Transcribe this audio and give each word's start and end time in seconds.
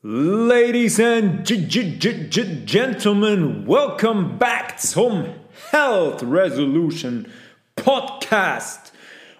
Ladies 0.00 1.00
and 1.00 1.44
Gentlemen, 1.44 3.66
welcome 3.66 4.38
back 4.38 4.78
zum 4.78 5.24
Health 5.72 6.22
Resolution 6.22 7.26
Podcast 7.74 8.92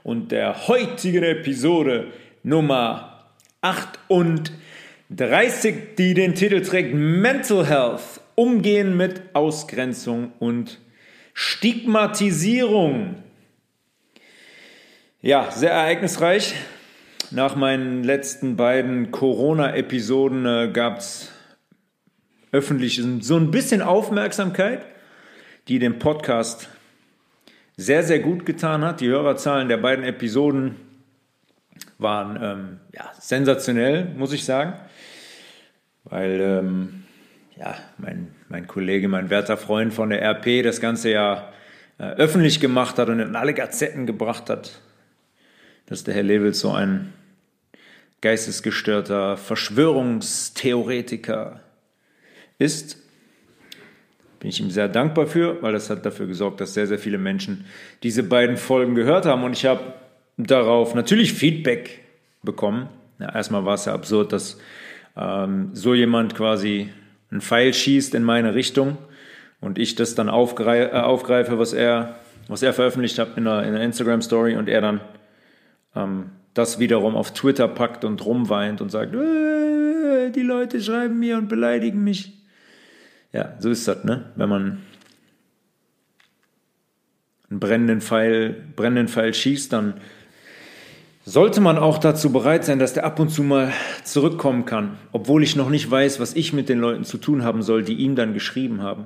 und 0.02 0.32
der 0.32 0.66
heutigen 0.66 1.22
Episode 1.22 2.08
Nummer 2.42 3.30
38, 3.60 5.94
die 5.96 6.14
den 6.14 6.34
Titel 6.34 6.60
trägt 6.62 6.92
Mental 6.92 7.64
Health, 7.64 8.20
Umgehen 8.34 8.96
mit 8.96 9.22
Ausgrenzung 9.34 10.32
und 10.40 10.80
Stigmatisierung. 11.34 13.22
Ja, 15.22 15.52
sehr 15.52 15.70
ereignisreich. 15.70 16.56
Nach 17.30 17.56
meinen 17.56 18.04
letzten 18.04 18.56
beiden 18.56 19.10
Corona-Episoden 19.10 20.46
äh, 20.46 20.70
gab 20.72 20.98
es 20.98 21.30
öffentlich 22.52 23.02
so 23.20 23.36
ein 23.36 23.50
bisschen 23.50 23.82
Aufmerksamkeit, 23.82 24.86
die 25.68 25.78
dem 25.78 25.98
Podcast 25.98 26.70
sehr, 27.76 28.02
sehr 28.02 28.20
gut 28.20 28.46
getan 28.46 28.82
hat. 28.82 29.02
Die 29.02 29.08
Hörerzahlen 29.08 29.68
der 29.68 29.76
beiden 29.76 30.06
Episoden 30.06 30.76
waren 31.98 32.38
ähm, 32.42 32.80
ja, 32.94 33.12
sensationell, 33.20 34.06
muss 34.16 34.32
ich 34.32 34.46
sagen, 34.46 34.72
weil 36.04 36.40
ähm, 36.40 37.04
ja, 37.56 37.74
mein, 37.98 38.28
mein 38.48 38.66
Kollege, 38.66 39.06
mein 39.06 39.28
werter 39.28 39.58
Freund 39.58 39.92
von 39.92 40.08
der 40.08 40.22
RP 40.22 40.62
das 40.62 40.80
Ganze 40.80 41.10
ja 41.10 41.52
äh, 41.98 42.04
öffentlich 42.04 42.58
gemacht 42.58 42.98
hat 42.98 43.10
und 43.10 43.20
in 43.20 43.36
alle 43.36 43.52
Gazetten 43.52 44.06
gebracht 44.06 44.48
hat, 44.48 44.80
dass 45.84 46.04
der 46.04 46.14
Herr 46.14 46.22
Lewitz 46.22 46.60
so 46.60 46.72
ein 46.72 47.12
geistesgestörter 48.20 49.36
Verschwörungstheoretiker 49.36 51.60
ist. 52.58 52.98
Bin 54.40 54.50
ich 54.50 54.60
ihm 54.60 54.70
sehr 54.70 54.88
dankbar 54.88 55.26
für, 55.26 55.62
weil 55.62 55.72
das 55.72 55.90
hat 55.90 56.06
dafür 56.06 56.26
gesorgt, 56.26 56.60
dass 56.60 56.74
sehr, 56.74 56.86
sehr 56.86 56.98
viele 56.98 57.18
Menschen 57.18 57.64
diese 58.02 58.22
beiden 58.22 58.56
Folgen 58.56 58.94
gehört 58.94 59.26
haben. 59.26 59.44
Und 59.44 59.52
ich 59.52 59.66
habe 59.66 59.94
darauf 60.36 60.94
natürlich 60.94 61.32
Feedback 61.32 62.04
bekommen. 62.42 62.88
Ja, 63.18 63.34
erstmal 63.34 63.64
war 63.64 63.74
es 63.74 63.86
ja 63.86 63.94
absurd, 63.94 64.32
dass 64.32 64.58
ähm, 65.16 65.70
so 65.72 65.94
jemand 65.94 66.36
quasi 66.36 66.90
einen 67.30 67.40
Pfeil 67.40 67.74
schießt 67.74 68.14
in 68.14 68.22
meine 68.22 68.54
Richtung 68.54 68.96
und 69.60 69.78
ich 69.78 69.96
das 69.96 70.14
dann 70.14 70.28
aufgreife, 70.28 70.94
äh, 70.94 71.00
aufgreife 71.00 71.58
was, 71.58 71.72
er, 71.72 72.16
was 72.46 72.62
er 72.62 72.72
veröffentlicht 72.72 73.18
hat 73.18 73.36
in 73.36 73.46
einer, 73.46 73.64
in 73.64 73.74
einer 73.74 73.82
Instagram-Story 73.82 74.56
und 74.56 74.68
er 74.68 74.80
dann 74.80 75.00
ähm, 75.96 76.30
das 76.58 76.78
wiederum 76.78 77.14
auf 77.14 77.32
Twitter 77.32 77.68
packt 77.68 78.04
und 78.04 78.24
rumweint 78.24 78.80
und 78.80 78.90
sagt, 78.90 79.14
äh, 79.14 80.30
die 80.30 80.42
Leute 80.42 80.82
schreiben 80.82 81.18
mir 81.18 81.38
und 81.38 81.48
beleidigen 81.48 82.02
mich. 82.02 82.32
Ja, 83.32 83.54
so 83.60 83.70
ist 83.70 83.86
das, 83.86 84.04
ne? 84.04 84.32
Wenn 84.36 84.48
man 84.48 84.82
einen 87.48 87.60
brennenden 87.60 88.00
Pfeil, 88.00 88.56
brennenden 88.74 89.08
Pfeil 89.08 89.32
schießt, 89.32 89.72
dann 89.72 89.94
sollte 91.24 91.60
man 91.60 91.78
auch 91.78 91.98
dazu 91.98 92.32
bereit 92.32 92.64
sein, 92.64 92.78
dass 92.78 92.94
der 92.94 93.04
ab 93.04 93.20
und 93.20 93.28
zu 93.28 93.42
mal 93.42 93.72
zurückkommen 94.02 94.64
kann, 94.64 94.96
obwohl 95.12 95.42
ich 95.42 95.56
noch 95.56 95.68
nicht 95.68 95.88
weiß, 95.88 96.20
was 96.20 96.34
ich 96.34 96.52
mit 96.52 96.68
den 96.68 96.80
Leuten 96.80 97.04
zu 97.04 97.18
tun 97.18 97.44
haben 97.44 97.62
soll, 97.62 97.84
die 97.84 97.94
ihm 97.94 98.16
dann 98.16 98.34
geschrieben 98.34 98.82
haben. 98.82 99.04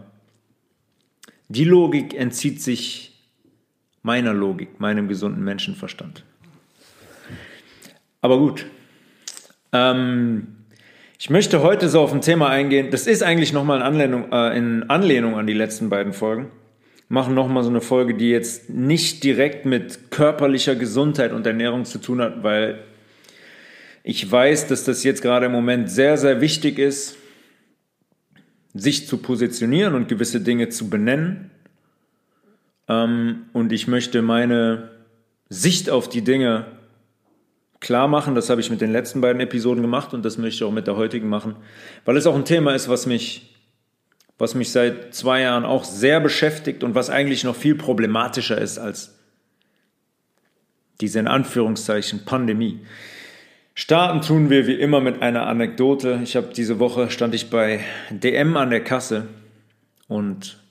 Die 1.48 1.64
Logik 1.64 2.14
entzieht 2.14 2.62
sich 2.62 3.20
meiner 4.02 4.32
Logik, 4.32 4.80
meinem 4.80 5.08
gesunden 5.08 5.44
Menschenverstand. 5.44 6.24
Aber 8.22 8.38
gut. 8.38 8.66
Ähm, 9.72 10.46
ich 11.18 11.28
möchte 11.28 11.62
heute 11.62 11.88
so 11.88 12.00
auf 12.00 12.12
ein 12.12 12.20
Thema 12.20 12.48
eingehen. 12.48 12.90
Das 12.90 13.06
ist 13.06 13.22
eigentlich 13.22 13.52
nochmal 13.52 13.78
in 13.78 13.82
Anlehnung, 13.82 14.32
äh, 14.32 14.56
in 14.56 14.84
Anlehnung 14.84 15.36
an 15.36 15.46
die 15.46 15.52
letzten 15.52 15.90
beiden 15.90 16.12
Folgen. 16.12 16.50
Machen 17.08 17.34
nochmal 17.34 17.64
so 17.64 17.68
eine 17.68 17.80
Folge, 17.80 18.14
die 18.14 18.30
jetzt 18.30 18.70
nicht 18.70 19.22
direkt 19.24 19.66
mit 19.66 20.10
körperlicher 20.10 20.76
Gesundheit 20.76 21.32
und 21.32 21.46
Ernährung 21.46 21.84
zu 21.84 21.98
tun 21.98 22.22
hat, 22.22 22.42
weil 22.42 22.84
ich 24.04 24.30
weiß, 24.30 24.68
dass 24.68 24.84
das 24.84 25.04
jetzt 25.04 25.20
gerade 25.20 25.46
im 25.46 25.52
Moment 25.52 25.90
sehr, 25.90 26.16
sehr 26.16 26.40
wichtig 26.40 26.78
ist, 26.78 27.16
sich 28.72 29.06
zu 29.06 29.18
positionieren 29.18 29.94
und 29.94 30.08
gewisse 30.08 30.40
Dinge 30.40 30.68
zu 30.68 30.88
benennen. 30.88 31.50
Ähm, 32.88 33.46
und 33.52 33.72
ich 33.72 33.88
möchte 33.88 34.22
meine 34.22 34.90
Sicht 35.48 35.90
auf 35.90 36.08
die 36.08 36.22
Dinge 36.22 36.66
klar 37.82 38.08
machen. 38.08 38.34
Das 38.34 38.48
habe 38.48 38.62
ich 38.62 38.70
mit 38.70 38.80
den 38.80 38.90
letzten 38.90 39.20
beiden 39.20 39.40
Episoden 39.40 39.82
gemacht 39.82 40.14
und 40.14 40.24
das 40.24 40.38
möchte 40.38 40.56
ich 40.56 40.64
auch 40.64 40.72
mit 40.72 40.86
der 40.86 40.96
heutigen 40.96 41.28
machen, 41.28 41.56
weil 42.06 42.16
es 42.16 42.26
auch 42.26 42.34
ein 42.34 42.46
Thema 42.46 42.74
ist, 42.74 42.88
was 42.88 43.04
mich, 43.04 43.54
was 44.38 44.54
mich 44.54 44.72
seit 44.72 45.14
zwei 45.14 45.42
Jahren 45.42 45.66
auch 45.66 45.84
sehr 45.84 46.20
beschäftigt 46.20 46.82
und 46.82 46.94
was 46.94 47.10
eigentlich 47.10 47.44
noch 47.44 47.56
viel 47.56 47.74
problematischer 47.74 48.58
ist 48.58 48.78
als 48.78 49.18
diese 51.00 51.18
in 51.18 51.26
Anführungszeichen 51.26 52.24
Pandemie. 52.24 52.80
Starten 53.74 54.20
tun 54.20 54.50
wir 54.50 54.66
wie 54.66 54.74
immer 54.74 55.00
mit 55.00 55.20
einer 55.20 55.46
Anekdote. 55.46 56.20
Ich 56.22 56.36
habe 56.36 56.52
diese 56.54 56.78
Woche 56.78 57.10
stand 57.10 57.34
ich 57.34 57.50
bei 57.50 57.80
DM 58.10 58.56
an 58.56 58.70
der 58.70 58.84
Kasse 58.84 59.26
und 60.06 60.61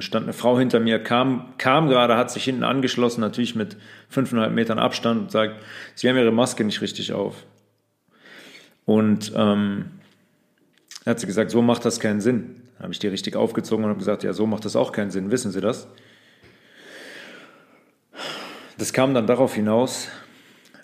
stand 0.00 0.24
eine 0.24 0.32
Frau 0.32 0.58
hinter 0.58 0.80
mir, 0.80 1.02
kam, 1.02 1.54
kam 1.58 1.88
gerade, 1.88 2.16
hat 2.16 2.30
sich 2.30 2.44
hinten 2.44 2.64
angeschlossen, 2.64 3.20
natürlich 3.20 3.54
mit 3.54 3.76
fünfeinhalb 4.08 4.52
Metern 4.52 4.78
Abstand 4.78 5.20
und 5.20 5.30
sagt, 5.30 5.62
sie 5.94 6.08
haben 6.08 6.16
ihre 6.16 6.32
Maske 6.32 6.64
nicht 6.64 6.80
richtig 6.80 7.12
auf. 7.12 7.44
Und 8.84 9.32
ähm, 9.34 9.90
hat 11.04 11.20
sie 11.20 11.26
gesagt, 11.26 11.50
so 11.50 11.62
macht 11.62 11.84
das 11.84 12.00
keinen 12.00 12.20
Sinn. 12.20 12.62
Dann 12.74 12.84
habe 12.84 12.92
ich 12.92 12.98
die 12.98 13.08
richtig 13.08 13.36
aufgezogen 13.36 13.84
und 13.84 13.90
habe 13.90 13.98
gesagt, 13.98 14.22
ja, 14.22 14.32
so 14.32 14.46
macht 14.46 14.64
das 14.64 14.76
auch 14.76 14.92
keinen 14.92 15.10
Sinn, 15.10 15.30
wissen 15.30 15.50
Sie 15.50 15.60
das? 15.60 15.88
Das 18.78 18.92
kam 18.92 19.14
dann 19.14 19.26
darauf 19.26 19.54
hinaus, 19.54 20.08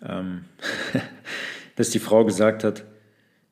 ähm, 0.07 0.45
dass 1.77 1.91
die 1.91 1.99
Frau 1.99 2.25
gesagt 2.25 2.65
hat, 2.65 2.85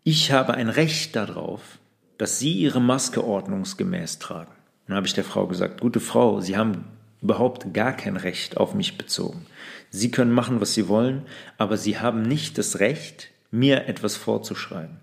ich 0.02 0.32
habe 0.32 0.54
ein 0.54 0.68
Recht 0.68 1.14
darauf, 1.14 1.78
dass 2.16 2.38
Sie 2.38 2.52
Ihre 2.52 2.80
Maske 2.80 3.22
ordnungsgemäß 3.22 4.18
tragen 4.18 4.52
dann 4.90 4.96
habe 4.96 5.06
ich 5.06 5.14
der 5.14 5.24
Frau 5.24 5.46
gesagt, 5.46 5.80
gute 5.80 6.00
Frau, 6.00 6.40
Sie 6.40 6.56
haben 6.56 6.84
überhaupt 7.22 7.72
gar 7.72 7.92
kein 7.92 8.16
Recht 8.16 8.56
auf 8.56 8.74
mich 8.74 8.98
bezogen. 8.98 9.46
Sie 9.90 10.10
können 10.10 10.32
machen, 10.32 10.60
was 10.60 10.74
Sie 10.74 10.88
wollen, 10.88 11.22
aber 11.58 11.76
Sie 11.76 12.00
haben 12.00 12.22
nicht 12.22 12.58
das 12.58 12.80
Recht, 12.80 13.30
mir 13.52 13.86
etwas 13.86 14.16
vorzuschreiben. 14.16 14.96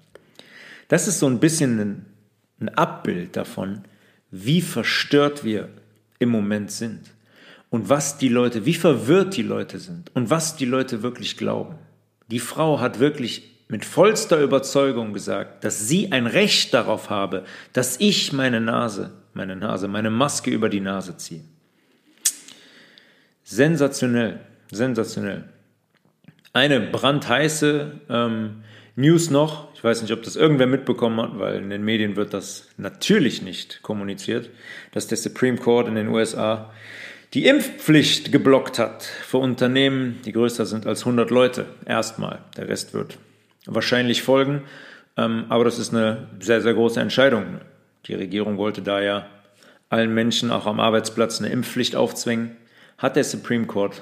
Das 0.89 1.07
ist 1.07 1.19
so 1.19 1.27
ein 1.27 1.39
bisschen 1.39 1.79
ein, 1.79 2.05
ein 2.59 2.69
Abbild 2.69 3.37
davon, 3.37 3.83
wie 4.29 4.61
verstört 4.61 5.45
wir 5.45 5.69
im 6.19 6.29
Moment 6.29 6.69
sind 6.69 7.01
und 7.69 7.87
was 7.87 8.17
die 8.17 8.29
Leute, 8.29 8.65
wie 8.65 8.73
verwirrt 8.73 9.37
die 9.37 9.41
Leute 9.41 9.79
sind 9.79 10.11
und 10.15 10.29
was 10.29 10.57
die 10.57 10.65
Leute 10.65 11.01
wirklich 11.01 11.37
glauben. 11.37 11.75
Die 12.29 12.39
Frau 12.39 12.81
hat 12.81 12.99
wirklich 12.99 13.53
mit 13.69 13.85
vollster 13.85 14.41
Überzeugung 14.41 15.13
gesagt, 15.13 15.63
dass 15.63 15.87
sie 15.87 16.11
ein 16.11 16.27
Recht 16.27 16.73
darauf 16.73 17.09
habe, 17.09 17.45
dass 17.71 17.99
ich 17.99 18.33
meine 18.33 18.59
Nase 18.59 19.11
meine 19.37 19.55
Nase, 19.55 19.87
meine 19.87 20.09
Maske 20.09 20.51
über 20.51 20.67
die 20.67 20.81
Nase 20.81 21.15
ziehe. 21.15 21.41
Sensationell, 23.43 24.41
sensationell. 24.71 25.45
Eine 26.51 26.81
brandheiße 26.81 28.01
ähm, 28.09 28.63
News 28.95 29.29
noch, 29.29 29.73
ich 29.75 29.83
weiß 29.83 30.01
nicht, 30.01 30.11
ob 30.11 30.23
das 30.23 30.35
irgendwer 30.35 30.65
mitbekommen 30.65 31.21
hat, 31.21 31.37
weil 31.37 31.61
in 31.61 31.69
den 31.69 31.83
Medien 31.83 32.15
wird 32.15 32.33
das 32.33 32.67
natürlich 32.77 33.43
nicht 33.43 33.83
kommuniziert, 33.83 34.49
dass 34.91 35.07
der 35.07 35.17
Supreme 35.17 35.57
Court 35.57 35.87
in 35.87 35.95
den 35.95 36.07
USA 36.07 36.73
die 37.33 37.45
Impfpflicht 37.45 38.31
geblockt 38.31 38.79
hat 38.79 39.03
für 39.03 39.37
Unternehmen, 39.37 40.19
die 40.25 40.31
größer 40.31 40.65
sind 40.65 40.87
als 40.87 41.01
100 41.01 41.29
Leute. 41.29 41.65
Erstmal. 41.85 42.39
Der 42.57 42.67
Rest 42.69 42.93
wird 42.93 43.17
wahrscheinlich 43.65 44.23
folgen. 44.23 44.63
Ähm, 45.15 45.45
aber 45.49 45.63
das 45.63 45.77
ist 45.77 45.93
eine 45.93 46.27
sehr, 46.39 46.61
sehr 46.61 46.73
große 46.73 46.99
Entscheidung. 46.99 47.59
Die 48.07 48.13
Regierung 48.13 48.57
wollte 48.57 48.81
da 48.81 49.01
ja 49.01 49.27
allen 49.89 50.13
Menschen 50.13 50.51
auch 50.51 50.65
am 50.65 50.79
Arbeitsplatz 50.79 51.39
eine 51.39 51.49
Impfpflicht 51.49 51.95
aufzwingen, 51.95 52.55
hat 52.97 53.15
der 53.15 53.23
Supreme 53.23 53.65
Court 53.65 54.01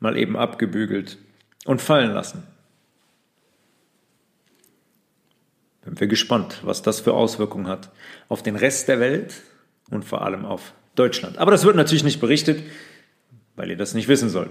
mal 0.00 0.16
eben 0.16 0.36
abgebügelt 0.36 1.18
und 1.64 1.80
fallen 1.80 2.12
lassen. 2.12 2.42
Sind 5.84 6.00
wir 6.00 6.08
gespannt, 6.08 6.60
was 6.64 6.82
das 6.82 7.00
für 7.00 7.14
Auswirkungen 7.14 7.68
hat 7.68 7.90
auf 8.28 8.42
den 8.42 8.56
Rest 8.56 8.88
der 8.88 8.98
Welt 8.98 9.34
und 9.90 10.04
vor 10.04 10.22
allem 10.22 10.44
auf 10.44 10.72
Deutschland. 10.96 11.38
Aber 11.38 11.52
das 11.52 11.64
wird 11.64 11.76
natürlich 11.76 12.04
nicht 12.04 12.20
berichtet, 12.20 12.62
weil 13.54 13.70
ihr 13.70 13.76
das 13.76 13.94
nicht 13.94 14.08
wissen 14.08 14.28
sollt. 14.28 14.50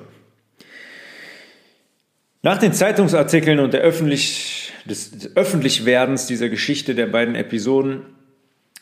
Nach 2.41 2.57
den 2.57 2.73
Zeitungsartikeln 2.73 3.59
und 3.59 3.73
der 3.73 3.81
öffentlich, 3.81 4.71
des, 4.85 5.11
des 5.11 5.35
Öffentlichwerdens 5.35 6.27
dieser 6.27 6.47
Geschichte 6.47 6.95
der 6.95 7.07
beiden 7.07 7.35
Episoden 7.35 8.14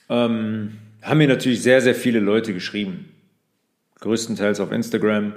ähm, 0.10 0.78
haben 1.02 1.18
mir 1.18 1.28
natürlich 1.28 1.62
sehr, 1.62 1.82
sehr 1.82 1.96
viele 1.96 2.20
Leute 2.20 2.54
geschrieben. 2.54 3.10
Größtenteils 4.00 4.60
auf 4.60 4.72
Instagram. 4.72 5.34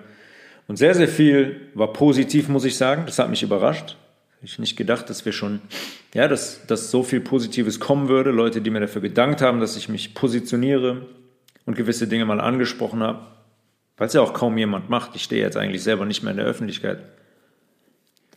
Und 0.69 0.77
sehr, 0.77 0.95
sehr 0.95 1.09
viel 1.09 1.61
war 1.75 1.93
positiv, 1.93 2.49
muss 2.49 2.65
ich 2.65 2.77
sagen. 2.77 3.05
Das 3.07 3.19
hat 3.19 3.31
mich 3.31 3.43
überrascht. 3.43 3.97
Ich 4.43 4.59
nicht 4.59 4.77
gedacht, 4.77 5.09
dass 5.11 5.25
wir 5.25 5.33
schon, 5.33 5.61
ja, 6.15 6.29
dass, 6.29 6.67
dass 6.67 6.91
so 6.91 7.03
viel 7.03 7.21
Positives 7.21 7.81
kommen 7.81 8.09
würde. 8.09 8.31
Leute, 8.31 8.61
die 8.61 8.71
mir 8.71 8.81
dafür 8.81 9.03
gedankt 9.03 9.43
haben, 9.43 9.61
dass 9.61 9.77
ich 9.77 9.89
mich 9.89 10.15
positioniere 10.15 11.07
und 11.65 11.77
gewisse 11.77 12.07
Dinge 12.07 12.27
mal 12.27 12.41
angesprochen 12.41 13.03
habe. 13.03 13.27
Weil 13.97 14.09
es 14.09 14.13
ja 14.13 14.21
auch 14.21 14.35
kaum 14.35 14.59
jemand 14.59 14.91
macht. 14.91 15.17
Ich 15.17 15.23
stehe 15.23 15.43
jetzt 15.43 15.57
eigentlich 15.57 15.83
selber 15.83 16.05
nicht 16.05 16.23
mehr 16.23 16.33
in 16.33 16.37
der 16.37 16.47
Öffentlichkeit. 16.47 16.99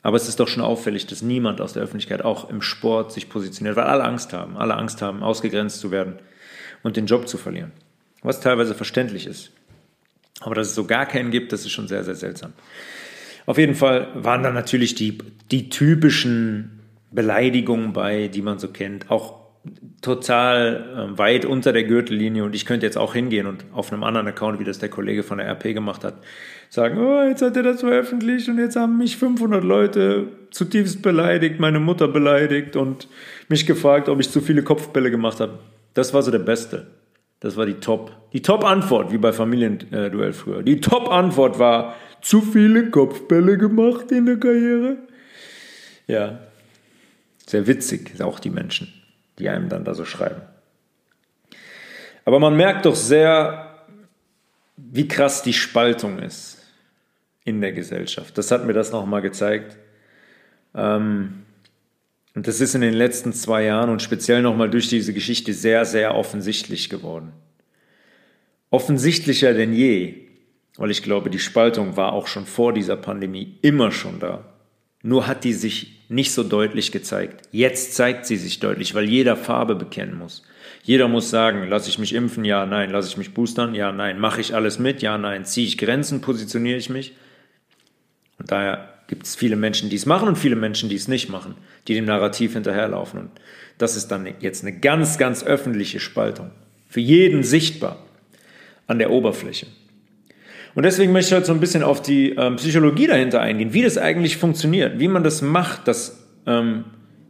Aber 0.02 0.16
es 0.16 0.30
ist 0.30 0.40
doch 0.40 0.48
schon 0.48 0.64
auffällig, 0.64 1.08
dass 1.08 1.22
niemand 1.22 1.60
aus 1.60 1.74
der 1.74 1.84
Öffentlichkeit 1.84 2.24
auch 2.24 2.50
im 2.50 2.62
Sport 2.62 3.12
sich 3.12 3.30
positioniert, 3.30 3.76
weil 3.76 3.86
alle 3.86 4.04
Angst 4.04 4.32
haben. 4.34 4.58
Alle 4.58 4.76
Angst 4.76 5.02
haben, 5.02 5.24
ausgegrenzt 5.24 5.80
zu 5.80 5.92
werden 5.92 6.16
und 6.84 6.96
den 6.96 7.06
Job 7.06 7.28
zu 7.28 7.38
verlieren. 7.38 7.72
Was 8.22 8.40
teilweise 8.40 8.76
verständlich 8.76 9.26
ist. 9.26 9.52
Aber 10.42 10.56
dass 10.56 10.68
es 10.68 10.76
so 10.76 10.86
gar 10.86 11.06
keinen 11.06 11.32
gibt, 11.32 11.52
das 11.52 11.62
ist 11.62 11.72
schon 11.72 11.88
sehr, 11.88 12.04
sehr 12.04 12.16
seltsam. 12.16 12.54
Auf 13.46 13.58
jeden 13.58 13.76
Fall 13.76 14.08
waren 14.14 14.44
da 14.44 14.52
natürlich 14.52 14.96
die, 14.96 15.18
die 15.52 15.70
typischen 15.70 16.80
Beleidigungen 17.12 17.94
bei, 17.94 18.28
die 18.28 18.42
man 18.42 18.60
so 18.60 18.70
kennt, 18.70 19.10
auch 19.10 19.40
total 20.02 21.12
äh, 21.14 21.18
weit 21.18 21.46
unter 21.46 21.74
der 21.74 21.84
Gürtellinie 21.84 22.44
und 22.44 22.56
ich 22.56 22.66
könnte 22.66 22.86
jetzt 22.86 22.98
auch 22.98 23.14
hingehen 23.14 23.46
und 23.46 23.66
auf 23.74 23.92
einem 23.92 24.04
anderen 24.04 24.28
Account, 24.28 24.60
wie 24.60 24.64
das 24.64 24.80
der 24.80 24.90
Kollege 24.90 25.24
von 25.24 25.40
der 25.40 25.48
RP 25.48 25.74
gemacht 25.74 26.04
hat, 26.04 26.16
sagen, 26.70 27.00
oh, 27.00 27.24
jetzt 27.24 27.42
hat 27.42 27.58
er 27.58 27.64
das 27.64 27.82
veröffentlicht 27.82 28.48
und 28.48 28.60
jetzt 28.60 28.76
haben 28.76 28.98
mich 28.98 29.18
500 29.18 29.64
Leute 29.64 30.28
zutiefst 30.52 31.02
beleidigt, 31.02 31.60
meine 31.60 31.80
Mutter 31.80 32.08
beleidigt 32.08 32.76
und 32.76 33.08
mich 33.50 33.66
gefragt, 33.66 34.08
ob 34.08 34.20
ich 34.20 34.30
zu 34.30 34.40
viele 34.40 34.64
Kopfbälle 34.64 35.12
gemacht 35.12 35.40
habe. 35.40 35.60
Das 35.96 36.14
war 36.14 36.22
so 36.22 36.32
der 36.32 36.40
Beste. 36.40 36.88
Das 37.40 37.58
war 37.58 37.66
die 37.66 37.76
Top. 37.76 38.12
Die 38.34 38.42
Top-Antwort, 38.42 39.12
wie 39.12 39.18
bei 39.18 39.32
Familienduell 39.32 40.34
früher. 40.34 40.62
Die 40.62 40.80
Top-Antwort 40.80 41.58
war, 41.58 41.96
zu 42.22 42.42
viele 42.42 42.90
Kopfbälle 42.90 43.58
gemacht 43.58 44.12
in 44.12 44.26
der 44.26 44.38
Karriere. 44.38 44.98
Ja, 46.06 46.40
sehr 47.46 47.66
witzig, 47.66 48.22
auch 48.22 48.40
die 48.40 48.50
Menschen, 48.50 48.94
die 49.40 49.50
einem 49.50 49.70
dann 49.70 49.86
da 49.86 49.94
so 49.94 50.06
schreiben. 50.06 50.42
Aber 52.26 52.40
man 52.40 52.58
merkt 52.58 52.86
doch 52.86 52.96
sehr, 52.96 53.86
wie 54.76 55.08
krass 55.08 55.42
die 55.42 55.54
Spaltung 55.54 56.20
ist 56.20 56.59
in 57.44 57.62
der 57.62 57.72
Gesellschaft. 57.72 58.38
Das 58.38 58.52
hat 58.52 58.66
mir 58.66 58.74
das 58.74 58.92
nochmal 58.92 59.22
gezeigt. 59.22 59.78
Ähm, 60.76 61.44
und 62.36 62.48
das 62.48 62.62
ist 62.62 62.76
in 62.76 62.82
den 62.82 62.94
letzten 62.94 63.34
zwei 63.34 63.66
Jahren 63.66 63.90
und 63.90 64.02
speziell 64.02 64.42
nochmal 64.42 64.70
durch 64.70 64.88
diese 64.88 65.14
Geschichte 65.14 65.54
sehr, 65.54 65.86
sehr 65.86 66.16
offensichtlich 66.16 66.90
geworden. 66.90 67.34
Offensichtlicher 68.70 69.54
denn 69.54 69.74
je, 69.74 70.28
weil 70.78 70.92
ich 70.92 71.02
glaube, 71.02 71.30
die 71.30 71.40
Spaltung 71.40 71.98
war 71.98 72.14
auch 72.14 72.28
schon 72.28 72.46
vor 72.46 72.72
dieser 72.72 72.96
Pandemie 72.96 73.58
immer 73.62 73.92
schon 73.92 74.20
da. 74.20 74.46
Nur 75.02 75.28
hat 75.28 75.44
die 75.44 75.54
sich 75.54 76.00
nicht 76.10 76.34
so 76.34 76.44
deutlich 76.44 76.92
gezeigt. 76.92 77.48
Jetzt 77.52 77.96
zeigt 77.96 78.26
sie 78.26 78.38
sich 78.38 78.60
deutlich, 78.60 78.96
weil 78.96 79.06
jeder 79.06 79.36
Farbe 79.36 79.76
bekennen 79.76 80.18
muss. 80.18 80.44
Jeder 80.84 81.08
muss 81.08 81.30
sagen, 81.30 81.68
lasse 81.68 81.90
ich 81.90 82.00
mich 82.00 82.14
impfen? 82.14 82.46
Ja, 82.46 82.66
nein. 82.66 82.90
Lasse 82.90 83.10
ich 83.10 83.18
mich 83.18 83.34
boostern? 83.34 83.76
Ja, 83.76 83.92
nein. 83.92 84.20
Mache 84.20 84.42
ich 84.42 84.56
alles 84.56 84.80
mit? 84.80 85.02
Ja, 85.02 85.18
nein. 85.18 85.46
Ziehe 85.46 85.68
ich 85.68 85.78
Grenzen? 85.78 86.22
Positioniere 86.22 86.78
ich 86.78 86.90
mich? 86.90 87.14
Und 88.40 88.52
daher 88.52 88.90
gibt 89.08 89.26
es 89.26 89.36
viele 89.36 89.56
Menschen, 89.56 89.90
die 89.90 89.96
es 89.96 90.06
machen 90.06 90.28
und 90.28 90.38
viele 90.38 90.56
Menschen, 90.56 90.90
die 90.90 90.96
es 90.96 91.08
nicht 91.08 91.30
machen, 91.30 91.56
die 91.88 91.94
dem 91.94 92.06
Narrativ 92.06 92.54
hinterherlaufen. 92.54 93.20
Und 93.20 93.30
das 93.78 93.96
ist 93.96 94.10
dann 94.10 94.28
jetzt 94.40 94.64
eine 94.64 94.78
ganz, 94.78 95.18
ganz 95.18 95.44
öffentliche 95.44 96.00
Spaltung. 96.00 96.52
Für 96.88 97.00
jeden 97.00 97.44
sichtbar 97.44 97.98
an 98.88 99.00
der 99.00 99.12
Oberfläche. 99.12 99.68
Und 100.76 100.84
deswegen 100.84 101.12
möchte 101.12 101.30
ich 101.30 101.36
heute 101.36 101.48
so 101.48 101.54
ein 101.54 101.60
bisschen 101.60 101.84
auf 101.84 102.02
die 102.02 102.32
ähm, 102.32 102.56
Psychologie 102.58 103.08
dahinter 103.08 103.42
eingehen, 103.42 103.74
wie 103.74 103.82
das 103.82 103.98
eigentlich 103.98 104.38
funktioniert, 104.38 105.00
wie 105.00 105.08
man 105.08 105.24
das 105.24 105.42
macht, 105.42 105.88
dass 105.88 106.24
ähm, 106.46 106.86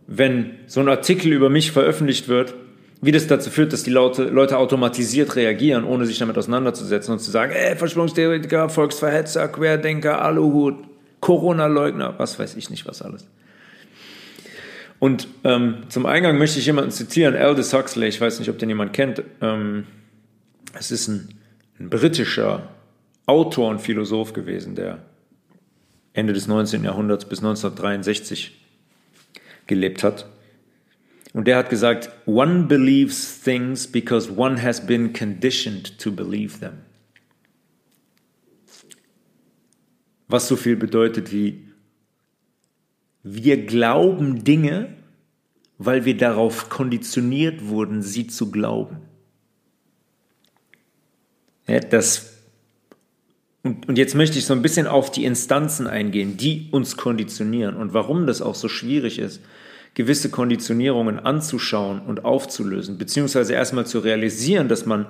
wenn 0.07 0.51
so 0.67 0.79
ein 0.81 0.89
Artikel 0.89 1.31
über 1.31 1.50
mich 1.50 1.71
veröffentlicht 1.71 2.27
wird, 2.27 2.53
wie 3.01 3.12
das 3.12 3.27
dazu 3.27 3.50
führt, 3.50 3.71
dass 3.71 3.83
die 3.83 3.91
Leute, 3.91 4.23
Leute 4.25 4.57
automatisiert 4.57 5.35
reagieren, 5.35 5.85
ohne 5.85 6.05
sich 6.05 6.17
damit 6.19 6.38
auseinanderzusetzen 6.38 7.13
und 7.13 7.19
zu 7.19 7.31
sagen, 7.31 7.53
ey, 7.53 7.77
Verschwörungstheoretiker, 7.77 8.67
Volksverhetzer, 8.67 9.47
Querdenker, 9.47 10.21
Aluhut, 10.21 10.88
Corona-Leugner, 11.19 12.16
was 12.18 12.39
weiß 12.39 12.56
ich 12.56 12.69
nicht, 12.69 12.86
was 12.86 13.01
alles. 13.01 13.27
Und 15.00 15.27
ähm, 15.44 15.83
zum 15.89 16.06
Eingang 16.06 16.38
möchte 16.38 16.60
ich 16.60 16.66
jemanden 16.66 16.92
zitieren, 16.92 17.36
Aldous 17.36 17.74
Huxley, 17.74 18.07
ich 18.07 18.19
weiß 18.19 18.39
nicht, 18.39 18.50
ob 18.50 18.60
den 18.60 18.69
jemand 18.69 18.94
kennt. 18.94 19.24
Ähm, 19.42 19.86
es 20.77 20.92
ist 20.92 21.07
ein, 21.07 21.36
ein 21.80 21.89
britischer 21.89 22.69
Autor 23.25 23.69
und 23.69 23.80
Philosoph 23.80 24.33
gewesen, 24.33 24.75
der 24.75 25.00
Ende 26.13 26.33
des 26.33 26.48
19. 26.48 26.83
Jahrhunderts 26.83 27.25
bis 27.25 27.39
1963 27.39 28.60
gelebt 29.68 30.04
hat. 30.04 30.25
Und 31.33 31.48
der 31.48 31.57
hat 31.57 31.69
gesagt, 31.69 32.10
one 32.25 32.63
believes 32.63 33.42
things 33.42 33.88
because 33.88 34.31
one 34.36 34.62
has 34.62 34.86
been 34.86 35.13
conditioned 35.13 35.98
to 36.00 36.12
believe 36.12 36.60
them. 36.60 36.80
Was 40.29 40.47
so 40.47 40.55
viel 40.55 40.77
bedeutet 40.77 41.33
wie 41.33 41.65
wir 43.23 43.65
glauben 43.65 44.45
Dinge, 44.45 44.93
weil 45.77 46.05
wir 46.05 46.15
darauf 46.15 46.69
konditioniert 46.69 47.67
wurden, 47.67 48.01
sie 48.01 48.27
zu 48.27 48.49
glauben. 48.49 48.97
Ja, 51.67 51.79
das, 51.79 52.37
und, 53.63 53.87
und 53.89 53.97
jetzt 53.97 54.15
möchte 54.15 54.39
ich 54.39 54.45
so 54.45 54.53
ein 54.53 54.61
bisschen 54.61 54.87
auf 54.87 55.11
die 55.11 55.25
Instanzen 55.25 55.87
eingehen, 55.87 56.37
die 56.37 56.69
uns 56.71 56.95
konditionieren 56.95 57.75
und 57.75 57.93
warum 57.93 58.25
das 58.25 58.41
auch 58.41 58.55
so 58.55 58.69
schwierig 58.69 59.19
ist, 59.19 59.41
gewisse 59.93 60.29
Konditionierungen 60.29 61.19
anzuschauen 61.19 61.99
und 61.99 62.23
aufzulösen, 62.23 62.97
beziehungsweise 62.97 63.53
erstmal 63.53 63.85
zu 63.85 63.99
realisieren, 63.99 64.69
dass 64.69 64.85
man 64.85 65.07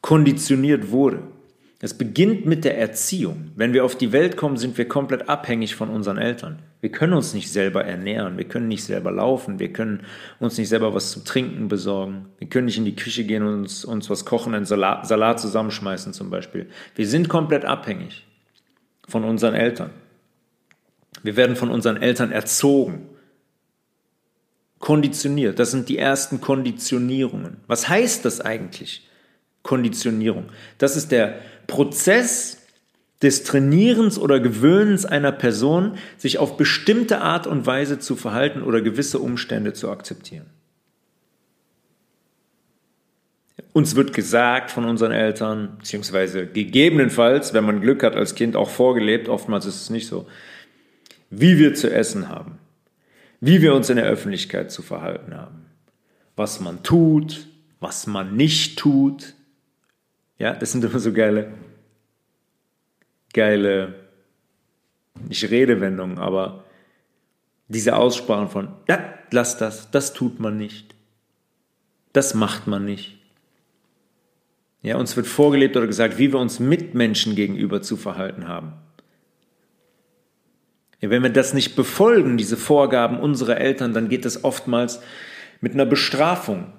konditioniert 0.00 0.90
wurde. 0.90 1.22
Es 1.84 1.92
beginnt 1.92 2.46
mit 2.46 2.64
der 2.64 2.78
Erziehung. 2.78 3.50
Wenn 3.56 3.74
wir 3.74 3.84
auf 3.84 3.94
die 3.94 4.10
Welt 4.12 4.38
kommen, 4.38 4.56
sind 4.56 4.78
wir 4.78 4.88
komplett 4.88 5.28
abhängig 5.28 5.74
von 5.74 5.90
unseren 5.90 6.16
Eltern. 6.16 6.60
Wir 6.80 6.90
können 6.90 7.12
uns 7.12 7.34
nicht 7.34 7.52
selber 7.52 7.84
ernähren, 7.84 8.38
wir 8.38 8.48
können 8.48 8.68
nicht 8.68 8.84
selber 8.84 9.10
laufen, 9.10 9.58
wir 9.58 9.70
können 9.70 10.00
uns 10.40 10.56
nicht 10.56 10.70
selber 10.70 10.94
was 10.94 11.10
zu 11.10 11.24
trinken 11.24 11.68
besorgen, 11.68 12.30
wir 12.38 12.48
können 12.48 12.64
nicht 12.64 12.78
in 12.78 12.86
die 12.86 12.96
Küche 12.96 13.24
gehen 13.24 13.42
und 13.42 13.52
uns, 13.52 13.84
uns 13.84 14.08
was 14.08 14.24
kochen, 14.24 14.54
einen 14.54 14.64
Salat, 14.64 15.06
Salat 15.06 15.38
zusammenschmeißen 15.38 16.14
zum 16.14 16.30
Beispiel. 16.30 16.70
Wir 16.94 17.06
sind 17.06 17.28
komplett 17.28 17.66
abhängig 17.66 18.24
von 19.06 19.22
unseren 19.22 19.54
Eltern. 19.54 19.90
Wir 21.22 21.36
werden 21.36 21.54
von 21.54 21.68
unseren 21.68 21.98
Eltern 21.98 22.32
erzogen, 22.32 23.10
konditioniert. 24.78 25.58
Das 25.58 25.70
sind 25.70 25.90
die 25.90 25.98
ersten 25.98 26.40
Konditionierungen. 26.40 27.58
Was 27.66 27.90
heißt 27.90 28.24
das 28.24 28.40
eigentlich? 28.40 29.06
Konditionierung. 29.64 30.50
Das 30.78 30.94
ist 30.94 31.10
der 31.10 31.40
Prozess 31.66 32.58
des 33.22 33.42
Trainierens 33.42 34.18
oder 34.18 34.38
Gewöhnens 34.38 35.06
einer 35.06 35.32
Person, 35.32 35.96
sich 36.18 36.38
auf 36.38 36.56
bestimmte 36.56 37.20
Art 37.20 37.46
und 37.46 37.66
Weise 37.66 37.98
zu 37.98 38.16
verhalten 38.16 38.62
oder 38.62 38.82
gewisse 38.82 39.18
Umstände 39.18 39.72
zu 39.72 39.90
akzeptieren. 39.90 40.46
Uns 43.72 43.96
wird 43.96 44.12
gesagt 44.12 44.70
von 44.70 44.84
unseren 44.84 45.10
Eltern, 45.10 45.76
beziehungsweise 45.78 46.46
gegebenenfalls, 46.46 47.54
wenn 47.54 47.64
man 47.64 47.80
Glück 47.80 48.02
hat 48.02 48.14
als 48.14 48.34
Kind, 48.34 48.56
auch 48.56 48.68
vorgelebt, 48.68 49.28
oftmals 49.28 49.66
ist 49.66 49.80
es 49.80 49.90
nicht 49.90 50.06
so, 50.06 50.26
wie 51.30 51.58
wir 51.58 51.74
zu 51.74 51.92
essen 51.92 52.28
haben, 52.28 52.58
wie 53.40 53.62
wir 53.62 53.74
uns 53.74 53.90
in 53.90 53.96
der 53.96 54.06
Öffentlichkeit 54.06 54.70
zu 54.70 54.82
verhalten 54.82 55.34
haben, 55.34 55.66
was 56.36 56.60
man 56.60 56.82
tut, 56.82 57.48
was 57.80 58.06
man 58.06 58.36
nicht 58.36 58.78
tut, 58.78 59.34
ja, 60.44 60.52
das 60.52 60.72
sind 60.72 60.84
immer 60.84 60.98
so 60.98 61.10
geile, 61.10 61.54
geile, 63.32 63.94
nicht 65.26 65.50
Redewendungen, 65.50 66.18
aber 66.18 66.64
diese 67.68 67.96
Aussprachen 67.96 68.50
von, 68.50 68.68
ja, 68.86 69.02
lass 69.30 69.56
das, 69.56 69.90
das 69.90 70.12
tut 70.12 70.40
man 70.40 70.58
nicht. 70.58 70.94
Das 72.12 72.34
macht 72.34 72.66
man 72.66 72.84
nicht. 72.84 73.16
Ja, 74.82 74.98
uns 74.98 75.16
wird 75.16 75.26
vorgelebt 75.26 75.78
oder 75.78 75.86
gesagt, 75.86 76.18
wie 76.18 76.30
wir 76.30 76.38
uns 76.38 76.60
Mitmenschen 76.60 77.36
gegenüber 77.36 77.80
zu 77.80 77.96
verhalten 77.96 78.46
haben. 78.46 78.74
Ja, 81.00 81.08
wenn 81.08 81.22
wir 81.22 81.30
das 81.30 81.54
nicht 81.54 81.74
befolgen, 81.74 82.36
diese 82.36 82.58
Vorgaben 82.58 83.18
unserer 83.18 83.56
Eltern, 83.56 83.94
dann 83.94 84.10
geht 84.10 84.26
es 84.26 84.44
oftmals 84.44 85.00
mit 85.62 85.72
einer 85.72 85.86
Bestrafung 85.86 86.70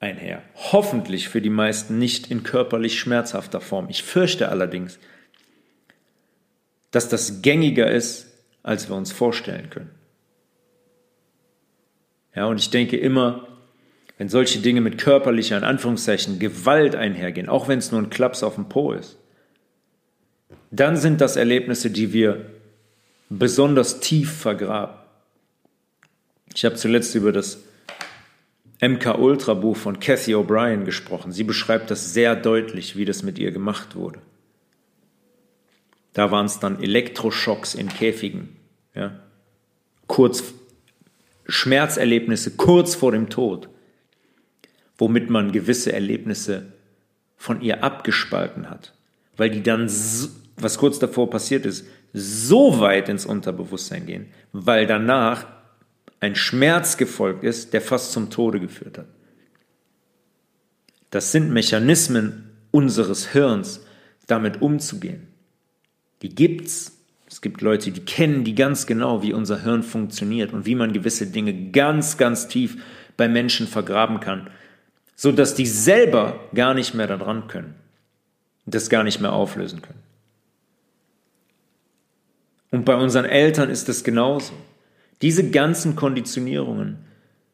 einher. 0.00 0.42
Hoffentlich 0.54 1.28
für 1.28 1.40
die 1.40 1.50
meisten 1.50 1.98
nicht 1.98 2.30
in 2.30 2.42
körperlich 2.42 2.98
schmerzhafter 2.98 3.60
Form. 3.60 3.88
Ich 3.88 4.02
fürchte 4.02 4.48
allerdings, 4.48 4.98
dass 6.90 7.08
das 7.08 7.42
gängiger 7.42 7.90
ist, 7.90 8.26
als 8.62 8.88
wir 8.88 8.96
uns 8.96 9.12
vorstellen 9.12 9.70
können. 9.70 9.90
Ja, 12.34 12.46
und 12.46 12.58
ich 12.58 12.70
denke 12.70 12.96
immer, 12.96 13.48
wenn 14.16 14.28
solche 14.28 14.60
Dinge 14.60 14.80
mit 14.80 14.98
körperlicher, 14.98 15.56
in 15.56 15.64
Anführungszeichen, 15.64 16.38
Gewalt 16.38 16.94
einhergehen, 16.94 17.48
auch 17.48 17.68
wenn 17.68 17.78
es 17.78 17.92
nur 17.92 18.00
ein 18.00 18.10
Klaps 18.10 18.42
auf 18.42 18.56
dem 18.56 18.68
Po 18.68 18.92
ist, 18.92 19.16
dann 20.70 20.96
sind 20.96 21.20
das 21.20 21.36
Erlebnisse, 21.36 21.90
die 21.90 22.12
wir 22.12 22.50
besonders 23.30 24.00
tief 24.00 24.32
vergraben. 24.32 24.96
Ich 26.54 26.64
habe 26.64 26.74
zuletzt 26.74 27.14
über 27.14 27.32
das 27.32 27.62
MK 28.80 29.18
Ultra 29.18 29.54
Buch 29.54 29.76
von 29.76 29.98
Cathy 29.98 30.34
O'Brien 30.34 30.84
gesprochen. 30.84 31.32
Sie 31.32 31.44
beschreibt 31.44 31.90
das 31.90 32.12
sehr 32.12 32.36
deutlich, 32.36 32.96
wie 32.96 33.04
das 33.04 33.22
mit 33.22 33.38
ihr 33.38 33.50
gemacht 33.50 33.96
wurde. 33.96 34.20
Da 36.12 36.30
waren 36.30 36.46
es 36.46 36.60
dann 36.60 36.82
Elektroschocks 36.82 37.74
in 37.74 37.88
Käfigen. 37.88 38.56
Ja? 38.94 39.20
Kurz 40.06 40.42
Schmerzerlebnisse 41.48 42.56
kurz 42.56 42.94
vor 42.94 43.12
dem 43.12 43.30
Tod, 43.30 43.68
womit 44.98 45.30
man 45.30 45.50
gewisse 45.50 45.92
Erlebnisse 45.92 46.72
von 47.36 47.62
ihr 47.62 47.82
abgespalten 47.82 48.68
hat, 48.68 48.94
weil 49.36 49.50
die 49.50 49.62
dann, 49.62 49.90
was 50.56 50.78
kurz 50.78 50.98
davor 50.98 51.30
passiert 51.30 51.64
ist, 51.64 51.86
so 52.12 52.80
weit 52.80 53.08
ins 53.08 53.24
Unterbewusstsein 53.24 54.06
gehen, 54.06 54.26
weil 54.52 54.86
danach 54.86 55.46
ein 56.20 56.34
Schmerz 56.34 56.96
gefolgt 56.96 57.44
ist, 57.44 57.72
der 57.72 57.80
fast 57.80 58.12
zum 58.12 58.30
Tode 58.30 58.60
geführt 58.60 58.98
hat. 58.98 59.06
Das 61.10 61.32
sind 61.32 61.50
Mechanismen 61.50 62.50
unseres 62.70 63.32
Hirns, 63.32 63.84
damit 64.26 64.60
umzugehen. 64.60 65.28
Die 66.22 66.34
gibt's. 66.34 66.94
Es 67.30 67.40
gibt 67.40 67.60
Leute, 67.60 67.90
die 67.90 68.00
kennen 68.00 68.44
die 68.44 68.54
ganz 68.54 68.86
genau, 68.86 69.22
wie 69.22 69.32
unser 69.32 69.62
Hirn 69.62 69.82
funktioniert 69.82 70.52
und 70.52 70.66
wie 70.66 70.74
man 70.74 70.92
gewisse 70.92 71.26
Dinge 71.26 71.70
ganz, 71.70 72.16
ganz 72.16 72.48
tief 72.48 72.76
bei 73.16 73.28
Menschen 73.28 73.66
vergraben 73.66 74.20
kann, 74.20 74.48
so 75.14 75.32
dass 75.32 75.54
die 75.54 75.66
selber 75.66 76.40
gar 76.54 76.72
nicht 76.72 76.94
mehr 76.94 77.06
daran 77.06 77.48
können, 77.48 77.74
das 78.64 78.88
gar 78.88 79.04
nicht 79.04 79.20
mehr 79.20 79.32
auflösen 79.32 79.82
können. 79.82 80.02
Und 82.70 82.84
bei 82.84 82.94
unseren 82.94 83.24
Eltern 83.24 83.70
ist 83.70 83.88
es 83.88 84.04
genauso. 84.04 84.52
Diese 85.22 85.50
ganzen 85.50 85.96
Konditionierungen 85.96 86.98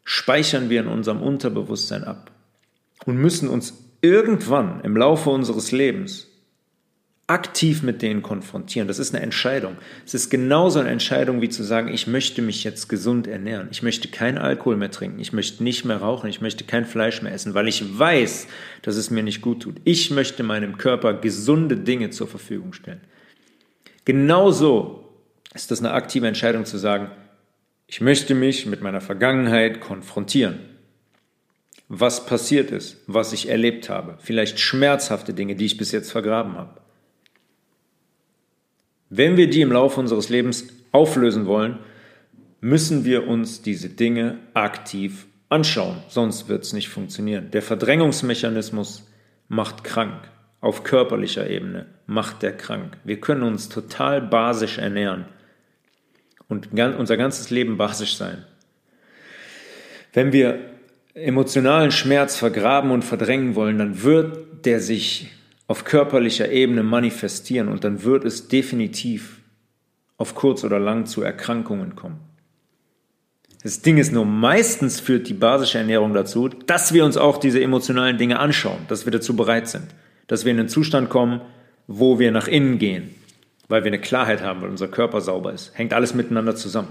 speichern 0.04 0.68
wir 0.68 0.80
in 0.80 0.88
unserem 0.88 1.22
Unterbewusstsein 1.22 2.04
ab 2.04 2.30
und 3.06 3.16
müssen 3.16 3.48
uns 3.48 3.74
irgendwann 4.02 4.80
im 4.82 4.96
Laufe 4.96 5.30
unseres 5.30 5.72
Lebens 5.72 6.28
aktiv 7.26 7.82
mit 7.82 8.02
denen 8.02 8.20
konfrontieren. 8.20 8.86
Das 8.86 8.98
ist 8.98 9.14
eine 9.14 9.24
Entscheidung. 9.24 9.76
Es 10.04 10.12
ist 10.12 10.28
genauso 10.28 10.78
eine 10.78 10.90
Entscheidung 10.90 11.40
wie 11.40 11.48
zu 11.48 11.62
sagen, 11.62 11.88
ich 11.88 12.06
möchte 12.06 12.42
mich 12.42 12.64
jetzt 12.64 12.88
gesund 12.88 13.26
ernähren. 13.26 13.68
Ich 13.70 13.82
möchte 13.82 14.08
keinen 14.08 14.36
Alkohol 14.36 14.76
mehr 14.76 14.90
trinken. 14.90 15.20
Ich 15.20 15.32
möchte 15.32 15.64
nicht 15.64 15.86
mehr 15.86 15.96
rauchen. 15.96 16.28
Ich 16.28 16.42
möchte 16.42 16.64
kein 16.64 16.84
Fleisch 16.84 17.22
mehr 17.22 17.32
essen, 17.32 17.54
weil 17.54 17.66
ich 17.66 17.98
weiß, 17.98 18.46
dass 18.82 18.96
es 18.96 19.10
mir 19.10 19.22
nicht 19.22 19.40
gut 19.40 19.62
tut. 19.62 19.76
Ich 19.84 20.10
möchte 20.10 20.42
meinem 20.42 20.76
Körper 20.76 21.14
gesunde 21.14 21.78
Dinge 21.78 22.10
zur 22.10 22.28
Verfügung 22.28 22.74
stellen. 22.74 23.00
Genauso 24.04 25.08
ist 25.54 25.70
das 25.70 25.78
eine 25.78 25.92
aktive 25.92 26.28
Entscheidung 26.28 26.66
zu 26.66 26.76
sagen, 26.76 27.10
ich 27.94 28.00
möchte 28.00 28.34
mich 28.34 28.66
mit 28.66 28.82
meiner 28.82 29.00
Vergangenheit 29.00 29.80
konfrontieren. 29.80 30.58
Was 31.86 32.26
passiert 32.26 32.72
ist, 32.72 32.96
was 33.06 33.32
ich 33.32 33.48
erlebt 33.48 33.88
habe, 33.88 34.16
vielleicht 34.18 34.58
schmerzhafte 34.58 35.32
Dinge, 35.32 35.54
die 35.54 35.66
ich 35.66 35.76
bis 35.76 35.92
jetzt 35.92 36.10
vergraben 36.10 36.54
habe. 36.54 36.80
Wenn 39.10 39.36
wir 39.36 39.48
die 39.48 39.60
im 39.60 39.70
Laufe 39.70 40.00
unseres 40.00 40.28
Lebens 40.28 40.66
auflösen 40.90 41.46
wollen, 41.46 41.78
müssen 42.60 43.04
wir 43.04 43.28
uns 43.28 43.62
diese 43.62 43.90
Dinge 43.90 44.38
aktiv 44.54 45.28
anschauen, 45.48 45.98
sonst 46.08 46.48
wird 46.48 46.64
es 46.64 46.72
nicht 46.72 46.88
funktionieren. 46.88 47.52
Der 47.52 47.62
Verdrängungsmechanismus 47.62 49.08
macht 49.46 49.84
krank. 49.84 50.20
Auf 50.60 50.82
körperlicher 50.82 51.48
Ebene 51.48 51.86
macht 52.08 52.42
der 52.42 52.56
krank. 52.56 52.96
Wir 53.04 53.20
können 53.20 53.44
uns 53.44 53.68
total 53.68 54.20
basisch 54.20 54.78
ernähren 54.78 55.26
und 56.48 56.68
unser 56.72 57.16
ganzes 57.16 57.50
Leben 57.50 57.76
basisch 57.76 58.16
sein. 58.16 58.44
Wenn 60.12 60.32
wir 60.32 60.58
emotionalen 61.14 61.90
Schmerz 61.90 62.36
vergraben 62.36 62.90
und 62.90 63.04
verdrängen 63.04 63.54
wollen, 63.54 63.78
dann 63.78 64.02
wird 64.02 64.66
der 64.66 64.80
sich 64.80 65.30
auf 65.66 65.84
körperlicher 65.84 66.50
Ebene 66.50 66.82
manifestieren 66.82 67.68
und 67.68 67.84
dann 67.84 68.02
wird 68.04 68.24
es 68.24 68.48
definitiv 68.48 69.40
auf 70.16 70.34
kurz 70.34 70.64
oder 70.64 70.78
lang 70.78 71.06
zu 71.06 71.22
Erkrankungen 71.22 71.96
kommen. 71.96 72.20
Das 73.62 73.80
Ding 73.80 73.96
ist 73.96 74.12
nur, 74.12 74.26
meistens 74.26 75.00
führt 75.00 75.28
die 75.28 75.34
basische 75.34 75.78
Ernährung 75.78 76.12
dazu, 76.12 76.48
dass 76.48 76.92
wir 76.92 77.04
uns 77.04 77.16
auch 77.16 77.38
diese 77.38 77.62
emotionalen 77.62 78.18
Dinge 78.18 78.38
anschauen, 78.38 78.80
dass 78.88 79.06
wir 79.06 79.10
dazu 79.10 79.36
bereit 79.36 79.68
sind, 79.68 79.86
dass 80.26 80.44
wir 80.44 80.52
in 80.52 80.60
einen 80.60 80.68
Zustand 80.68 81.08
kommen, 81.08 81.40
wo 81.86 82.18
wir 82.18 82.30
nach 82.30 82.46
innen 82.46 82.78
gehen, 82.78 83.14
weil 83.68 83.84
wir 83.84 83.90
eine 83.90 84.00
Klarheit 84.00 84.42
haben, 84.42 84.62
weil 84.62 84.70
unser 84.70 84.88
Körper 84.88 85.20
sauber 85.20 85.52
ist. 85.52 85.76
Hängt 85.76 85.92
alles 85.92 86.14
miteinander 86.14 86.54
zusammen. 86.56 86.88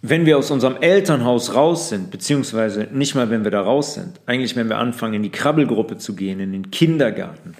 wenn 0.00 0.26
wir 0.26 0.38
aus 0.38 0.50
unserem 0.50 0.76
Elternhaus 0.80 1.54
raus 1.54 1.88
sind, 1.88 2.10
beziehungsweise 2.10 2.88
nicht 2.92 3.14
mal, 3.14 3.30
wenn 3.30 3.44
wir 3.44 3.50
da 3.50 3.60
raus 3.60 3.94
sind, 3.94 4.20
eigentlich, 4.26 4.54
wenn 4.54 4.68
wir 4.68 4.78
anfangen, 4.78 5.14
in 5.14 5.22
die 5.22 5.30
Krabbelgruppe 5.30 5.98
zu 5.98 6.14
gehen, 6.14 6.40
in 6.40 6.52
den 6.52 6.70
Kindergarten, 6.70 7.54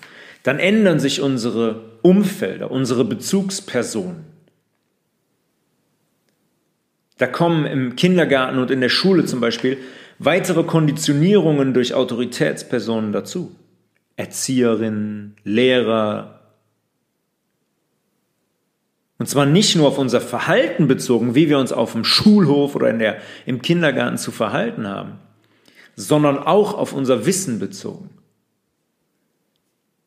dann 0.44 0.60
ändern 0.60 1.00
sich 1.00 1.20
unsere 1.20 1.98
Umfelder, 2.02 2.70
unsere 2.70 3.04
Bezugspersonen. 3.04 4.24
Da 7.18 7.26
kommen 7.26 7.66
im 7.66 7.96
Kindergarten 7.96 8.58
und 8.58 8.70
in 8.70 8.80
der 8.80 8.88
Schule 8.88 9.24
zum 9.24 9.40
Beispiel 9.40 9.78
weitere 10.20 10.62
Konditionierungen 10.62 11.74
durch 11.74 11.92
Autoritätspersonen 11.94 13.12
dazu. 13.12 13.56
Erzieherinnen, 14.18 15.36
Lehrer, 15.44 16.38
und 19.18 19.28
zwar 19.28 19.46
nicht 19.46 19.74
nur 19.74 19.88
auf 19.88 19.98
unser 19.98 20.20
Verhalten 20.20 20.86
bezogen, 20.86 21.34
wie 21.34 21.48
wir 21.48 21.58
uns 21.58 21.72
auf 21.72 21.92
dem 21.92 22.04
Schulhof 22.04 22.76
oder 22.76 22.88
in 22.88 23.00
der, 23.00 23.20
im 23.46 23.62
Kindergarten 23.62 24.16
zu 24.16 24.30
verhalten 24.30 24.86
haben, 24.86 25.18
sondern 25.96 26.38
auch 26.38 26.74
auf 26.74 26.92
unser 26.92 27.26
Wissen 27.26 27.58
bezogen. 27.58 28.10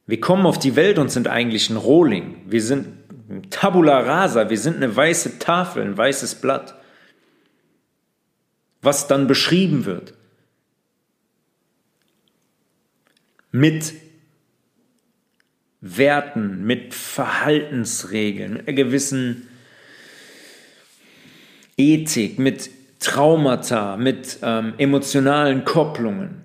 Wir 0.08 0.22
kommen 0.22 0.46
auf 0.46 0.60
die 0.60 0.78
Welt 0.78 0.98
und 0.98 1.12
sind 1.12 1.28
eigentlich 1.28 1.70
ein 1.70 1.78
Rohling. 1.78 2.38
Wir 2.48 2.62
sind 2.62 2.88
Tabula 3.50 4.00
rasa, 4.00 4.50
wir 4.50 4.58
sind 4.58 4.78
eine 4.78 4.94
weiße 4.94 5.40
Tafel, 5.40 5.84
ein 5.84 5.98
weißes 5.98 6.36
Blatt, 6.36 6.76
was 8.82 9.08
dann 9.08 9.28
beschrieben 9.28 9.86
wird. 9.86 10.14
Mit 13.52 13.94
Werten, 15.82 16.64
mit 16.64 16.94
Verhaltensregeln, 16.94 18.54
mit 18.54 18.68
einer 18.68 18.76
gewissen 18.76 19.48
Ethik, 21.76 22.38
mit 22.38 22.70
Traumata, 23.00 23.98
mit 23.98 24.38
ähm, 24.44 24.76
emotionalen 24.78 25.66
Kopplungen. 25.66 26.44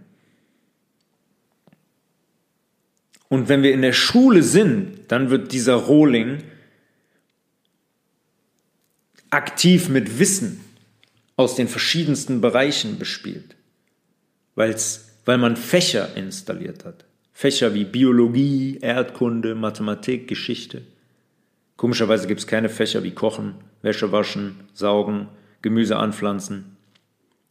Und 3.29 3.49
wenn 3.49 3.63
wir 3.63 3.73
in 3.73 3.83
der 3.83 3.93
Schule 3.93 4.43
sind, 4.43 5.01
dann 5.09 5.31
wird 5.31 5.53
dieser 5.53 5.75
Rohling 5.75 6.43
aktiv 9.31 9.89
mit 9.89 10.19
Wissen 10.19 10.61
aus 11.37 11.57
den 11.57 11.69
verschiedensten 11.69 12.41
Bereichen 12.41 12.99
bespielt, 12.99 13.57
weil's, 14.55 15.09
weil 15.25 15.39
man 15.39 15.57
Fächer 15.57 16.17
installiert 16.17 16.85
hat. 16.85 17.06
Fächer 17.37 17.75
wie 17.75 17.85
Biologie, 17.85 18.79
Erdkunde, 18.81 19.55
Mathematik, 19.55 20.27
Geschichte. 20.27 20.81
Komischerweise 21.77 22.29
gibt 22.29 22.41
es 22.41 22.47
keine 22.47 22.71
Fächer 22.71 23.03
wie 23.03 23.11
Kochen, 23.11 23.57
Wäsche 23.83 24.11
waschen, 24.11 24.61
Saugen, 24.73 25.29
Gemüse 25.61 25.99
anpflanzen. 25.99 26.79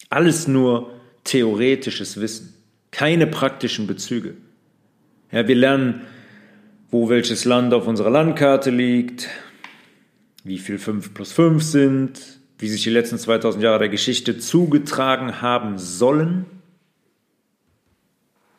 Alles 0.10 0.48
nur 0.48 0.92
theoretisches 1.24 2.20
Wissen, 2.20 2.56
keine 2.90 3.28
praktischen 3.28 3.86
Bezüge. 3.86 4.34
Ja, 5.32 5.48
wir 5.48 5.56
lernen, 5.56 6.02
wo 6.90 7.08
welches 7.10 7.46
Land 7.46 7.72
auf 7.72 7.86
unserer 7.86 8.10
Landkarte 8.10 8.72
liegt, 8.72 9.30
wie 10.44 10.58
viel 10.58 10.80
5 10.80 11.14
plus 11.14 11.32
5 11.32 11.62
sind, 11.62 12.40
wie 12.58 12.70
sich 12.70 12.82
die 12.82 12.90
letzten 12.90 13.20
2000 13.20 13.64
Jahre 13.64 13.78
der 13.78 13.90
Geschichte 13.90 14.40
zugetragen 14.40 15.44
haben 15.44 15.78
sollen. 15.78 16.48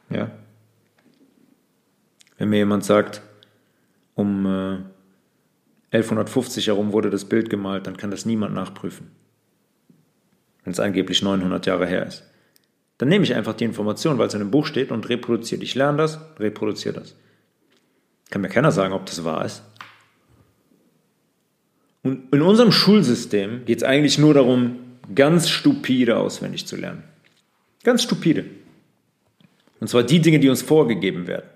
Ja, 0.08 0.30
wenn 2.38 2.48
mir 2.50 2.58
jemand 2.58 2.84
sagt, 2.84 3.22
um 4.14 4.46
äh, 4.46 4.78
1150 5.92 6.66
herum 6.66 6.92
wurde 6.92 7.10
das 7.10 7.24
Bild 7.24 7.50
gemalt, 7.50 7.86
dann 7.86 7.96
kann 7.96 8.10
das 8.10 8.26
niemand 8.26 8.54
nachprüfen. 8.54 9.10
Wenn 10.64 10.72
es 10.72 10.80
angeblich 10.80 11.22
900 11.22 11.64
Jahre 11.66 11.86
her 11.86 12.06
ist. 12.06 12.24
Dann 12.98 13.08
nehme 13.08 13.24
ich 13.24 13.34
einfach 13.34 13.54
die 13.54 13.64
Information, 13.64 14.18
weil 14.18 14.26
es 14.26 14.34
in 14.34 14.40
einem 14.40 14.50
Buch 14.50 14.66
steht 14.66 14.90
und 14.90 15.08
reproduziere. 15.08 15.62
Ich 15.62 15.74
lerne 15.74 15.98
das, 15.98 16.18
reproduziere 16.38 16.94
das. 16.94 17.14
Kann 18.30 18.42
mir 18.42 18.48
keiner 18.48 18.72
sagen, 18.72 18.94
ob 18.94 19.06
das 19.06 19.22
wahr 19.24 19.44
ist. 19.44 19.62
Und 22.02 22.32
in 22.32 22.42
unserem 22.42 22.72
Schulsystem 22.72 23.64
geht 23.64 23.78
es 23.78 23.84
eigentlich 23.84 24.18
nur 24.18 24.34
darum, 24.34 24.78
ganz 25.14 25.48
stupide 25.48 26.16
auswendig 26.16 26.66
zu 26.66 26.76
lernen. 26.76 27.04
Ganz 27.84 28.02
stupide. 28.02 28.46
Und 29.80 29.88
zwar 29.88 30.02
die 30.02 30.20
Dinge, 30.20 30.40
die 30.40 30.48
uns 30.48 30.62
vorgegeben 30.62 31.26
werden. 31.26 31.46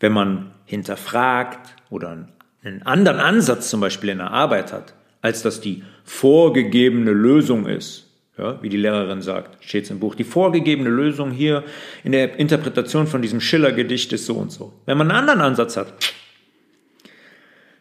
Wenn 0.00 0.12
man 0.12 0.52
hinterfragt 0.64 1.74
oder 1.90 2.26
einen 2.62 2.82
anderen 2.82 3.18
Ansatz 3.18 3.70
zum 3.70 3.80
Beispiel 3.80 4.10
in 4.10 4.18
der 4.18 4.30
Arbeit 4.30 4.72
hat, 4.72 4.94
als 5.20 5.42
dass 5.42 5.60
die 5.60 5.82
vorgegebene 6.04 7.12
Lösung 7.12 7.66
ist, 7.66 8.10
ja, 8.36 8.60
wie 8.62 8.68
die 8.68 8.76
Lehrerin 8.76 9.22
sagt, 9.22 9.62
steht 9.64 9.84
es 9.84 9.90
im 9.90 10.00
Buch, 10.00 10.14
die 10.14 10.24
vorgegebene 10.24 10.90
Lösung 10.90 11.30
hier 11.30 11.62
in 12.02 12.12
der 12.12 12.38
Interpretation 12.38 13.06
von 13.06 13.22
diesem 13.22 13.40
Schiller-Gedicht 13.40 14.12
ist 14.12 14.26
so 14.26 14.34
und 14.34 14.50
so. 14.50 14.72
Wenn 14.86 14.98
man 14.98 15.10
einen 15.10 15.20
anderen 15.20 15.40
Ansatz 15.40 15.76
hat, 15.76 15.94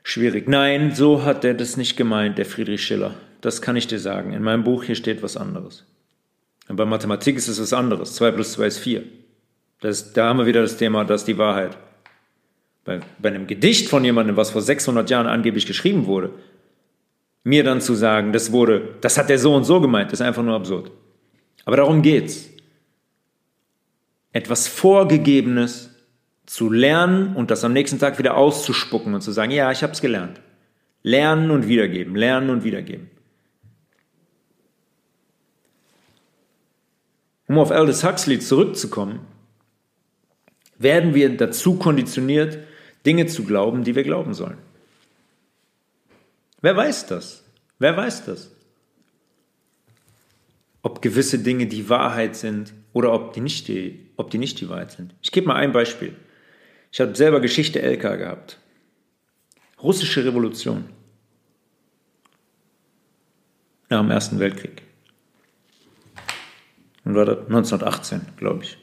schwierig. 0.03 0.47
Nein, 0.47 0.93
so 0.93 1.23
hat 1.23 1.43
er 1.43 1.55
das 1.55 1.75
nicht 1.75 1.97
gemeint, 1.97 2.37
der 2.37 2.45
Friedrich 2.45 2.83
Schiller. 2.83 3.15
Das 3.41 3.61
kann 3.61 3.75
ich 3.75 3.87
dir 3.87 3.99
sagen. 3.99 4.31
In 4.31 4.43
meinem 4.43 4.63
Buch 4.63 4.83
hier 4.83 4.95
steht 4.95 5.23
was 5.23 5.37
anderes. 5.37 5.85
Und 6.69 6.75
bei 6.75 6.85
Mathematik 6.85 7.35
ist 7.35 7.47
es 7.47 7.59
was 7.59 7.73
anderes. 7.73 8.13
2 8.15 8.31
plus 8.31 8.53
2 8.53 8.67
ist 8.67 8.77
4. 8.77 9.03
Das, 9.81 10.13
da 10.13 10.29
haben 10.29 10.39
wir 10.39 10.45
wieder 10.45 10.61
das 10.61 10.77
Thema, 10.77 11.03
das 11.03 11.21
ist 11.21 11.27
die 11.27 11.37
Wahrheit. 11.37 11.77
Bei, 12.85 12.99
bei 13.19 13.29
einem 13.29 13.47
Gedicht 13.47 13.89
von 13.89 14.03
jemandem, 14.03 14.35
was 14.35 14.51
vor 14.51 14.61
600 14.61 15.09
Jahren 15.09 15.27
angeblich 15.27 15.65
geschrieben 15.65 16.05
wurde, 16.05 16.31
mir 17.43 17.63
dann 17.63 17.81
zu 17.81 17.93
sagen, 17.93 18.33
das 18.33 18.51
wurde, 18.51 18.95
das 19.01 19.17
hat 19.17 19.29
der 19.29 19.39
so 19.39 19.53
und 19.55 19.63
so 19.63 19.81
gemeint, 19.81 20.11
ist 20.11 20.21
einfach 20.21 20.43
nur 20.43 20.55
absurd. 20.55 20.91
Aber 21.65 21.77
darum 21.77 22.01
geht's. 22.01 22.49
Etwas 24.31 24.67
Vorgegebenes 24.67 25.91
zu 26.45 26.71
lernen 26.71 27.35
und 27.35 27.51
das 27.51 27.63
am 27.63 27.73
nächsten 27.73 27.99
Tag 27.99 28.19
wieder 28.19 28.35
auszuspucken 28.35 29.13
und 29.13 29.21
zu 29.21 29.31
sagen, 29.31 29.51
ja, 29.51 29.71
ich 29.71 29.83
habe 29.83 29.93
es 29.93 30.01
gelernt. 30.01 30.41
Lernen 31.03 31.51
und 31.51 31.67
wiedergeben, 31.67 32.15
lernen 32.15 32.49
und 32.49 32.63
wiedergeben. 32.63 33.09
Um 37.47 37.59
auf 37.59 37.71
Aldous 37.71 38.03
Huxley 38.03 38.39
zurückzukommen, 38.39 39.19
werden 40.77 41.13
wir 41.13 41.35
dazu 41.37 41.75
konditioniert, 41.75 42.57
Dinge 43.05 43.25
zu 43.25 43.43
glauben, 43.43 43.83
die 43.83 43.95
wir 43.95 44.03
glauben 44.03 44.33
sollen. 44.33 44.57
Wer 46.61 46.75
weiß 46.75 47.07
das? 47.07 47.43
Wer 47.79 47.97
weiß 47.97 48.25
das? 48.25 48.51
Ob 50.81 51.01
gewisse 51.01 51.39
Dinge 51.39 51.67
die 51.67 51.89
Wahrheit 51.89 52.35
sind 52.35 52.73
oder 52.93 53.11
ob 53.13 53.33
die 53.33 53.41
nicht 53.41 53.67
die, 53.67 54.11
ob 54.15 54.31
die, 54.31 54.37
nicht 54.37 54.59
die 54.61 54.69
Wahrheit 54.69 54.91
sind. 54.91 55.15
Ich 55.21 55.31
gebe 55.31 55.47
mal 55.47 55.55
ein 55.55 55.71
Beispiel. 55.71 56.15
Ich 56.91 57.01
habe 57.01 57.15
selber 57.15 57.41
Geschichte 57.41 57.81
LK 57.81 58.17
gehabt. 58.17 58.59
Russische 59.81 60.23
Revolution. 60.23 60.85
Nach 63.89 64.01
dem 64.01 64.11
Ersten 64.11 64.39
Weltkrieg. 64.39 64.83
Und 67.03 67.15
war 67.15 67.25
das 67.25 67.39
1918, 67.39 68.21
glaube 68.37 68.63
ich. 68.63 68.77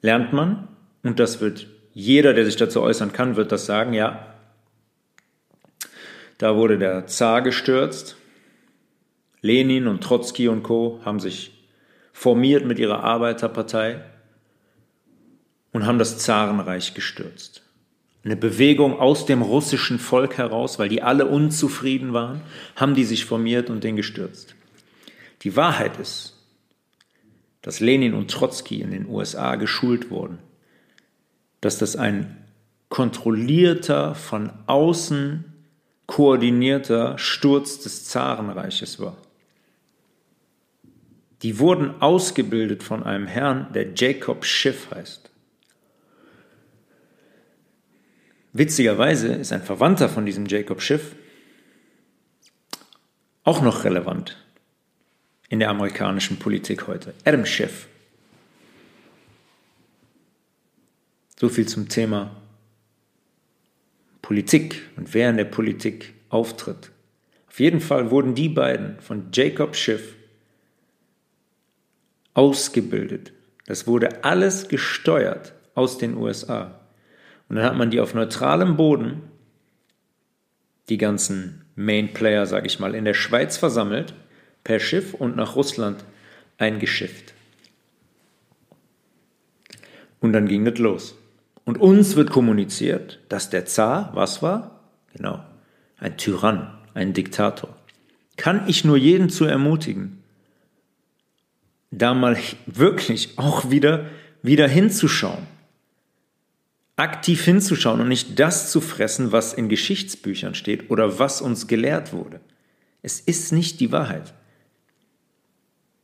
Lernt 0.00 0.32
man, 0.32 0.68
und 1.02 1.18
das 1.18 1.40
wird 1.40 1.66
jeder, 1.98 2.32
der 2.32 2.44
sich 2.44 2.54
dazu 2.54 2.80
äußern 2.80 3.12
kann, 3.12 3.34
wird 3.34 3.50
das 3.50 3.66
sagen, 3.66 3.92
ja, 3.92 4.24
da 6.38 6.54
wurde 6.54 6.78
der 6.78 7.08
Zar 7.08 7.42
gestürzt. 7.42 8.16
Lenin 9.40 9.88
und 9.88 10.00
Trotzki 10.00 10.46
und 10.46 10.62
Co. 10.62 11.00
haben 11.04 11.18
sich 11.18 11.50
formiert 12.12 12.64
mit 12.64 12.78
ihrer 12.78 13.02
Arbeiterpartei 13.02 14.00
und 15.72 15.86
haben 15.86 15.98
das 15.98 16.18
Zarenreich 16.18 16.94
gestürzt. 16.94 17.64
Eine 18.24 18.36
Bewegung 18.36 19.00
aus 19.00 19.26
dem 19.26 19.42
russischen 19.42 19.98
Volk 19.98 20.38
heraus, 20.38 20.78
weil 20.78 20.88
die 20.88 21.02
alle 21.02 21.26
unzufrieden 21.26 22.12
waren, 22.12 22.42
haben 22.76 22.94
die 22.94 23.04
sich 23.04 23.24
formiert 23.24 23.70
und 23.70 23.82
den 23.82 23.96
gestürzt. 23.96 24.54
Die 25.42 25.56
Wahrheit 25.56 25.98
ist, 25.98 26.36
dass 27.60 27.80
Lenin 27.80 28.14
und 28.14 28.30
Trotzki 28.30 28.82
in 28.82 28.92
den 28.92 29.08
USA 29.08 29.56
geschult 29.56 30.12
wurden, 30.12 30.38
dass 31.60 31.78
das 31.78 31.96
ein 31.96 32.44
kontrollierter, 32.88 34.14
von 34.14 34.50
außen 34.66 35.44
koordinierter 36.06 37.18
Sturz 37.18 37.80
des 37.80 38.04
Zarenreiches 38.06 38.98
war. 38.98 39.16
Die 41.42 41.58
wurden 41.58 42.00
ausgebildet 42.00 42.82
von 42.82 43.02
einem 43.02 43.26
Herrn, 43.26 43.72
der 43.72 43.92
Jacob 43.94 44.44
Schiff 44.44 44.90
heißt. 44.90 45.30
Witzigerweise 48.52 49.28
ist 49.28 49.52
ein 49.52 49.62
Verwandter 49.62 50.08
von 50.08 50.26
diesem 50.26 50.46
Jacob 50.46 50.80
Schiff 50.80 51.14
auch 53.44 53.62
noch 53.62 53.84
relevant 53.84 54.36
in 55.48 55.58
der 55.60 55.70
amerikanischen 55.70 56.38
Politik 56.38 56.86
heute. 56.86 57.14
Adam 57.24 57.46
Schiff. 57.46 57.86
So 61.38 61.48
viel 61.48 61.66
zum 61.66 61.88
Thema 61.88 62.34
Politik 64.22 64.82
und 64.96 65.14
wer 65.14 65.30
in 65.30 65.36
der 65.36 65.44
Politik 65.44 66.14
auftritt. 66.30 66.90
Auf 67.48 67.60
jeden 67.60 67.80
Fall 67.80 68.10
wurden 68.10 68.34
die 68.34 68.48
beiden 68.48 69.00
von 69.00 69.28
Jacob 69.32 69.76
Schiff 69.76 70.14
ausgebildet. 72.34 73.32
Das 73.66 73.86
wurde 73.86 74.24
alles 74.24 74.68
gesteuert 74.68 75.54
aus 75.74 75.98
den 75.98 76.16
USA. 76.16 76.80
Und 77.48 77.56
dann 77.56 77.64
hat 77.64 77.76
man 77.76 77.90
die 77.90 78.00
auf 78.00 78.14
neutralem 78.14 78.76
Boden, 78.76 79.22
die 80.88 80.98
ganzen 80.98 81.64
Main 81.76 82.12
Player, 82.12 82.46
sage 82.46 82.66
ich 82.66 82.78
mal, 82.78 82.94
in 82.94 83.04
der 83.04 83.14
Schweiz 83.14 83.56
versammelt, 83.56 84.14
per 84.64 84.80
Schiff 84.80 85.14
und 85.14 85.36
nach 85.36 85.56
Russland 85.56 86.04
eingeschifft. 86.58 87.34
Und 90.20 90.32
dann 90.32 90.48
ging 90.48 90.64
das 90.64 90.78
los. 90.78 91.17
Und 91.68 91.76
uns 91.76 92.16
wird 92.16 92.30
kommuniziert, 92.30 93.20
dass 93.28 93.50
der 93.50 93.66
Zar, 93.66 94.12
was 94.14 94.40
war? 94.40 94.80
Genau, 95.14 95.44
ein 95.98 96.16
Tyrann, 96.16 96.78
ein 96.94 97.12
Diktator. 97.12 97.76
Kann 98.38 98.66
ich 98.68 98.86
nur 98.86 98.96
jeden 98.96 99.28
zu 99.28 99.44
ermutigen, 99.44 100.22
da 101.90 102.14
mal 102.14 102.38
wirklich 102.64 103.36
auch 103.36 103.68
wieder, 103.68 104.06
wieder 104.40 104.66
hinzuschauen 104.66 105.46
aktiv 106.96 107.44
hinzuschauen 107.44 108.00
und 108.00 108.08
nicht 108.08 108.40
das 108.40 108.72
zu 108.72 108.80
fressen, 108.80 109.30
was 109.30 109.52
in 109.52 109.68
Geschichtsbüchern 109.68 110.54
steht 110.54 110.90
oder 110.90 111.18
was 111.18 111.42
uns 111.42 111.66
gelehrt 111.68 112.14
wurde. 112.14 112.40
Es 113.02 113.20
ist 113.20 113.52
nicht 113.52 113.78
die 113.80 113.92
Wahrheit. 113.92 114.32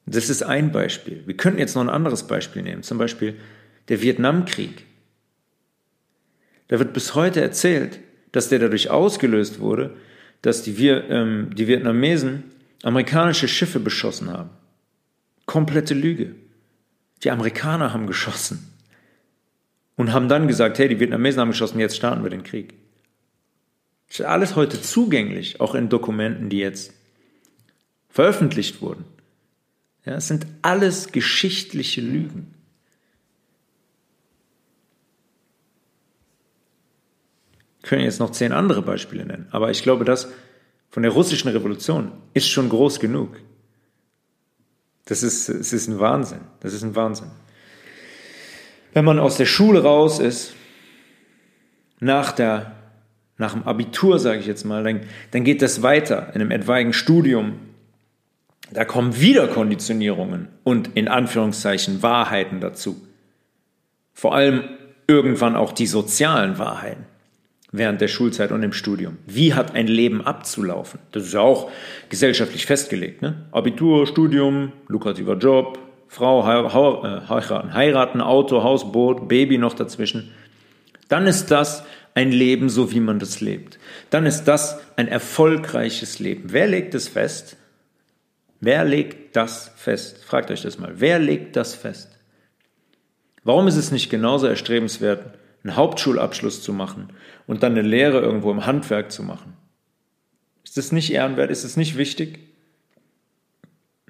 Das 0.05 0.29
ist 0.29 0.43
ein 0.43 0.73
Beispiel. 0.73 1.23
Wir 1.25 1.39
könnten 1.39 1.59
jetzt 1.59 1.75
noch 1.75 1.83
ein 1.83 1.89
anderes 1.89 2.27
Beispiel 2.27 2.61
nehmen, 2.61 2.83
zum 2.83 2.99
Beispiel 2.99 3.41
der 3.89 4.03
Vietnamkrieg. 4.03 4.85
Da 6.69 6.79
wird 6.79 6.93
bis 6.93 7.15
heute 7.15 7.41
erzählt, 7.41 8.01
dass 8.33 8.49
der 8.49 8.59
dadurch 8.59 8.91
ausgelöst 8.91 9.61
wurde, 9.61 9.97
dass 10.43 10.63
die, 10.63 10.89
ähm, 10.89 11.55
die 11.55 11.69
Vietnamesen 11.69 12.45
amerikanische 12.83 13.49
Schiffe 13.49 13.81
beschossen 13.81 14.31
haben. 14.31 14.51
Komplette 15.47 15.95
Lüge. 15.95 16.35
Die 17.23 17.31
Amerikaner 17.31 17.93
haben 17.93 18.07
geschossen 18.07 18.71
und 19.97 20.13
haben 20.13 20.29
dann 20.29 20.49
gesagt, 20.49 20.79
hey, 20.79 20.89
die 20.89 21.01
Vietnamesen 21.01 21.41
haben 21.41 21.51
geschossen, 21.51 21.81
jetzt 21.81 21.97
starten 21.97 22.23
wir 22.23 22.31
den 22.31 22.43
Krieg. 22.43 22.75
Das 24.09 24.21
ist 24.21 24.27
alles 24.27 24.57
heute 24.57 24.81
zugänglich, 24.81 25.61
auch 25.61 25.75
in 25.75 25.89
Dokumenten, 25.89 26.49
die 26.49 26.59
jetzt 26.59 26.93
veröffentlicht 28.09 28.81
wurden. 28.81 29.05
Ja, 30.05 30.15
es 30.17 30.29
sind 30.29 30.47
alles 30.63 31.13
geschichtliche 31.13 32.01
Lügen. 32.01 32.54
Könnte 37.85 38.05
jetzt 38.05 38.19
noch 38.19 38.31
zehn 38.31 38.53
andere 38.53 38.83
Beispiele 38.83 39.27
nennen, 39.27 39.47
aber 39.51 39.71
ich 39.71 39.83
glaube, 39.83 40.05
das 40.05 40.33
von 40.91 41.03
der 41.03 41.13
russischen 41.13 41.49
Revolution 41.49 42.13
ist 42.33 42.49
schon 42.49 42.69
groß 42.69 42.99
genug. 42.99 43.37
Das 45.05 45.23
ist, 45.23 45.49
es 45.49 45.73
ist 45.73 45.89
ein 45.89 45.99
Wahnsinn. 45.99 46.41
Das 46.61 46.73
ist 46.73 46.83
ein 46.83 46.97
Wahnsinn. 46.97 47.31
Wenn 48.95 49.05
man 49.05 49.19
aus 49.19 49.37
der 49.37 49.45
Schule 49.45 49.83
raus 49.83 50.19
ist, 50.19 50.55
nach, 52.01 52.33
der, 52.33 52.77
nach 53.37 53.53
dem 53.53 53.65
Abitur, 53.65 54.19
sage 54.19 54.39
ich 54.39 54.47
jetzt 54.47 54.65
mal, 54.65 54.83
dann, 54.83 55.01
dann 55.33 55.45
geht 55.45 55.61
das 55.61 55.83
weiter 55.83 56.29
in 56.29 56.41
einem 56.41 56.53
etwaigen 56.53 56.93
Studium. 56.93 57.59
Da 58.73 58.85
kommen 58.85 59.21
wieder 59.21 59.47
Konditionierungen 59.49 60.49
und 60.63 60.91
in 60.95 61.09
Anführungszeichen 61.09 62.03
Wahrheiten 62.03 62.61
dazu. 62.61 63.07
Vor 64.15 64.35
allem 64.35 64.63
irgendwann 65.07 65.55
auch 65.55 65.73
die 65.73 65.87
sozialen 65.87 66.59
Wahrheiten 66.59 67.05
während 67.77 68.01
der 68.01 68.09
Schulzeit 68.09 68.53
und 68.53 68.63
im 68.63 68.73
Studium. 68.73 69.19
Wie 69.27 69.53
hat 69.53 69.75
ein 69.75 69.89
Leben 69.89 70.25
abzulaufen? 70.25 71.01
Das 71.11 71.25
ist 71.25 71.35
ja 71.35 71.41
auch 71.41 71.71
gesellschaftlich 72.09 72.67
festgelegt. 72.67 73.21
Ne? 73.21 73.47
Abitur, 73.51 74.07
Studium, 74.07 74.73
lukrativer 74.87 75.37
Job, 75.37 75.79
Frau 76.07 76.43
äh, 76.43 76.71
heiraten, 77.29 77.75
heiraten, 77.75 78.21
Auto, 78.21 78.63
Haus, 78.63 78.93
Boot, 78.93 79.29
Baby 79.29 79.59
noch 79.59 79.75
dazwischen, 79.75 80.31
dann 81.09 81.27
ist 81.27 81.51
das 81.51 81.83
ein 82.15 82.31
Leben, 82.31 82.69
so 82.69 82.93
wie 82.93 83.01
man 83.01 83.19
das 83.19 83.41
lebt. 83.41 83.81
Dann 84.11 84.25
ist 84.25 84.45
das 84.45 84.79
ein 84.95 85.09
erfolgreiches 85.09 86.21
Leben. 86.21 86.53
Wer 86.53 86.69
legt 86.69 86.95
es 86.95 87.09
fest? 87.09 87.57
Wer 88.61 88.85
legt 88.85 89.35
das 89.35 89.73
fest? 89.75 90.25
Fragt 90.25 90.53
euch 90.53 90.63
das 90.63 90.79
mal. 90.79 90.93
Wer 90.95 91.19
legt 91.19 91.57
das 91.57 91.75
fest? 91.75 92.17
Warum 93.43 93.67
ist 93.67 93.77
es 93.77 93.91
nicht 93.91 94.11
genauso 94.11 94.47
erstrebenswert, 94.47 95.37
einen 95.65 95.77
Hauptschulabschluss 95.77 96.63
zu 96.63 96.73
machen 96.73 97.09
und 97.47 97.63
dann 97.63 97.73
eine 97.73 97.83
Lehre 97.83 98.21
irgendwo 98.21 98.51
im 98.51 98.67
Handwerk 98.67 99.11
zu 99.11 99.23
machen. 99.23 99.55
Ist 100.63 100.77
das 100.77 100.93
nicht 100.93 101.13
ehrenwert? 101.13 101.51
Ist 101.51 101.65
es 101.65 101.77
nicht 101.77 101.97
wichtig? 101.97 102.39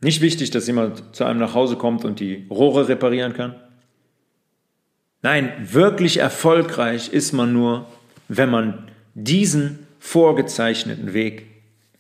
Nicht 0.00 0.20
wichtig, 0.20 0.50
dass 0.50 0.66
jemand 0.66 1.14
zu 1.14 1.24
einem 1.24 1.38
nach 1.38 1.54
Hause 1.54 1.76
kommt 1.76 2.04
und 2.04 2.20
die 2.20 2.46
Rohre 2.50 2.88
reparieren 2.88 3.32
kann? 3.32 3.54
Nein, 5.22 5.52
wirklich 5.62 6.18
erfolgreich 6.18 7.12
ist 7.12 7.32
man 7.32 7.52
nur, 7.52 7.86
wenn 8.28 8.50
man 8.50 8.90
diesen 9.14 9.86
vorgezeichneten 9.98 11.14
Weg 11.14 11.46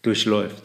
durchläuft. 0.02 0.62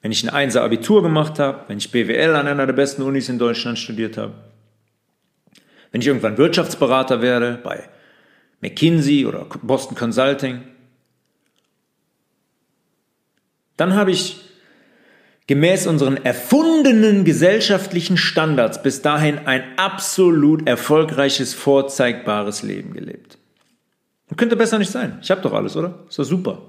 Wenn 0.00 0.10
ich 0.10 0.24
ein 0.24 0.30
Einser 0.30 0.64
Abitur 0.64 1.02
gemacht 1.02 1.38
habe, 1.38 1.68
wenn 1.68 1.78
ich 1.78 1.92
BWL 1.92 2.34
an 2.34 2.48
einer 2.48 2.66
der 2.66 2.72
besten 2.72 3.02
Unis 3.02 3.28
in 3.28 3.38
Deutschland 3.38 3.78
studiert 3.78 4.16
habe, 4.16 4.34
wenn 5.92 6.00
ich 6.00 6.06
irgendwann 6.06 6.38
Wirtschaftsberater 6.38 7.22
werde 7.22 7.60
bei 7.62 7.88
McKinsey 8.60 9.26
oder 9.26 9.46
Boston 9.62 9.96
Consulting, 9.96 10.62
dann 13.76 13.94
habe 13.94 14.10
ich 14.10 14.40
gemäß 15.46 15.86
unseren 15.86 16.16
erfundenen 16.24 17.24
gesellschaftlichen 17.24 18.16
Standards 18.16 18.82
bis 18.82 19.02
dahin 19.02 19.38
ein 19.46 19.62
absolut 19.76 20.66
erfolgreiches, 20.66 21.52
vorzeigbares 21.52 22.62
Leben 22.62 22.94
gelebt. 22.94 23.38
Und 24.30 24.38
könnte 24.38 24.56
besser 24.56 24.78
nicht 24.78 24.90
sein. 24.90 25.18
Ich 25.20 25.30
habe 25.30 25.42
doch 25.42 25.52
alles, 25.52 25.76
oder? 25.76 26.04
Ist 26.08 26.18
doch 26.18 26.24
super. 26.24 26.62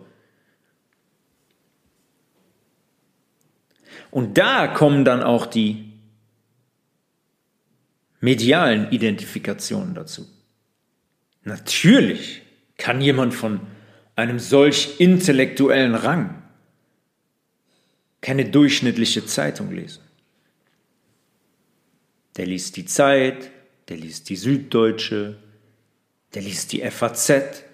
Und 4.12 4.38
da 4.38 4.68
kommen 4.68 5.06
dann 5.06 5.24
auch 5.24 5.46
die 5.46 5.93
medialen 8.24 8.90
Identifikationen 8.90 9.96
dazu. 9.96 10.26
Natürlich 11.44 12.42
kann 12.78 13.02
jemand 13.02 13.34
von 13.34 13.60
einem 14.16 14.40
solch 14.40 15.02
intellektuellen 15.02 15.94
Rang 15.94 16.42
keine 18.22 18.46
durchschnittliche 18.46 19.26
Zeitung 19.26 19.74
lesen. 19.74 20.04
Der 22.38 22.46
liest 22.46 22.78
die 22.78 22.86
Zeit, 22.86 23.52
der 23.90 23.98
liest 23.98 24.30
die 24.30 24.38
Süddeutsche, 24.38 25.38
der 26.34 26.44
liest 26.44 26.72
die 26.72 26.80
FAZ. 26.90 27.66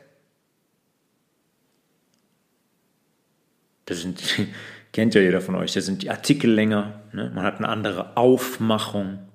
Das 3.85 4.01
sind, 4.01 4.19
kennt 4.93 5.13
ja 5.13 5.21
jeder 5.21 5.41
von 5.41 5.53
euch, 5.53 5.73
da 5.73 5.81
sind 5.81 6.01
die 6.01 6.09
Artikel 6.09 6.51
länger, 6.51 7.03
ne? 7.13 7.31
man 7.35 7.43
hat 7.43 7.57
eine 7.57 7.69
andere 7.69 8.17
Aufmachung, 8.17 9.28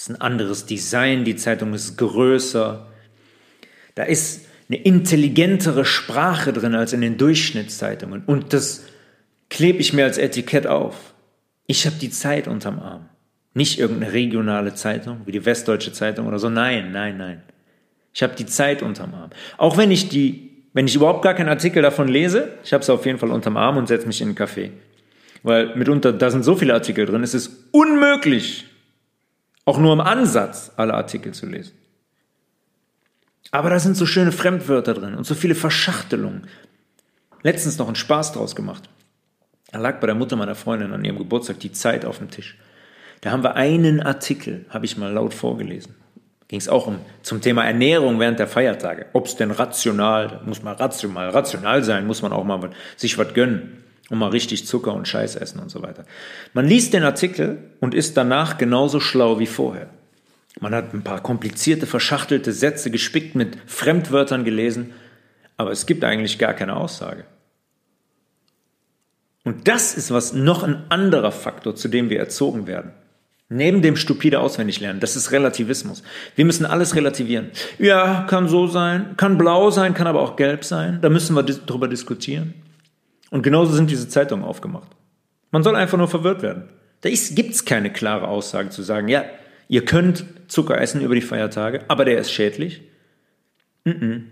es 0.00 0.08
ist 0.08 0.16
ein 0.16 0.22
anderes 0.22 0.64
Design, 0.64 1.24
die 1.26 1.36
Zeitung 1.36 1.74
ist 1.74 1.98
größer, 1.98 2.86
da 3.96 4.02
ist 4.02 4.46
eine 4.70 4.78
intelligentere 4.78 5.84
Sprache 5.84 6.54
drin 6.54 6.74
als 6.74 6.94
in 6.94 7.02
den 7.02 7.18
Durchschnittszeitungen 7.18 8.22
und 8.24 8.54
das 8.54 8.86
klebe 9.50 9.80
ich 9.80 9.92
mir 9.92 10.04
als 10.06 10.16
Etikett 10.16 10.66
auf. 10.66 11.12
Ich 11.66 11.84
habe 11.84 11.96
die 11.96 12.08
Zeit 12.08 12.48
unterm 12.48 12.78
Arm. 12.78 13.10
Nicht 13.52 13.78
irgendeine 13.78 14.14
regionale 14.14 14.72
Zeitung, 14.72 15.20
wie 15.26 15.32
die 15.32 15.44
Westdeutsche 15.44 15.92
Zeitung 15.92 16.28
oder 16.28 16.38
so. 16.38 16.48
Nein, 16.48 16.92
nein, 16.92 17.18
nein. 17.18 17.42
Ich 18.14 18.22
habe 18.22 18.34
die 18.34 18.46
Zeit 18.46 18.80
unterm 18.80 19.12
Arm. 19.12 19.30
Auch 19.58 19.76
wenn 19.76 19.90
ich 19.90 20.08
die, 20.08 20.64
wenn 20.72 20.86
ich 20.86 20.94
überhaupt 20.94 21.20
gar 21.20 21.34
keinen 21.34 21.50
Artikel 21.50 21.82
davon 21.82 22.08
lese, 22.08 22.54
ich 22.64 22.72
habe 22.72 22.82
es 22.82 22.88
auf 22.88 23.04
jeden 23.04 23.18
Fall 23.18 23.30
unterm 23.30 23.58
Arm 23.58 23.76
und 23.76 23.86
setze 23.86 24.06
mich 24.06 24.22
in 24.22 24.28
einen 24.28 24.38
Café. 24.38 24.70
Weil 25.42 25.76
mitunter, 25.76 26.14
da 26.14 26.30
sind 26.30 26.42
so 26.42 26.56
viele 26.56 26.72
Artikel 26.72 27.04
drin, 27.04 27.22
es 27.22 27.34
ist 27.34 27.68
unmöglich, 27.72 28.69
auch 29.70 29.78
nur 29.78 29.92
im 29.92 30.00
Ansatz 30.00 30.72
alle 30.76 30.94
Artikel 30.94 31.32
zu 31.32 31.46
lesen. 31.46 31.72
Aber 33.52 33.70
da 33.70 33.78
sind 33.78 33.96
so 33.96 34.04
schöne 34.04 34.32
Fremdwörter 34.32 34.94
drin 34.94 35.14
und 35.14 35.24
so 35.24 35.36
viele 35.36 35.54
Verschachtelungen. 35.54 36.48
Letztens 37.42 37.78
noch 37.78 37.86
einen 37.86 37.96
Spaß 37.96 38.32
draus 38.32 38.56
gemacht. 38.56 38.90
Da 39.70 39.78
lag 39.78 40.00
bei 40.00 40.06
der 40.06 40.16
Mutter 40.16 40.34
meiner 40.34 40.56
Freundin 40.56 40.92
an 40.92 41.04
ihrem 41.04 41.18
Geburtstag 41.18 41.60
die 41.60 41.70
Zeit 41.70 42.04
auf 42.04 42.18
dem 42.18 42.30
Tisch. 42.30 42.58
Da 43.20 43.30
haben 43.30 43.44
wir 43.44 43.54
einen 43.54 44.00
Artikel, 44.00 44.66
habe 44.70 44.86
ich 44.86 44.96
mal 44.96 45.12
laut 45.12 45.34
vorgelesen. 45.34 45.94
Ging 46.48 46.58
es 46.58 46.68
auch 46.68 46.88
um 46.88 46.98
zum 47.22 47.40
Thema 47.40 47.64
Ernährung 47.64 48.18
während 48.18 48.40
der 48.40 48.48
Feiertage. 48.48 49.06
Ob 49.12 49.26
es 49.26 49.36
denn 49.36 49.52
rational, 49.52 50.40
muss 50.44 50.64
man 50.64 50.74
rational, 50.74 51.30
rational 51.30 51.84
sein, 51.84 52.08
muss 52.08 52.22
man 52.22 52.32
auch 52.32 52.42
mal 52.42 52.70
sich 52.96 53.16
was 53.18 53.34
gönnen 53.34 53.84
und 54.10 54.18
mal 54.18 54.28
richtig 54.28 54.66
Zucker 54.66 54.92
und 54.92 55.08
Scheiß 55.08 55.36
essen 55.36 55.60
und 55.60 55.70
so 55.70 55.82
weiter. 55.82 56.04
Man 56.52 56.66
liest 56.66 56.92
den 56.92 57.04
Artikel 57.04 57.58
und 57.80 57.94
ist 57.94 58.16
danach 58.16 58.58
genauso 58.58 59.00
schlau 59.00 59.38
wie 59.38 59.46
vorher. 59.46 59.88
Man 60.60 60.74
hat 60.74 60.92
ein 60.92 61.04
paar 61.04 61.22
komplizierte, 61.22 61.86
verschachtelte 61.86 62.52
Sätze 62.52 62.90
gespickt 62.90 63.36
mit 63.36 63.56
Fremdwörtern 63.66 64.44
gelesen, 64.44 64.92
aber 65.56 65.70
es 65.70 65.86
gibt 65.86 66.04
eigentlich 66.04 66.38
gar 66.38 66.54
keine 66.54 66.76
Aussage. 66.76 67.24
Und 69.44 69.68
das 69.68 69.94
ist 69.94 70.10
was 70.10 70.32
noch 70.32 70.64
ein 70.64 70.84
anderer 70.90 71.32
Faktor, 71.32 71.76
zu 71.76 71.88
dem 71.88 72.10
wir 72.10 72.18
erzogen 72.18 72.66
werden. 72.66 72.92
Neben 73.48 73.82
dem 73.82 73.96
stupide 73.96 74.40
Auswendiglernen, 74.40 75.00
das 75.00 75.16
ist 75.16 75.32
Relativismus. 75.32 76.02
Wir 76.36 76.44
müssen 76.44 76.66
alles 76.66 76.94
relativieren. 76.94 77.50
Ja, 77.78 78.26
kann 78.28 78.48
so 78.48 78.66
sein, 78.66 79.16
kann 79.16 79.38
blau 79.38 79.70
sein, 79.70 79.94
kann 79.94 80.06
aber 80.06 80.20
auch 80.20 80.36
gelb 80.36 80.64
sein. 80.64 81.00
Da 81.00 81.08
müssen 81.08 81.34
wir 81.34 81.42
drüber 81.42 81.88
diskutieren. 81.88 82.54
Und 83.30 83.42
genauso 83.42 83.72
sind 83.72 83.90
diese 83.90 84.08
Zeitungen 84.08 84.44
aufgemacht. 84.44 84.90
Man 85.50 85.62
soll 85.62 85.76
einfach 85.76 85.98
nur 85.98 86.08
verwirrt 86.08 86.42
werden. 86.42 86.68
Da 87.00 87.08
gibt 87.08 87.54
es 87.54 87.64
keine 87.64 87.92
klare 87.92 88.28
Aussage 88.28 88.70
zu 88.70 88.82
sagen, 88.82 89.08
ja, 89.08 89.24
ihr 89.68 89.84
könnt 89.84 90.24
Zucker 90.48 90.80
essen 90.80 91.00
über 91.00 91.14
die 91.14 91.22
Feiertage, 91.22 91.84
aber 91.88 92.04
der 92.04 92.18
ist 92.18 92.30
schädlich. 92.30 92.82
Mm 93.84 93.90
-mm. 93.90 94.22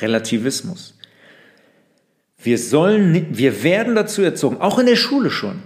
Relativismus. 0.00 0.98
Wir 2.42 2.58
sollen, 2.58 3.36
wir 3.36 3.62
werden 3.62 3.94
dazu 3.94 4.22
erzogen, 4.22 4.58
auch 4.58 4.78
in 4.78 4.86
der 4.86 4.96
Schule 4.96 5.30
schon, 5.30 5.62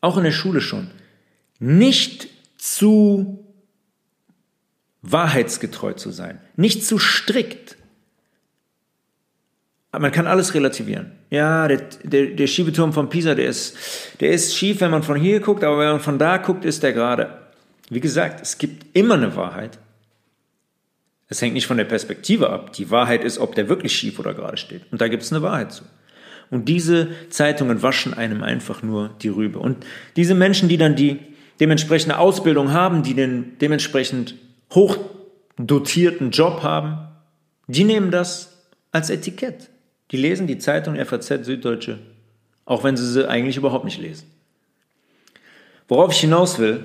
auch 0.00 0.16
in 0.16 0.24
der 0.24 0.32
Schule 0.32 0.60
schon, 0.60 0.90
nicht 1.58 2.28
zu 2.56 3.44
wahrheitsgetreu 5.02 5.94
zu 5.94 6.10
sein, 6.10 6.40
nicht 6.56 6.84
zu 6.84 6.98
strikt. 6.98 7.75
Man 9.98 10.12
kann 10.12 10.26
alles 10.26 10.54
relativieren. 10.54 11.12
Ja, 11.30 11.68
der, 11.68 11.82
der, 12.02 12.26
der 12.26 12.46
Schiebeturm 12.46 12.92
von 12.92 13.08
Pisa, 13.08 13.34
der 13.34 13.46
ist, 13.46 13.76
der 14.20 14.30
ist 14.30 14.56
schief, 14.56 14.80
wenn 14.80 14.90
man 14.90 15.02
von 15.02 15.16
hier 15.16 15.40
guckt, 15.40 15.64
aber 15.64 15.78
wenn 15.78 15.88
man 15.92 16.00
von 16.00 16.18
da 16.18 16.36
guckt, 16.38 16.64
ist 16.64 16.82
der 16.82 16.92
gerade. 16.92 17.38
Wie 17.88 18.00
gesagt, 18.00 18.40
es 18.42 18.58
gibt 18.58 18.96
immer 18.96 19.14
eine 19.14 19.36
Wahrheit. 19.36 19.78
Es 21.28 21.42
hängt 21.42 21.54
nicht 21.54 21.66
von 21.66 21.76
der 21.76 21.84
Perspektive 21.84 22.50
ab. 22.50 22.72
Die 22.72 22.90
Wahrheit 22.90 23.24
ist, 23.24 23.38
ob 23.38 23.54
der 23.54 23.68
wirklich 23.68 23.96
schief 23.96 24.18
oder 24.18 24.34
gerade 24.34 24.56
steht. 24.56 24.82
Und 24.92 25.00
da 25.00 25.08
gibt 25.08 25.22
es 25.22 25.32
eine 25.32 25.42
Wahrheit 25.42 25.72
zu. 25.72 25.84
Und 26.50 26.68
diese 26.68 27.08
Zeitungen 27.30 27.82
waschen 27.82 28.14
einem 28.14 28.42
einfach 28.42 28.82
nur 28.82 29.10
die 29.22 29.28
Rübe. 29.28 29.58
Und 29.58 29.84
diese 30.14 30.34
Menschen, 30.34 30.68
die 30.68 30.76
dann 30.76 30.94
die 30.94 31.18
dementsprechende 31.58 32.18
Ausbildung 32.18 32.72
haben, 32.72 33.02
die 33.02 33.14
den 33.14 33.58
dementsprechend 33.60 34.36
hochdotierten 34.72 36.30
Job 36.30 36.62
haben, 36.62 37.08
die 37.66 37.84
nehmen 37.84 38.10
das 38.10 38.62
als 38.92 39.10
Etikett. 39.10 39.70
Die 40.10 40.16
lesen 40.16 40.46
die 40.46 40.58
Zeitung 40.58 40.96
FAZ 40.96 41.44
Süddeutsche, 41.44 41.98
auch 42.64 42.84
wenn 42.84 42.96
sie 42.96 43.06
sie 43.06 43.28
eigentlich 43.28 43.56
überhaupt 43.56 43.84
nicht 43.84 44.00
lesen. 44.00 44.30
Worauf 45.88 46.12
ich 46.12 46.20
hinaus 46.20 46.58
will, 46.58 46.84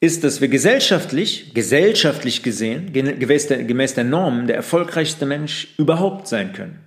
ist, 0.00 0.22
dass 0.22 0.40
wir 0.40 0.48
gesellschaftlich, 0.48 1.54
gesellschaftlich 1.54 2.42
gesehen, 2.42 2.92
gemäß 2.92 3.46
der, 3.46 3.64
gemäß 3.64 3.94
der 3.94 4.04
Normen, 4.04 4.46
der 4.46 4.56
erfolgreichste 4.56 5.24
Mensch 5.24 5.68
überhaupt 5.78 6.28
sein 6.28 6.52
können. 6.52 6.78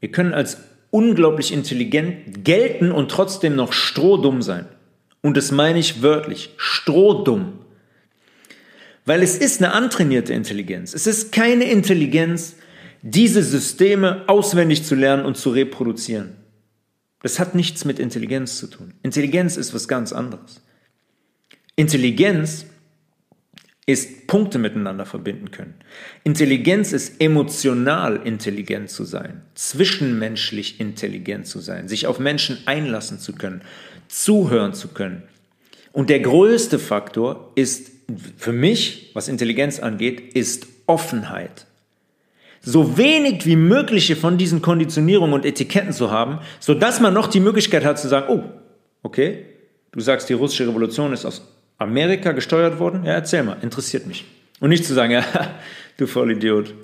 Wir 0.00 0.10
können 0.10 0.34
als 0.34 0.58
unglaublich 0.90 1.52
intelligent 1.52 2.44
gelten 2.44 2.92
und 2.92 3.10
trotzdem 3.10 3.56
noch 3.56 3.72
strohdumm 3.72 4.42
sein. 4.42 4.66
Und 5.22 5.36
das 5.36 5.50
meine 5.50 5.78
ich 5.78 6.02
wörtlich, 6.02 6.50
strohdumm. 6.56 7.58
Weil 9.04 9.22
es 9.22 9.36
ist 9.36 9.62
eine 9.62 9.72
antrainierte 9.72 10.34
Intelligenz. 10.34 10.92
Es 10.92 11.06
ist 11.06 11.32
keine 11.32 11.64
Intelligenz, 11.64 12.56
diese 13.08 13.44
Systeme 13.44 14.24
auswendig 14.26 14.82
zu 14.82 14.96
lernen 14.96 15.24
und 15.24 15.36
zu 15.36 15.50
reproduzieren. 15.50 16.32
Das 17.22 17.38
hat 17.38 17.54
nichts 17.54 17.84
mit 17.84 18.00
Intelligenz 18.00 18.58
zu 18.58 18.66
tun. 18.66 18.94
Intelligenz 19.04 19.56
ist 19.56 19.72
was 19.72 19.86
ganz 19.86 20.12
anderes. 20.12 20.60
Intelligenz 21.76 22.66
ist 23.86 24.26
Punkte 24.26 24.58
miteinander 24.58 25.06
verbinden 25.06 25.52
können. 25.52 25.74
Intelligenz 26.24 26.92
ist 26.92 27.20
emotional 27.20 28.16
intelligent 28.24 28.90
zu 28.90 29.04
sein, 29.04 29.42
zwischenmenschlich 29.54 30.80
intelligent 30.80 31.46
zu 31.46 31.60
sein, 31.60 31.86
sich 31.86 32.08
auf 32.08 32.18
Menschen 32.18 32.58
einlassen 32.66 33.20
zu 33.20 33.34
können, 33.34 33.62
zuhören 34.08 34.74
zu 34.74 34.88
können. 34.88 35.22
Und 35.92 36.10
der 36.10 36.18
größte 36.18 36.80
Faktor 36.80 37.52
ist 37.54 37.92
für 38.36 38.52
mich, 38.52 39.12
was 39.14 39.28
Intelligenz 39.28 39.78
angeht, 39.78 40.34
ist 40.34 40.66
Offenheit. 40.86 41.66
So 42.68 42.98
wenig 42.98 43.46
wie 43.46 43.54
mögliche 43.54 44.16
von 44.16 44.38
diesen 44.38 44.60
Konditionierungen 44.60 45.34
und 45.34 45.44
Etiketten 45.44 45.92
zu 45.92 46.10
haben, 46.10 46.40
so 46.58 46.74
dass 46.74 46.98
man 46.98 47.14
noch 47.14 47.28
die 47.28 47.38
Möglichkeit 47.38 47.84
hat 47.84 47.96
zu 47.96 48.08
sagen, 48.08 48.26
oh, 48.28 48.42
okay, 49.04 49.46
du 49.92 50.00
sagst, 50.00 50.28
die 50.28 50.32
russische 50.32 50.66
Revolution 50.66 51.12
ist 51.12 51.24
aus 51.24 51.42
Amerika 51.78 52.32
gesteuert 52.32 52.80
worden? 52.80 53.04
Ja, 53.04 53.12
erzähl 53.12 53.44
mal, 53.44 53.56
interessiert 53.62 54.08
mich. 54.08 54.24
Und 54.58 54.70
nicht 54.70 54.84
zu 54.84 54.94
sagen, 54.94 55.12
ja, 55.12 55.24
du 55.96 56.08
Vollidiot. 56.08 56.74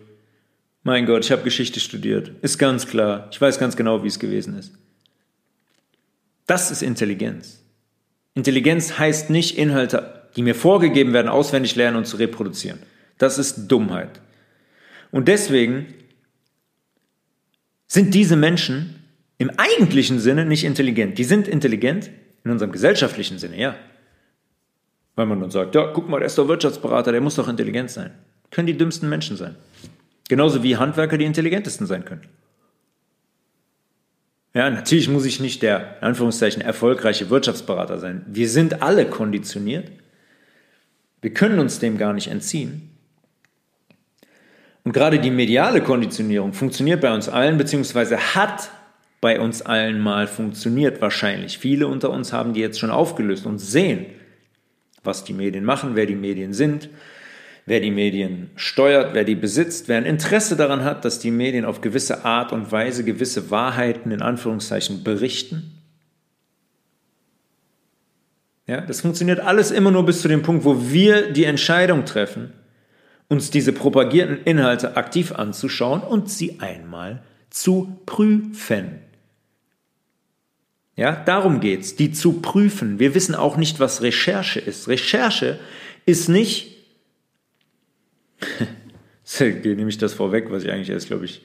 Mein 0.85 1.05
Gott, 1.05 1.25
ich 1.25 1.33
habe 1.33 1.43
Geschichte 1.43 1.81
studiert. 1.81 2.31
Ist 2.43 2.59
ganz 2.59 2.87
klar. 2.87 3.29
Ich 3.33 3.41
weiß 3.41 3.59
ganz 3.59 3.77
genau, 3.77 4.05
wie 4.05 4.09
es 4.09 4.21
gewesen 4.21 4.57
ist. 4.57 4.73
Das 6.47 6.71
ist 6.71 6.83
Intelligenz. 6.83 7.61
Intelligenz 8.35 9.01
heißt 9.01 9.31
nicht 9.31 9.59
Inhalte, 9.59 10.29
die 10.37 10.43
mir 10.43 10.55
vorgegeben 10.55 11.13
werden, 11.13 11.29
auswendig 11.29 11.75
lernen 11.75 11.97
und 11.97 12.07
zu 12.07 12.19
reproduzieren. 12.19 12.79
Das 13.19 13.37
ist 13.37 13.67
Dummheit. 13.67 14.21
Und 15.13 15.29
deswegen 15.29 15.95
sind 17.87 18.15
diese 18.15 18.35
Menschen 18.35 18.97
im 19.39 19.51
eigentlichen 19.57 20.19
Sinne 20.19 20.45
nicht 20.45 20.65
intelligent. 20.65 21.19
Die 21.19 21.25
sind 21.25 21.47
intelligent 21.47 22.11
in 22.45 22.51
unserem 22.51 22.73
gesellschaftlichen 22.73 23.39
Sinne, 23.39 23.59
ja. 23.59 23.77
Weil 25.15 25.27
man 25.27 25.41
dann 25.41 25.51
sagt, 25.51 25.75
ja, 25.75 25.93
guck 25.93 26.09
mal, 26.09 26.19
der 26.19 26.27
ist 26.27 26.39
doch 26.39 26.49
Wirtschaftsberater, 26.49 27.13
der 27.13 27.21
muss 27.21 27.37
doch 27.37 27.49
intelligent 27.49 27.91
sein. 27.91 28.13
Können 28.51 28.67
die 28.67 28.77
dümmsten 28.77 29.09
Menschen 29.09 29.37
sein. 29.37 29.57
Genauso 30.29 30.63
wie 30.63 30.77
Handwerker 30.77 31.19
die 31.19 31.27
intelligentesten 31.27 31.87
sein 31.87 32.05
können. 32.05 32.23
Ja, 34.55 34.71
natürlich 34.71 35.09
muss 35.09 35.25
ich 35.25 35.41
nicht 35.41 35.63
der, 35.63 35.99
in 35.99 36.09
Anführungszeichen, 36.09 36.63
erfolgreiche 36.63 37.29
Wirtschaftsberater 37.31 37.99
sein. 37.99 38.25
Wir 38.29 38.49
sind 38.49 38.83
alle 38.83 39.07
konditioniert. 39.07 39.91
Wir 41.21 41.35
können 41.35 41.59
uns 41.59 41.79
dem 41.79 41.99
gar 41.99 42.13
nicht 42.13 42.29
entziehen. 42.29 42.92
Und 44.85 44.93
gerade 44.93 45.21
die 45.21 45.31
mediale 45.31 45.81
Konditionierung 45.81 46.53
funktioniert 46.53 47.01
bei 47.01 47.15
uns 47.15 47.29
allen, 47.29 47.57
beziehungsweise 47.57 48.35
hat 48.35 48.71
bei 49.21 49.39
uns 49.39 49.63
allen 49.63 50.01
mal 50.01 50.27
funktioniert 50.27 51.01
wahrscheinlich. 51.01 51.59
Viele 51.59 51.87
unter 51.87 52.11
uns 52.11 52.33
haben 52.33 52.55
die 52.55 52.61
jetzt 52.61 52.81
schon 52.81 52.91
aufgelöst 52.91 53.47
und 53.47 53.59
sehen, 53.59 54.07
was 55.05 55.23
die 55.23 55.33
Medien 55.33 55.65
machen, 55.65 55.95
wer 55.95 56.07
die 56.07 56.17
Medien 56.17 56.53
sind, 56.53 56.89
wer 57.65 57.79
die 57.79 57.93
Medien 57.93 58.51
steuert, 58.57 59.15
wer 59.15 59.23
die 59.23 59.37
besitzt, 59.37 59.89
wer 59.89 59.99
ein 59.99 60.07
Interesse 60.07 60.57
daran 60.57 60.83
hat, 60.83 61.05
dass 61.05 61.21
die 61.21 61.31
Medien 61.31 61.65
auf 61.65 61.81
gewisse 61.81 62.25
Art 62.25 62.53
und 62.53 62.73
Weise 62.73 63.05
gewisse 63.05 63.53
Wahrheiten 63.53 64.11
in 64.11 64.23
Anführungszeichen 64.23 65.05
berichten. 65.05 65.79
Ja, 68.67 68.81
das 68.81 69.01
funktioniert 69.01 69.39
alles 69.39 69.71
immer 69.71 69.93
nur 69.93 70.05
bis 70.05 70.23
zu 70.23 70.29
dem 70.29 70.43
Punkt, 70.43 70.65
wo 70.65 70.91
wir 70.91 71.31
die 71.31 71.45
Entscheidung 71.45 72.05
treffen, 72.05 72.53
uns 73.29 73.51
diese 73.51 73.73
propagierten 73.73 74.43
Inhalte 74.45 74.97
aktiv 74.97 75.33
anzuschauen 75.33 76.03
und 76.03 76.31
sie 76.31 76.61
einmal 76.61 77.23
zu 77.51 78.01
prüfen. 78.07 78.99
Ja, 80.97 81.13
darum 81.13 81.61
geht's, 81.61 81.97
die 81.97 82.13
zu 82.13 82.41
prüfen. 82.41 82.99
Wir 82.99 83.15
wissen 83.15 83.35
auch 83.35 83.57
nicht, 83.57 83.81
was 83.81 84.03
Recherche 84.03 84.61
ist. 84.61 84.89
Recherche 84.89 85.59
ist 86.05 86.29
nicht, 86.29 86.77
nehme 89.41 89.89
ich 89.89 89.99
das 89.99 90.13
vorweg, 90.13 90.51
was 90.51 90.65
ich 90.65 90.71
eigentlich 90.71 90.91
erst, 90.91 91.07
glaube 91.07 91.25
ich, 91.25 91.43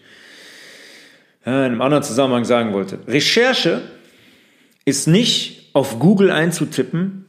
in 1.45 1.53
einem 1.53 1.81
anderen 1.81 2.03
Zusammenhang 2.03 2.43
sagen 2.43 2.73
wollte. 2.73 2.99
Recherche 3.07 3.81
ist 4.83 5.07
nicht 5.07 5.69
auf 5.71 5.97
Google 5.97 6.29
einzutippen, 6.29 7.26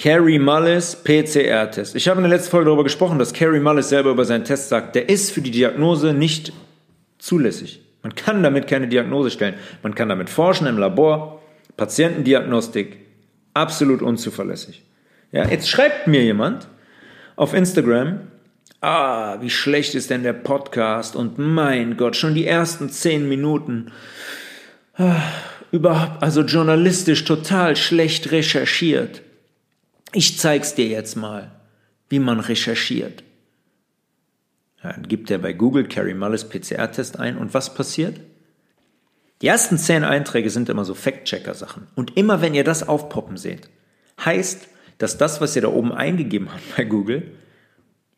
Carrie 0.00 0.38
Mullis 0.38 0.94
PCR-Test. 0.94 1.96
Ich 1.96 2.06
habe 2.06 2.18
in 2.18 2.22
der 2.28 2.36
letzten 2.36 2.52
Folge 2.52 2.66
darüber 2.66 2.84
gesprochen, 2.84 3.18
dass 3.18 3.32
Carrie 3.32 3.58
Mullis 3.58 3.88
selber 3.88 4.10
über 4.10 4.24
seinen 4.24 4.44
Test 4.44 4.68
sagt, 4.68 4.94
der 4.94 5.08
ist 5.08 5.32
für 5.32 5.40
die 5.40 5.50
Diagnose 5.50 6.12
nicht 6.12 6.52
zulässig. 7.18 7.82
Man 8.04 8.14
kann 8.14 8.44
damit 8.44 8.68
keine 8.68 8.86
Diagnose 8.86 9.32
stellen. 9.32 9.54
Man 9.82 9.96
kann 9.96 10.08
damit 10.08 10.30
forschen 10.30 10.68
im 10.68 10.78
Labor, 10.78 11.42
Patientendiagnostik, 11.76 12.98
absolut 13.54 14.00
unzuverlässig. 14.00 14.84
Ja, 15.32 15.48
jetzt 15.48 15.68
schreibt 15.68 16.06
mir 16.06 16.22
jemand 16.22 16.68
auf 17.34 17.52
Instagram, 17.52 18.20
ah, 18.80 19.38
wie 19.40 19.50
schlecht 19.50 19.96
ist 19.96 20.10
denn 20.10 20.22
der 20.22 20.32
Podcast 20.32 21.16
und 21.16 21.38
mein 21.38 21.96
Gott, 21.96 22.14
schon 22.14 22.34
die 22.34 22.46
ersten 22.46 22.88
zehn 22.88 23.28
Minuten, 23.28 23.90
ah, 24.96 25.16
überhaupt, 25.72 26.22
also 26.22 26.42
journalistisch 26.42 27.24
total 27.24 27.74
schlecht 27.74 28.30
recherchiert. 28.30 29.22
Ich 30.12 30.38
zeig's 30.38 30.74
dir 30.74 30.86
jetzt 30.86 31.16
mal, 31.16 31.50
wie 32.08 32.18
man 32.18 32.40
recherchiert. 32.40 33.22
Dann 34.82 35.02
gibt 35.02 35.30
er 35.30 35.38
bei 35.38 35.52
Google 35.52 35.88
Carrie 35.88 36.14
Mullis 36.14 36.48
PCR-Test 36.48 37.18
ein 37.18 37.36
und 37.36 37.52
was 37.52 37.74
passiert? 37.74 38.20
Die 39.42 39.46
ersten 39.46 39.78
zehn 39.78 40.04
Einträge 40.04 40.50
sind 40.50 40.68
immer 40.68 40.84
so 40.84 40.94
Fact-Checker-Sachen. 40.94 41.86
Und 41.94 42.16
immer 42.16 42.40
wenn 42.40 42.54
ihr 42.54 42.64
das 42.64 42.88
aufpoppen 42.88 43.36
seht, 43.36 43.68
heißt, 44.24 44.68
dass 44.98 45.16
das, 45.18 45.40
was 45.40 45.54
ihr 45.54 45.62
da 45.62 45.68
oben 45.68 45.92
eingegeben 45.92 46.48
habt 46.52 46.76
bei 46.76 46.84
Google, 46.84 47.30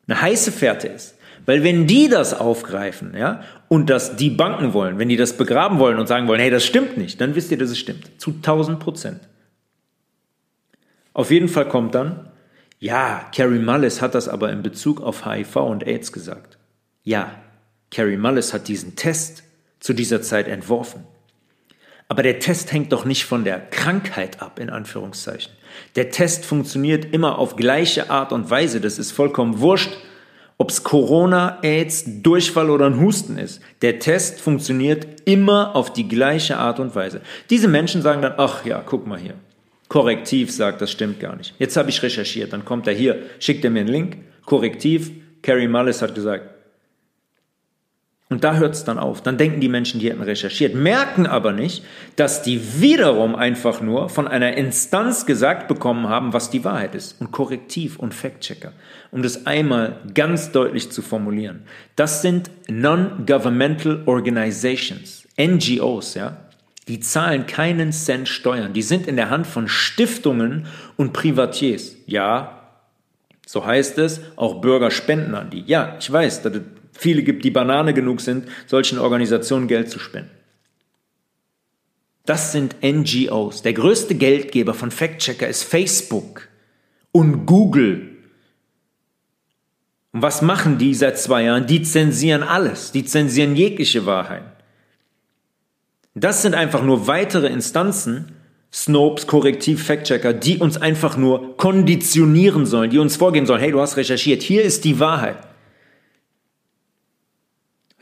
eine 0.07 0.21
heiße 0.21 0.51
Fährte 0.51 0.87
ist. 0.87 1.15
Weil 1.45 1.63
wenn 1.63 1.87
die 1.87 2.07
das 2.07 2.33
aufgreifen, 2.33 3.15
ja, 3.17 3.43
und 3.67 3.89
das 3.89 4.15
die 4.15 4.29
Banken 4.29 4.73
wollen, 4.73 4.99
wenn 4.99 5.09
die 5.09 5.17
das 5.17 5.37
begraben 5.37 5.79
wollen 5.79 5.97
und 5.97 6.07
sagen 6.07 6.27
wollen, 6.27 6.39
hey, 6.39 6.51
das 6.51 6.65
stimmt 6.65 6.97
nicht, 6.97 7.19
dann 7.19 7.35
wisst 7.35 7.51
ihr, 7.51 7.57
dass 7.57 7.71
es 7.71 7.79
stimmt. 7.79 8.09
Zu 8.19 8.31
1000 8.31 8.79
Prozent. 8.79 9.19
Auf 11.13 11.31
jeden 11.31 11.49
Fall 11.49 11.67
kommt 11.67 11.95
dann, 11.95 12.31
ja, 12.79 13.29
Carrie 13.35 13.59
Mullis 13.59 14.01
hat 14.01 14.15
das 14.15 14.27
aber 14.27 14.51
in 14.51 14.63
Bezug 14.63 15.01
auf 15.01 15.25
HIV 15.25 15.55
und 15.57 15.85
AIDS 15.85 16.11
gesagt. 16.11 16.57
Ja, 17.03 17.35
Carrie 17.91 18.17
Mullis 18.17 18.53
hat 18.53 18.67
diesen 18.67 18.95
Test 18.95 19.43
zu 19.79 19.93
dieser 19.93 20.21
Zeit 20.21 20.47
entworfen. 20.47 21.05
Aber 22.07 22.23
der 22.23 22.39
Test 22.39 22.73
hängt 22.73 22.91
doch 22.91 23.05
nicht 23.05 23.25
von 23.25 23.43
der 23.43 23.59
Krankheit 23.59 24.41
ab, 24.41 24.59
in 24.59 24.69
Anführungszeichen. 24.69 25.53
Der 25.95 26.09
Test 26.09 26.43
funktioniert 26.43 27.13
immer 27.13 27.37
auf 27.37 27.55
gleiche 27.55 28.09
Art 28.09 28.33
und 28.33 28.49
Weise. 28.49 28.81
Das 28.81 28.99
ist 28.99 29.11
vollkommen 29.11 29.59
wurscht, 29.59 29.91
ob 30.57 30.71
es 30.71 30.83
Corona, 30.83 31.59
AIDS, 31.61 32.03
Durchfall 32.21 32.69
oder 32.69 32.87
ein 32.87 32.99
Husten 32.99 33.37
ist. 33.37 33.61
Der 33.81 33.99
Test 33.99 34.41
funktioniert 34.41 35.21
immer 35.25 35.75
auf 35.75 35.93
die 35.93 36.07
gleiche 36.07 36.57
Art 36.57 36.79
und 36.79 36.95
Weise. 36.95 37.21
Diese 37.49 37.67
Menschen 37.67 38.01
sagen 38.01 38.21
dann, 38.21 38.33
ach 38.37 38.65
ja, 38.65 38.83
guck 38.85 39.07
mal 39.07 39.17
hier. 39.17 39.35
Korrektiv 39.91 40.53
sagt, 40.53 40.79
das 40.79 40.89
stimmt 40.89 41.19
gar 41.19 41.35
nicht. 41.35 41.53
Jetzt 41.59 41.75
habe 41.75 41.89
ich 41.89 42.01
recherchiert, 42.01 42.53
dann 42.53 42.63
kommt 42.63 42.87
er 42.87 42.93
hier, 42.93 43.23
schickt 43.39 43.65
er 43.65 43.71
mir 43.71 43.81
einen 43.81 43.89
Link. 43.89 44.19
Korrektiv, 44.45 45.11
Carrie 45.41 45.67
Mullis 45.67 46.01
hat 46.01 46.15
gesagt, 46.15 46.45
und 48.29 48.45
da 48.45 48.55
hört 48.55 48.73
es 48.73 48.85
dann 48.85 48.97
auf. 48.97 49.21
Dann 49.21 49.37
denken 49.37 49.59
die 49.59 49.67
Menschen, 49.67 49.99
die 49.99 50.09
hätten 50.09 50.21
recherchiert, 50.21 50.75
merken 50.75 51.27
aber 51.27 51.51
nicht, 51.51 51.83
dass 52.15 52.41
die 52.41 52.79
wiederum 52.79 53.35
einfach 53.35 53.81
nur 53.81 54.07
von 54.07 54.29
einer 54.29 54.55
Instanz 54.55 55.25
gesagt 55.25 55.67
bekommen 55.67 56.07
haben, 56.07 56.31
was 56.31 56.49
die 56.49 56.63
Wahrheit 56.63 56.95
ist. 56.95 57.19
Und 57.19 57.33
Korrektiv 57.33 57.99
und 57.99 58.13
Fact-Checker. 58.13 58.71
Um 59.11 59.21
das 59.21 59.45
einmal 59.45 59.99
ganz 60.13 60.53
deutlich 60.53 60.89
zu 60.89 61.01
formulieren. 61.01 61.63
Das 61.97 62.21
sind 62.21 62.49
Non-Governmental 62.69 64.03
Organizations, 64.05 65.27
NGOs, 65.37 66.13
ja. 66.13 66.40
Die 66.87 66.99
zahlen 66.99 67.45
keinen 67.45 67.91
Cent 67.91 68.27
Steuern. 68.27 68.73
Die 68.73 68.81
sind 68.81 69.07
in 69.07 69.15
der 69.15 69.29
Hand 69.29 69.47
von 69.47 69.67
Stiftungen 69.67 70.65
und 70.97 71.13
Privatiers. 71.13 71.95
Ja, 72.05 72.61
so 73.45 73.65
heißt 73.65 73.97
es, 73.97 74.21
auch 74.35 74.61
Bürger 74.61 74.91
spenden 74.91 75.35
an 75.35 75.49
die. 75.49 75.61
Ja, 75.61 75.97
ich 75.99 76.11
weiß, 76.11 76.41
das 76.43 76.61
viele 76.93 77.23
gibt, 77.23 77.43
die 77.45 77.51
Banane 77.51 77.93
genug 77.93 78.21
sind, 78.21 78.47
solchen 78.65 78.99
Organisationen 78.99 79.67
Geld 79.67 79.89
zu 79.89 79.99
spenden. 79.99 80.31
Das 82.25 82.51
sind 82.51 82.75
NGOs. 82.83 83.61
Der 83.61 83.73
größte 83.73 84.15
Geldgeber 84.15 84.73
von 84.73 84.91
Factchecker 84.91 85.47
ist 85.47 85.63
Facebook 85.63 86.47
und 87.11 87.45
Google. 87.45 88.09
Und 90.13 90.21
was 90.21 90.41
machen 90.41 90.77
die 90.77 90.93
seit 90.93 91.17
zwei 91.17 91.43
Jahren? 91.43 91.67
Die 91.67 91.81
zensieren 91.81 92.43
alles. 92.43 92.91
Die 92.91 93.05
zensieren 93.05 93.55
jegliche 93.55 94.05
Wahrheit. 94.05 94.43
Das 96.13 96.41
sind 96.41 96.55
einfach 96.55 96.83
nur 96.83 97.07
weitere 97.07 97.47
Instanzen, 97.47 98.33
Snopes, 98.73 99.27
Korrektiv, 99.27 99.85
Factchecker, 99.85 100.33
die 100.33 100.57
uns 100.57 100.77
einfach 100.77 101.17
nur 101.17 101.57
konditionieren 101.57 102.65
sollen, 102.65 102.89
die 102.89 102.99
uns 102.99 103.17
vorgehen 103.17 103.45
sollen, 103.45 103.59
hey, 103.59 103.71
du 103.71 103.81
hast 103.81 103.97
recherchiert, 103.97 104.41
hier 104.41 104.63
ist 104.63 104.85
die 104.85 104.99
Wahrheit 104.99 105.37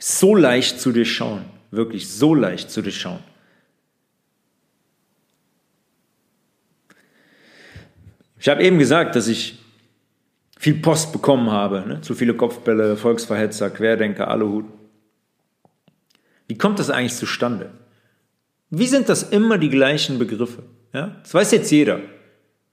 so 0.00 0.34
leicht 0.34 0.80
zu 0.80 0.92
durchschauen, 0.92 1.44
wirklich 1.70 2.08
so 2.08 2.34
leicht 2.34 2.70
zu 2.70 2.82
durchschauen. 2.82 3.20
Ich 8.38 8.48
habe 8.48 8.62
eben 8.64 8.78
gesagt, 8.78 9.16
dass 9.16 9.28
ich 9.28 9.58
viel 10.58 10.74
Post 10.74 11.12
bekommen 11.12 11.50
habe, 11.50 11.84
ne? 11.86 12.00
zu 12.00 12.14
viele 12.14 12.34
Kopfbälle, 12.34 12.96
Volksverhetzer, 12.96 13.68
Querdenker, 13.70 14.28
Aluhut. 14.28 14.64
Wie 16.48 16.56
kommt 16.56 16.78
das 16.78 16.88
eigentlich 16.88 17.14
zustande? 17.14 17.70
Wie 18.70 18.86
sind 18.86 19.08
das 19.08 19.24
immer 19.24 19.58
die 19.58 19.68
gleichen 19.68 20.18
Begriffe? 20.18 20.62
Ja? 20.92 21.16
Das 21.22 21.34
weiß 21.34 21.50
jetzt 21.52 21.70
jeder 21.70 22.00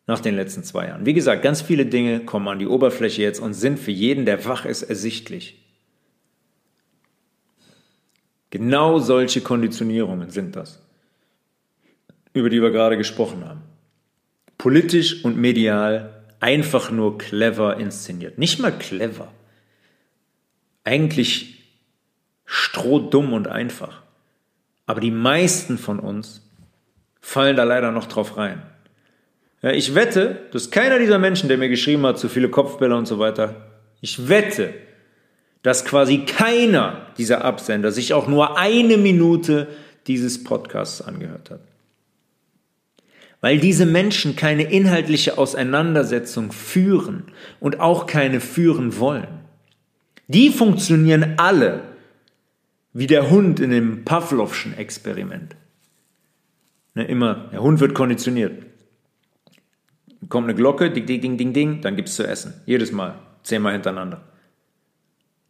nach 0.06 0.20
den 0.20 0.36
letzten 0.36 0.64
zwei 0.64 0.88
Jahren. 0.88 1.06
Wie 1.06 1.14
gesagt, 1.14 1.42
ganz 1.42 1.62
viele 1.62 1.86
Dinge 1.86 2.22
kommen 2.22 2.48
an 2.48 2.60
die 2.60 2.68
Oberfläche 2.68 3.22
jetzt 3.22 3.40
und 3.40 3.54
sind 3.54 3.78
für 3.80 3.92
jeden, 3.92 4.26
der 4.26 4.46
wach 4.46 4.66
ist, 4.66 4.84
ersichtlich. 4.84 5.64
Genau 8.50 9.00
solche 9.00 9.42
Konditionierungen 9.42 10.30
sind 10.30 10.56
das, 10.56 10.80
über 12.34 12.50
die 12.50 12.62
wir 12.62 12.72
gerade 12.72 12.98
gesprochen 12.98 13.46
haben. 13.46 13.62
Politisch 14.58 15.26
und 15.26 15.38
medial 15.38 16.24
einfach 16.40 16.92
nur 16.92 17.18
clever 17.18 17.78
inszeniert. 17.78 18.38
Nicht 18.38 18.60
mal 18.60 18.72
clever. 18.72 19.32
Eigentlich 20.84 21.66
strohdumm 22.46 23.34
und 23.34 23.50
einfach. 23.50 24.04
Aber 24.88 25.02
die 25.02 25.12
meisten 25.12 25.78
von 25.78 26.00
uns 26.00 26.42
fallen 27.22 27.56
da 27.56 27.64
leider 27.64 27.92
noch 27.92 28.08
drauf 28.08 28.38
rein. 28.38 28.64
Ja, 29.62 29.72
ich 29.72 29.94
wette, 29.94 30.40
dass 30.52 30.72
keiner 30.72 30.98
dieser 30.98 31.20
Menschen, 31.20 31.50
der 31.50 31.58
mir 31.58 31.70
geschrieben 31.70 32.06
hat, 32.06 32.18
zu 32.18 32.30
viele 32.30 32.50
Kopfbälle 32.50 32.96
und 32.96 33.06
so 33.06 33.20
weiter, 33.20 33.68
ich 34.02 34.30
wette, 34.30 34.74
dass 35.62 35.84
quasi 35.84 36.20
keiner 36.20 37.08
dieser 37.18 37.44
Absender 37.44 37.92
sich 37.92 38.14
auch 38.14 38.28
nur 38.28 38.58
eine 38.58 38.98
Minute 38.98 39.68
dieses 40.08 40.44
Podcasts 40.44 41.02
angehört 41.02 41.52
hat. 41.52 41.60
Weil 43.42 43.60
diese 43.60 43.86
Menschen 43.86 44.36
keine 44.36 44.72
inhaltliche 44.72 45.38
Auseinandersetzung 45.38 46.52
führen 46.52 47.24
und 47.60 47.82
auch 47.82 48.08
keine 48.08 48.40
führen 48.40 49.00
wollen. 49.00 49.28
Die 50.28 50.50
funktionieren 50.50 51.34
alle 51.38 51.82
wie 52.98 53.06
der 53.06 53.30
Hund 53.30 53.60
in 53.60 53.70
dem 53.70 54.06
Pavlovschen 54.06 54.76
Experiment. 54.76 55.56
Ne, 56.96 57.06
immer, 57.06 57.48
der 57.52 57.62
Hund 57.62 57.80
wird 57.80 57.94
konditioniert. 57.94 58.66
Kommt 60.30 60.46
eine 60.46 60.56
Glocke, 60.56 60.90
ding, 60.90 61.06
ding, 61.06 61.22
ding, 61.22 61.38
ding, 61.38 61.54
ding, 61.54 61.82
dann 61.82 61.96
gibt 61.96 62.10
es 62.10 62.16
zu 62.16 62.26
essen. 62.26 62.60
Jedes 62.66 62.92
Mal, 62.92 63.20
zehnmal 63.44 63.74
hintereinander. 63.74 64.24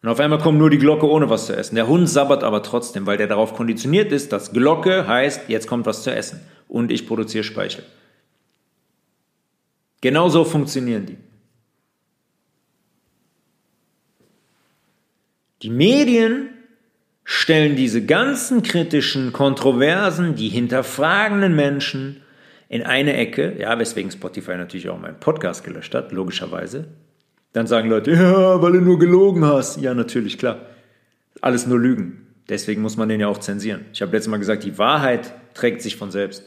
Und 0.01 0.09
auf 0.09 0.19
einmal 0.19 0.39
kommt 0.39 0.57
nur 0.57 0.69
die 0.69 0.77
Glocke 0.77 1.09
ohne 1.09 1.29
was 1.29 1.45
zu 1.45 1.55
essen. 1.55 1.75
Der 1.75 1.87
Hund 1.87 2.09
sabbert 2.09 2.43
aber 2.43 2.63
trotzdem, 2.63 3.05
weil 3.05 3.15
der 3.15 3.27
darauf 3.27 3.53
konditioniert 3.53 4.11
ist, 4.11 4.33
dass 4.33 4.51
Glocke 4.51 5.07
heißt, 5.07 5.47
jetzt 5.47 5.67
kommt 5.67 5.85
was 5.85 6.03
zu 6.03 6.13
essen. 6.13 6.41
Und 6.67 6.91
ich 6.91 7.07
produziere 7.07 7.45
Speichel. 7.45 7.85
Genauso 10.01 10.43
funktionieren 10.43 11.05
die. 11.05 11.17
Die 15.61 15.69
Medien 15.69 16.49
stellen 17.29 17.75
diese 17.75 18.05
ganzen 18.05 18.63
kritischen, 18.63 19.33
kontroversen, 19.33 20.35
die 20.35 20.47
hinterfragenden 20.47 21.57
Menschen 21.57 22.21
in 22.69 22.83
eine 22.83 23.17
Ecke, 23.17 23.53
ja, 23.59 23.77
weswegen 23.77 24.09
Spotify 24.09 24.55
natürlich 24.55 24.87
auch 24.87 24.97
meinen 24.97 25.19
Podcast 25.19 25.65
gelöscht 25.65 25.93
hat, 25.93 26.13
logischerweise. 26.13 26.87
Dann 27.51 27.67
sagen 27.67 27.89
Leute, 27.89 28.11
ja, 28.13 28.61
weil 28.61 28.71
du 28.71 28.79
nur 28.79 28.97
gelogen 28.97 29.43
hast. 29.43 29.81
Ja, 29.81 29.93
natürlich, 29.93 30.37
klar. 30.37 30.67
Alles 31.41 31.67
nur 31.67 31.77
Lügen. 31.77 32.27
Deswegen 32.47 32.81
muss 32.81 32.95
man 32.95 33.09
den 33.09 33.19
ja 33.19 33.27
auch 33.27 33.39
zensieren. 33.39 33.85
Ich 33.91 34.01
habe 34.01 34.13
letztes 34.13 34.31
Mal 34.31 34.37
gesagt, 34.37 34.63
die 34.63 34.77
Wahrheit 34.77 35.33
trägt 35.53 35.81
sich 35.81 35.97
von 35.97 36.11
selbst. 36.11 36.45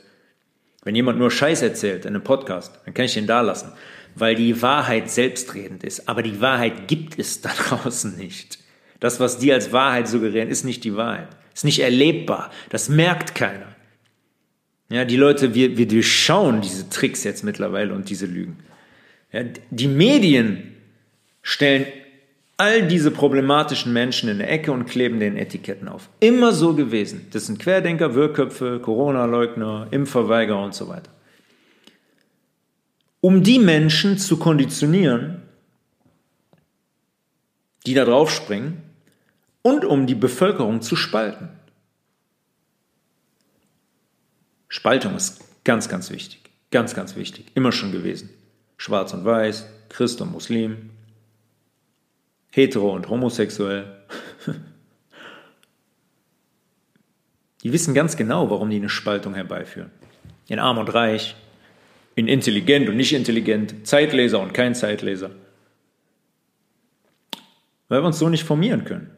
Wenn 0.83 0.95
jemand 0.95 1.19
nur 1.19 1.31
Scheiß 1.31 1.61
erzählt 1.61 2.07
in 2.07 2.15
einem 2.15 2.25
Podcast, 2.25 2.81
dann 2.87 2.95
kann 2.95 3.05
ich 3.05 3.13
den 3.13 3.27
da 3.27 3.43
lassen, 3.43 3.73
weil 4.15 4.35
die 4.35 4.63
Wahrheit 4.63 5.11
selbstredend 5.11 5.85
ist. 5.85 6.09
Aber 6.09 6.23
die 6.23 6.41
Wahrheit 6.41 6.89
gibt 6.89 7.19
es 7.19 7.43
da 7.43 7.51
draußen 7.69 8.17
nicht. 8.17 8.61
Das, 9.01 9.19
was 9.19 9.39
die 9.39 9.53
als 9.53 9.73
Wahrheit 9.73 10.09
suggerieren, 10.09 10.49
ist 10.49 10.65
nicht 10.65 10.85
die 10.85 10.95
Wahrheit. 10.95 11.29
Ist 11.55 11.65
nicht 11.65 11.81
erlebbar. 11.81 12.51
Das 12.69 12.89
merkt 12.89 13.35
keiner. 13.35 13.67
Ja, 14.91 15.05
die 15.05 15.17
Leute, 15.17 15.55
wir, 15.55 15.77
wir 15.77 15.89
durchschauen 15.89 16.61
diese 16.61 16.89
Tricks 16.89 17.25
jetzt 17.25 17.43
mittlerweile 17.43 17.95
und 17.95 18.11
diese 18.11 18.27
Lügen. 18.27 18.59
Ja, 19.33 19.45
die 19.71 19.89
Medien 19.89 20.75
stellen 21.43 21.87
all 22.57 22.87
diese 22.87 23.11
problematischen 23.11 23.93
Menschen 23.93 24.29
in 24.29 24.39
der 24.39 24.51
Ecke 24.51 24.71
und 24.71 24.85
kleben 24.85 25.19
den 25.19 25.37
Etiketten 25.37 25.89
auf. 25.89 26.11
Immer 26.21 26.53
so 26.53 26.75
gewesen. 26.75 27.27
Das 27.31 27.47
sind 27.47 27.59
Querdenker, 27.59 28.15
Wirrköpfe, 28.15 28.81
Corona-Leugner, 28.81 29.89
Impfverweigerer 29.91 30.63
und 30.63 30.75
so 30.75 30.89
weiter. 30.89 31.11
Um 33.23 33.43
die 33.43 33.59
Menschen 33.59 34.19
zu 34.19 34.37
konditionieren, 34.39 35.43
die 37.87 37.95
da 37.95 38.05
drauf 38.05 38.31
springen, 38.31 38.83
und 39.63 39.85
um 39.85 40.07
die 40.07 40.15
Bevölkerung 40.15 40.83
zu 40.83 40.97
spalten. 40.97 41.49
Spaltung 44.69 45.17
ist 45.17 45.43
ganz, 45.65 45.89
ganz 45.89 46.11
wichtig. 46.11 46.41
Ganz, 46.71 46.95
ganz 46.95 47.17
wichtig. 47.17 47.47
Immer 47.55 47.73
schon 47.73 47.93
gewesen. 47.93 48.31
Schwarz 48.77 49.13
und 49.13 49.25
Weiß, 49.25 49.67
Christ 49.89 50.21
und 50.21 50.33
Muslim, 50.33 50.91
hetero 52.51 52.95
und 52.95 53.09
homosexuell. 53.09 53.97
Die 57.63 57.73
wissen 57.73 57.93
ganz 57.93 58.17
genau, 58.17 58.49
warum 58.49 58.71
die 58.71 58.77
eine 58.77 58.89
Spaltung 58.89 59.35
herbeiführen. 59.35 59.91
In 60.49 60.59
arm 60.59 60.79
und 60.79 60.89
reich, 60.95 61.37
in 62.15 62.27
intelligent 62.27 62.89
und 62.89 62.97
nicht 62.97 63.13
intelligent, 63.13 63.87
Zeitleser 63.87 64.41
und 64.41 64.55
kein 64.55 64.75
Zeitleser. 64.75 65.31
Weil 67.89 68.01
wir 68.01 68.07
uns 68.07 68.19
so 68.19 68.31
nicht 68.31 68.45
formieren 68.45 68.87
können. 68.87 69.11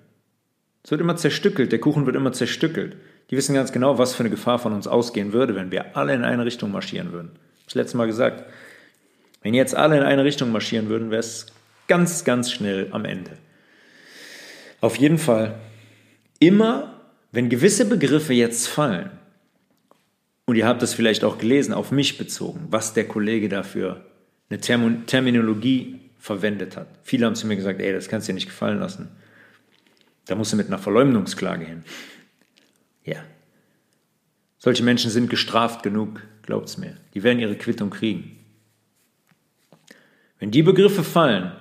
Es 0.85 0.91
wird 0.91 1.01
immer 1.01 1.17
zerstückelt, 1.17 1.73
der 1.73 1.79
Kuchen 1.79 2.07
wird 2.07 2.17
immer 2.17 2.33
zerstückelt. 2.33 2.97
Die 3.31 3.37
wissen 3.37 3.55
ganz 3.55 3.73
genau, 3.73 3.99
was 3.99 4.15
für 4.15 4.21
eine 4.21 4.31
Gefahr 4.31 4.59
von 4.59 4.73
uns 4.73 4.87
ausgehen 4.87 5.33
würde, 5.33 5.55
wenn 5.55 5.71
wir 5.71 5.97
alle 5.97 6.15
in 6.15 6.25
eine 6.25 6.45
Richtung 6.45 6.71
marschieren 6.71 7.13
würden. 7.13 7.31
Das 7.67 7.75
letzte 7.75 7.97
Mal 7.97 8.07
gesagt. 8.07 8.45
Wenn 9.43 9.55
jetzt 9.55 9.75
alle 9.75 9.97
in 9.97 10.03
eine 10.03 10.25
Richtung 10.25 10.53
marschieren 10.53 10.89
würden, 10.89 11.11
wäre 11.11 11.21
es 11.21 11.47
ganz, 11.89 12.25
ganz 12.25 12.53
schnell 12.53 12.89
am 12.93 13.05
Ende. 13.05 13.33
Auf 14.81 14.97
jeden 14.97 15.19
Fall, 15.19 15.59
immer 16.39 17.01
wenn 17.33 17.49
gewisse 17.49 17.87
Begriffe 17.87 18.35
jetzt 18.35 18.69
fallen, 18.69 19.11
und 20.45 20.57
ihr 20.57 20.67
habt 20.67 20.83
das 20.83 20.93
vielleicht 20.93 21.25
auch 21.25 21.39
gelesen, 21.39 21.73
auf 21.73 21.93
mich 21.93 22.19
bezogen, 22.19 22.67
was 22.69 22.95
der 22.95 23.07
Kollege 23.07 23.49
dafür 23.49 24.05
eine 24.51 24.61
Terminologie 24.61 26.01
verwendet 26.19 26.77
hat. 26.77 26.89
Viele 27.05 27.27
haben 27.27 27.37
zu 27.37 27.47
mir 27.47 27.57
gesagt, 27.57 27.81
ey, 27.81 27.93
das 27.93 28.09
kannst 28.09 28.29
du 28.29 28.33
dir 28.33 28.35
nicht 28.35 28.49
gefallen 28.49 28.81
lassen. 28.81 29.09
Da 30.27 30.35
musst 30.35 30.53
du 30.53 30.57
mit 30.57 30.69
einer 30.69 30.79
Verleumdungsklage 30.79 31.65
hin. 31.65 31.85
Ja. 33.05 33.17
Solche 34.59 34.85
Menschen 34.85 35.11
sind 35.11 35.29
gestraft 35.29 35.83
genug, 35.83 36.23
glaubt's 36.43 36.79
mir. 36.79 36.97
Die 37.15 37.23
werden 37.23 37.41
ihre 37.41 37.57
Quittung 37.57 37.91
kriegen. 37.91 38.39
Wenn 40.39 40.51
die 40.51 40.63
Begriffe 40.63 41.05
fallen, 41.05 41.53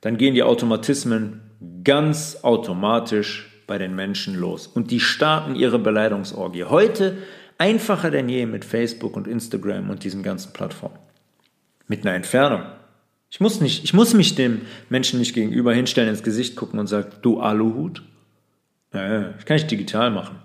dann 0.00 0.16
gehen 0.16 0.34
die 0.34 0.42
Automatismen 0.42 1.40
ganz 1.84 2.38
automatisch 2.42 3.62
bei 3.66 3.78
den 3.78 3.94
Menschen 3.94 4.34
los. 4.34 4.66
Und 4.66 4.90
die 4.90 5.00
starten 5.00 5.54
ihre 5.54 5.78
Beleidigungsorgie. 5.78 6.64
Heute 6.64 7.18
einfacher 7.58 8.10
denn 8.10 8.28
je 8.28 8.46
mit 8.46 8.64
Facebook 8.64 9.16
und 9.16 9.26
Instagram 9.26 9.90
und 9.90 10.04
diesen 10.04 10.22
ganzen 10.22 10.52
Plattformen. 10.52 10.98
Mit 11.86 12.06
einer 12.06 12.14
Entfernung. 12.14 12.62
Ich 13.30 13.40
muss, 13.40 13.60
nicht, 13.60 13.84
ich 13.84 13.92
muss 13.92 14.14
mich 14.14 14.34
dem 14.34 14.62
Menschen 14.88 15.18
nicht 15.18 15.34
gegenüber 15.34 15.74
hinstellen, 15.74 16.08
ins 16.08 16.22
Gesicht 16.22 16.56
gucken 16.56 16.80
und 16.80 16.86
sagen, 16.86 17.10
du 17.22 17.40
Aluhut. 17.40 18.02
Ja, 18.94 19.32
das 19.32 19.44
kann 19.44 19.58
ich 19.58 19.66
digital 19.66 20.10
machen. 20.10 20.36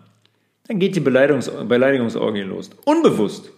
Dann 0.68 0.80
geht 0.80 0.96
die 0.96 1.00
Beleidigungs 1.00 1.50
Beleidigungsorgie 1.50 2.42
los. 2.42 2.70
Unbewusst. 2.86 3.52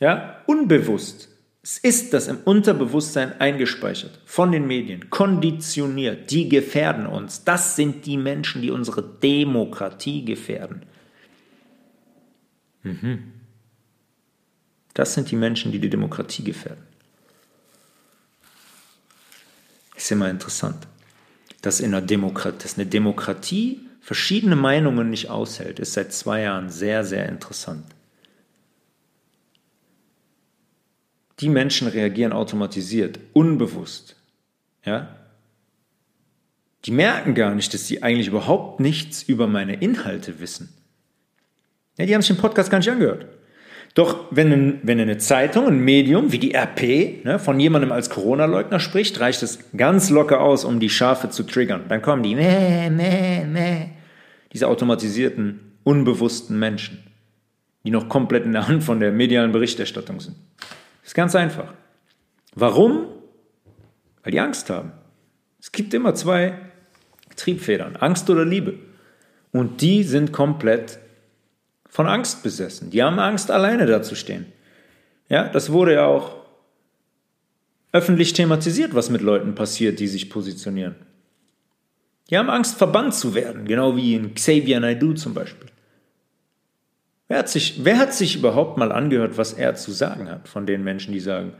Ja, 0.00 0.42
unbewusst. 0.46 1.28
Es 1.62 1.78
ist 1.78 2.12
das 2.12 2.28
im 2.28 2.38
Unterbewusstsein 2.44 3.40
eingespeichert, 3.40 4.20
von 4.26 4.52
den 4.52 4.66
Medien, 4.66 5.08
konditioniert. 5.08 6.30
Die 6.30 6.50
gefährden 6.50 7.06
uns. 7.06 7.44
Das 7.44 7.74
sind 7.74 8.04
die 8.04 8.18
Menschen, 8.18 8.60
die 8.60 8.70
unsere 8.70 9.02
Demokratie 9.02 10.26
gefährden. 10.26 10.82
Mhm. 12.82 13.32
Das 14.92 15.14
sind 15.14 15.30
die 15.30 15.36
Menschen, 15.36 15.72
die 15.72 15.78
die 15.78 15.88
Demokratie 15.88 16.44
gefährden. 16.44 16.84
Ist 19.96 20.10
immer 20.10 20.28
interessant, 20.28 20.86
dass, 21.62 21.80
in 21.80 21.94
einer 21.94 22.04
Demokratie, 22.04 22.58
dass 22.62 22.78
eine 22.78 22.86
Demokratie 22.86 23.80
verschiedene 24.00 24.56
Meinungen 24.56 25.10
nicht 25.10 25.30
aushält, 25.30 25.78
ist 25.78 25.94
seit 25.94 26.12
zwei 26.12 26.42
Jahren 26.42 26.68
sehr, 26.68 27.04
sehr 27.04 27.28
interessant. 27.28 27.86
Die 31.40 31.48
Menschen 31.48 31.88
reagieren 31.88 32.32
automatisiert, 32.32 33.18
unbewusst. 33.32 34.16
Ja? 34.84 35.16
Die 36.84 36.90
merken 36.90 37.34
gar 37.34 37.54
nicht, 37.54 37.72
dass 37.72 37.86
sie 37.86 38.02
eigentlich 38.02 38.28
überhaupt 38.28 38.80
nichts 38.80 39.22
über 39.22 39.46
meine 39.46 39.74
Inhalte 39.74 40.38
wissen. 40.38 40.72
Ja, 41.96 42.06
die 42.06 42.14
haben 42.14 42.22
sich 42.22 42.34
den 42.34 42.40
Podcast 42.40 42.70
gar 42.70 42.78
nicht 42.78 42.90
angehört. 42.90 43.26
Doch 43.94 44.26
wenn, 44.32 44.80
wenn 44.82 44.98
eine 44.98 45.18
Zeitung, 45.18 45.68
ein 45.68 45.78
Medium 45.78 46.32
wie 46.32 46.40
die 46.40 46.52
RP 46.52 47.24
ne, 47.24 47.38
von 47.38 47.60
jemandem 47.60 47.92
als 47.92 48.10
Corona-Leugner 48.10 48.80
spricht, 48.80 49.20
reicht 49.20 49.44
es 49.44 49.70
ganz 49.76 50.10
locker 50.10 50.40
aus, 50.40 50.64
um 50.64 50.80
die 50.80 50.90
Schafe 50.90 51.30
zu 51.30 51.44
triggern. 51.44 51.84
Dann 51.88 52.02
kommen 52.02 52.24
die, 52.24 52.34
meh, 52.34 52.90
meh, 52.90 53.44
meh, 53.46 53.86
diese 54.52 54.66
automatisierten, 54.66 55.60
unbewussten 55.84 56.58
Menschen, 56.58 57.04
die 57.84 57.92
noch 57.92 58.08
komplett 58.08 58.44
in 58.44 58.52
der 58.52 58.66
Hand 58.66 58.82
von 58.82 58.98
der 58.98 59.12
medialen 59.12 59.52
Berichterstattung 59.52 60.18
sind. 60.18 60.36
Das 60.58 61.10
ist 61.10 61.14
ganz 61.14 61.36
einfach. 61.36 61.72
Warum? 62.56 63.06
Weil 64.24 64.32
die 64.32 64.40
Angst 64.40 64.70
haben. 64.70 64.90
Es 65.60 65.70
gibt 65.70 65.94
immer 65.94 66.14
zwei 66.16 66.54
Triebfedern, 67.36 67.94
Angst 67.96 68.28
oder 68.28 68.44
Liebe. 68.44 68.74
Und 69.52 69.82
die 69.82 70.02
sind 70.02 70.32
komplett 70.32 70.98
von 71.94 72.08
Angst 72.08 72.42
besessen. 72.42 72.90
Die 72.90 73.04
haben 73.04 73.20
Angst, 73.20 73.52
alleine 73.52 73.86
dazustehen. 73.86 74.46
Ja, 75.28 75.48
das 75.48 75.70
wurde 75.70 75.94
ja 75.94 76.06
auch 76.06 76.34
öffentlich 77.92 78.32
thematisiert, 78.32 78.96
was 78.96 79.10
mit 79.10 79.20
Leuten 79.20 79.54
passiert, 79.54 80.00
die 80.00 80.08
sich 80.08 80.28
positionieren. 80.28 80.96
Die 82.28 82.36
haben 82.36 82.50
Angst, 82.50 82.78
verbannt 82.78 83.14
zu 83.14 83.36
werden, 83.36 83.64
genau 83.64 83.94
wie 83.94 84.16
in 84.16 84.34
Xavier 84.34 84.80
Naidoo 84.80 85.12
zum 85.12 85.34
Beispiel. 85.34 85.68
Wer 87.28 87.38
hat, 87.38 87.48
sich, 87.48 87.84
wer 87.84 87.96
hat 87.96 88.12
sich 88.12 88.34
überhaupt 88.34 88.76
mal 88.76 88.90
angehört, 88.90 89.38
was 89.38 89.52
er 89.52 89.76
zu 89.76 89.92
sagen 89.92 90.28
hat 90.28 90.48
von 90.48 90.66
den 90.66 90.82
Menschen, 90.82 91.12
die 91.12 91.20
sagen, 91.20 91.52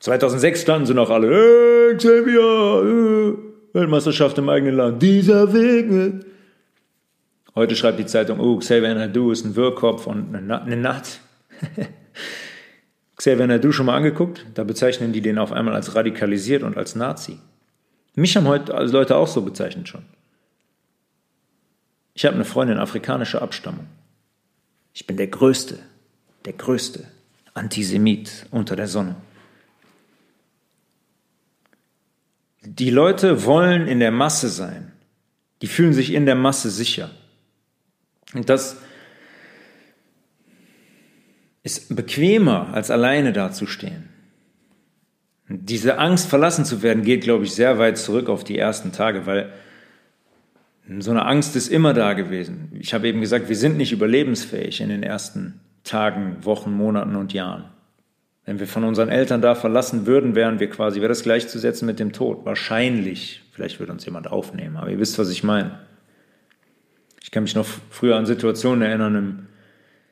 2006 0.00 0.60
standen 0.60 0.86
sie 0.88 0.94
noch 0.94 1.08
alle, 1.08 1.28
hey, 1.30 1.96
Xavier, 1.96 2.82
äh, 2.84 3.78
Weltmeisterschaft 3.78 4.36
im 4.36 4.50
eigenen 4.50 4.76
Land, 4.76 5.02
dieser 5.02 5.54
Weg. 5.54 6.26
Heute 7.54 7.74
schreibt 7.74 7.98
die 7.98 8.06
Zeitung, 8.06 8.38
oh, 8.38 8.56
Xavier 8.58 8.94
Naidoo 8.94 9.32
ist 9.32 9.44
ein 9.44 9.56
Wirrkopf 9.56 10.06
und 10.06 10.34
eine, 10.34 10.76
Natt. 10.76 11.20
Xavier 13.16 13.46
Naidoo 13.46 13.72
schon 13.72 13.86
mal 13.86 13.96
angeguckt? 13.96 14.46
Da 14.54 14.64
bezeichnen 14.64 15.12
die 15.12 15.20
den 15.20 15.38
auf 15.38 15.52
einmal 15.52 15.74
als 15.74 15.94
radikalisiert 15.94 16.62
und 16.62 16.76
als 16.76 16.94
Nazi. 16.94 17.38
Mich 18.14 18.36
haben 18.36 18.46
heute 18.46 18.74
also 18.74 18.92
Leute 18.92 19.16
auch 19.16 19.28
so 19.28 19.42
bezeichnet 19.42 19.88
schon. 19.88 20.02
Ich 22.14 22.24
habe 22.24 22.34
eine 22.34 22.44
Freundin 22.44 22.78
afrikanischer 22.78 23.42
Abstammung. 23.42 23.86
Ich 24.92 25.06
bin 25.06 25.16
der 25.16 25.28
Größte, 25.28 25.78
der 26.44 26.52
Größte 26.52 27.06
Antisemit 27.54 28.46
unter 28.50 28.76
der 28.76 28.88
Sonne. 28.88 29.16
Die 32.62 32.90
Leute 32.90 33.44
wollen 33.44 33.86
in 33.86 34.00
der 34.00 34.10
Masse 34.10 34.48
sein. 34.48 34.92
Die 35.62 35.66
fühlen 35.66 35.92
sich 35.92 36.12
in 36.12 36.26
der 36.26 36.34
Masse 36.34 36.70
sicher. 36.70 37.10
Und 38.34 38.48
das 38.48 38.80
ist 41.62 41.94
bequemer, 41.94 42.72
als 42.72 42.90
alleine 42.90 43.32
dazustehen. 43.32 44.08
Diese 45.48 45.98
Angst, 45.98 46.28
verlassen 46.28 46.64
zu 46.64 46.82
werden, 46.82 47.02
geht, 47.02 47.22
glaube 47.22 47.44
ich, 47.44 47.52
sehr 47.52 47.78
weit 47.78 47.98
zurück 47.98 48.28
auf 48.28 48.44
die 48.44 48.56
ersten 48.56 48.92
Tage, 48.92 49.26
weil 49.26 49.52
so 50.98 51.10
eine 51.10 51.26
Angst 51.26 51.56
ist 51.56 51.68
immer 51.68 51.92
da 51.92 52.14
gewesen. 52.14 52.72
Ich 52.78 52.94
habe 52.94 53.08
eben 53.08 53.20
gesagt, 53.20 53.48
wir 53.48 53.56
sind 53.56 53.76
nicht 53.76 53.92
überlebensfähig 53.92 54.80
in 54.80 54.88
den 54.88 55.02
ersten 55.02 55.60
Tagen, 55.84 56.44
Wochen, 56.44 56.72
Monaten 56.72 57.16
und 57.16 57.32
Jahren. 57.32 57.64
Wenn 58.44 58.58
wir 58.58 58.66
von 58.66 58.84
unseren 58.84 59.08
Eltern 59.08 59.42
da 59.42 59.54
verlassen 59.54 60.06
würden, 60.06 60.34
wären 60.34 60.60
wir 60.60 60.70
quasi, 60.70 61.00
wäre 61.00 61.08
das 61.08 61.22
gleichzusetzen 61.22 61.86
mit 61.86 62.00
dem 62.00 62.12
Tod. 62.12 62.44
Wahrscheinlich. 62.44 63.42
Vielleicht 63.52 63.78
würde 63.78 63.92
uns 63.92 64.04
jemand 64.04 64.30
aufnehmen, 64.30 64.76
aber 64.76 64.90
ihr 64.90 64.98
wisst, 64.98 65.18
was 65.18 65.30
ich 65.30 65.44
meine. 65.44 65.78
Ich 67.30 67.32
kann 67.32 67.44
mich 67.44 67.54
noch 67.54 67.66
früher 67.90 68.16
an 68.16 68.26
Situationen 68.26 68.82
erinnern, 68.82 69.14
im, 69.14 69.46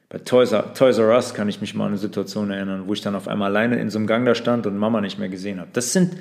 bei 0.09 0.19
Toys 0.19 0.55
Toys 0.75 0.99
R 0.99 1.09
Us 1.09 1.35
kann 1.35 1.49
ich 1.49 1.61
mich 1.61 1.75
mal 1.75 1.87
an 1.87 1.91
eine 1.91 1.99
Situation 1.99 2.53
erinnern, 2.53 2.85
wo 2.87 2.93
ich 2.93 3.01
dann 3.01 3.17
auf 3.17 3.27
einmal 3.27 3.51
alleine 3.51 3.81
in 3.81 3.91
so 3.91 3.99
einem 3.99 4.07
Gang 4.07 4.25
da 4.25 4.37
stand 4.37 4.69
und 4.69 4.77
Mama 4.77 5.01
nicht 5.01 5.19
mehr 5.19 5.29
gesehen 5.29 5.59
habe. 5.59 5.69
Das 5.73 5.93
sind, 5.93 6.17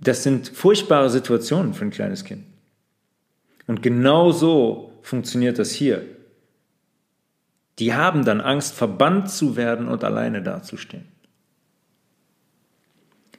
das 0.00 0.24
sind 0.24 0.48
furchtbare 0.48 1.10
Situationen 1.10 1.74
für 1.74 1.84
ein 1.84 1.92
kleines 1.92 2.24
Kind. 2.24 2.42
Und 3.68 3.84
genau 3.84 4.32
so 4.32 4.98
funktioniert 5.02 5.60
das 5.60 5.70
hier. 5.70 6.02
Die 7.78 7.94
haben 7.94 8.24
dann 8.24 8.40
Angst, 8.40 8.74
verbannt 8.74 9.30
zu 9.30 9.54
werden 9.54 9.86
und 9.86 10.02
alleine 10.02 10.42
dazustehen. 10.42 11.06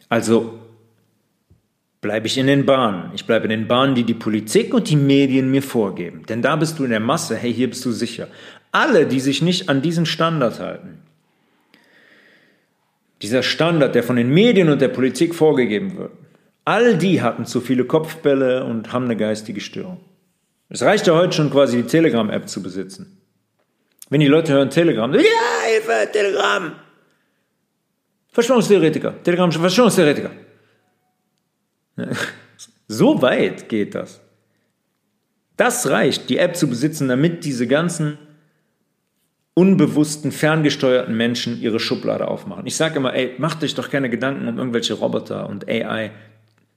Also 0.08 0.58
bleibe 2.06 2.28
ich 2.28 2.38
in 2.38 2.45
den 2.45 2.68
Bahnen. 2.68 3.10
Ich 3.16 3.26
bleibe 3.26 3.45
in 3.45 3.49
den 3.49 3.68
Bahnen, 3.68 3.95
die 3.95 4.03
die 4.03 4.14
Politik 4.14 4.76
und 4.76 4.91
die 4.91 4.95
Medien 4.95 5.49
mir 5.49 5.64
vorgeben. 5.64 6.24
Denn 6.30 6.43
da 6.43 6.56
bist 6.56 6.78
du 6.78 6.84
in 6.84 6.91
der 6.91 6.99
Masse, 6.99 7.36
hey, 7.36 7.51
hier 7.51 7.68
bist 7.68 7.84
du 7.84 7.91
sicher. 7.91 8.28
Alle, 8.72 9.08
die 9.08 9.20
sich 9.20 9.41
nicht 9.41 9.70
an 9.70 9.82
diesen 9.82 10.06
Standard 10.06 10.60
halten, 10.60 10.99
dieser 13.24 13.41
Standard, 13.41 13.95
der 13.95 14.03
von 14.03 14.18
den 14.18 14.30
Medien 14.30 14.70
und 14.70 14.82
der 14.82 14.89
Politik 14.89 15.34
vorgegeben 15.34 15.97
wird, 15.97 16.12
all 16.64 16.95
die 16.95 17.24
hatten 17.24 17.47
zu 17.47 17.60
viele 17.60 17.86
Kopfbälle 17.86 18.66
und 18.66 18.93
haben 18.93 19.06
eine 19.06 19.18
geistige 19.18 19.60
Störung. 19.60 19.99
Es 20.70 20.84
reicht 20.84 21.08
ja 21.08 21.16
heute 21.16 21.36
schon 21.36 21.49
quasi 21.49 21.78
die 21.78 21.88
Telegram-App 21.88 22.47
zu 22.47 22.62
besitzen. 22.62 23.20
Wenn 24.12 24.20
die 24.20 24.28
Leute 24.28 24.53
hören 24.53 24.70
Telegram, 24.70 25.12
ja, 25.12 25.22
Hilfe, 25.22 26.12
Telegram. 26.12 26.72
Verschwörungstheoretiker, 28.32 29.24
Telegram, 29.24 29.51
Verschwörungstheoretiker. 29.51 30.45
So 32.88 33.22
weit 33.22 33.70
geht 33.70 33.96
das. 33.96 34.22
Das 35.58 35.88
reicht, 35.88 36.30
die 36.30 36.38
App 36.38 36.56
zu 36.56 36.68
besitzen, 36.68 37.08
damit 37.08 37.46
diese 37.46 37.68
ganzen 37.68 38.18
unbewussten, 39.54 40.32
ferngesteuerten 40.32 41.16
Menschen 41.16 41.62
ihre 41.62 41.80
Schublade 41.80 42.28
aufmachen. 42.28 42.68
Ich 42.68 42.76
sage 42.76 42.98
immer, 42.98 43.14
ey, 43.14 43.36
macht 43.38 43.64
euch 43.64 43.74
doch 43.74 43.89
keine 43.89 44.10
Gedanken 44.10 44.48
um 44.48 44.58
irgendwelche 44.58 44.96
Roboter 44.96 45.50
und 45.50 45.68
AI. 45.68 46.12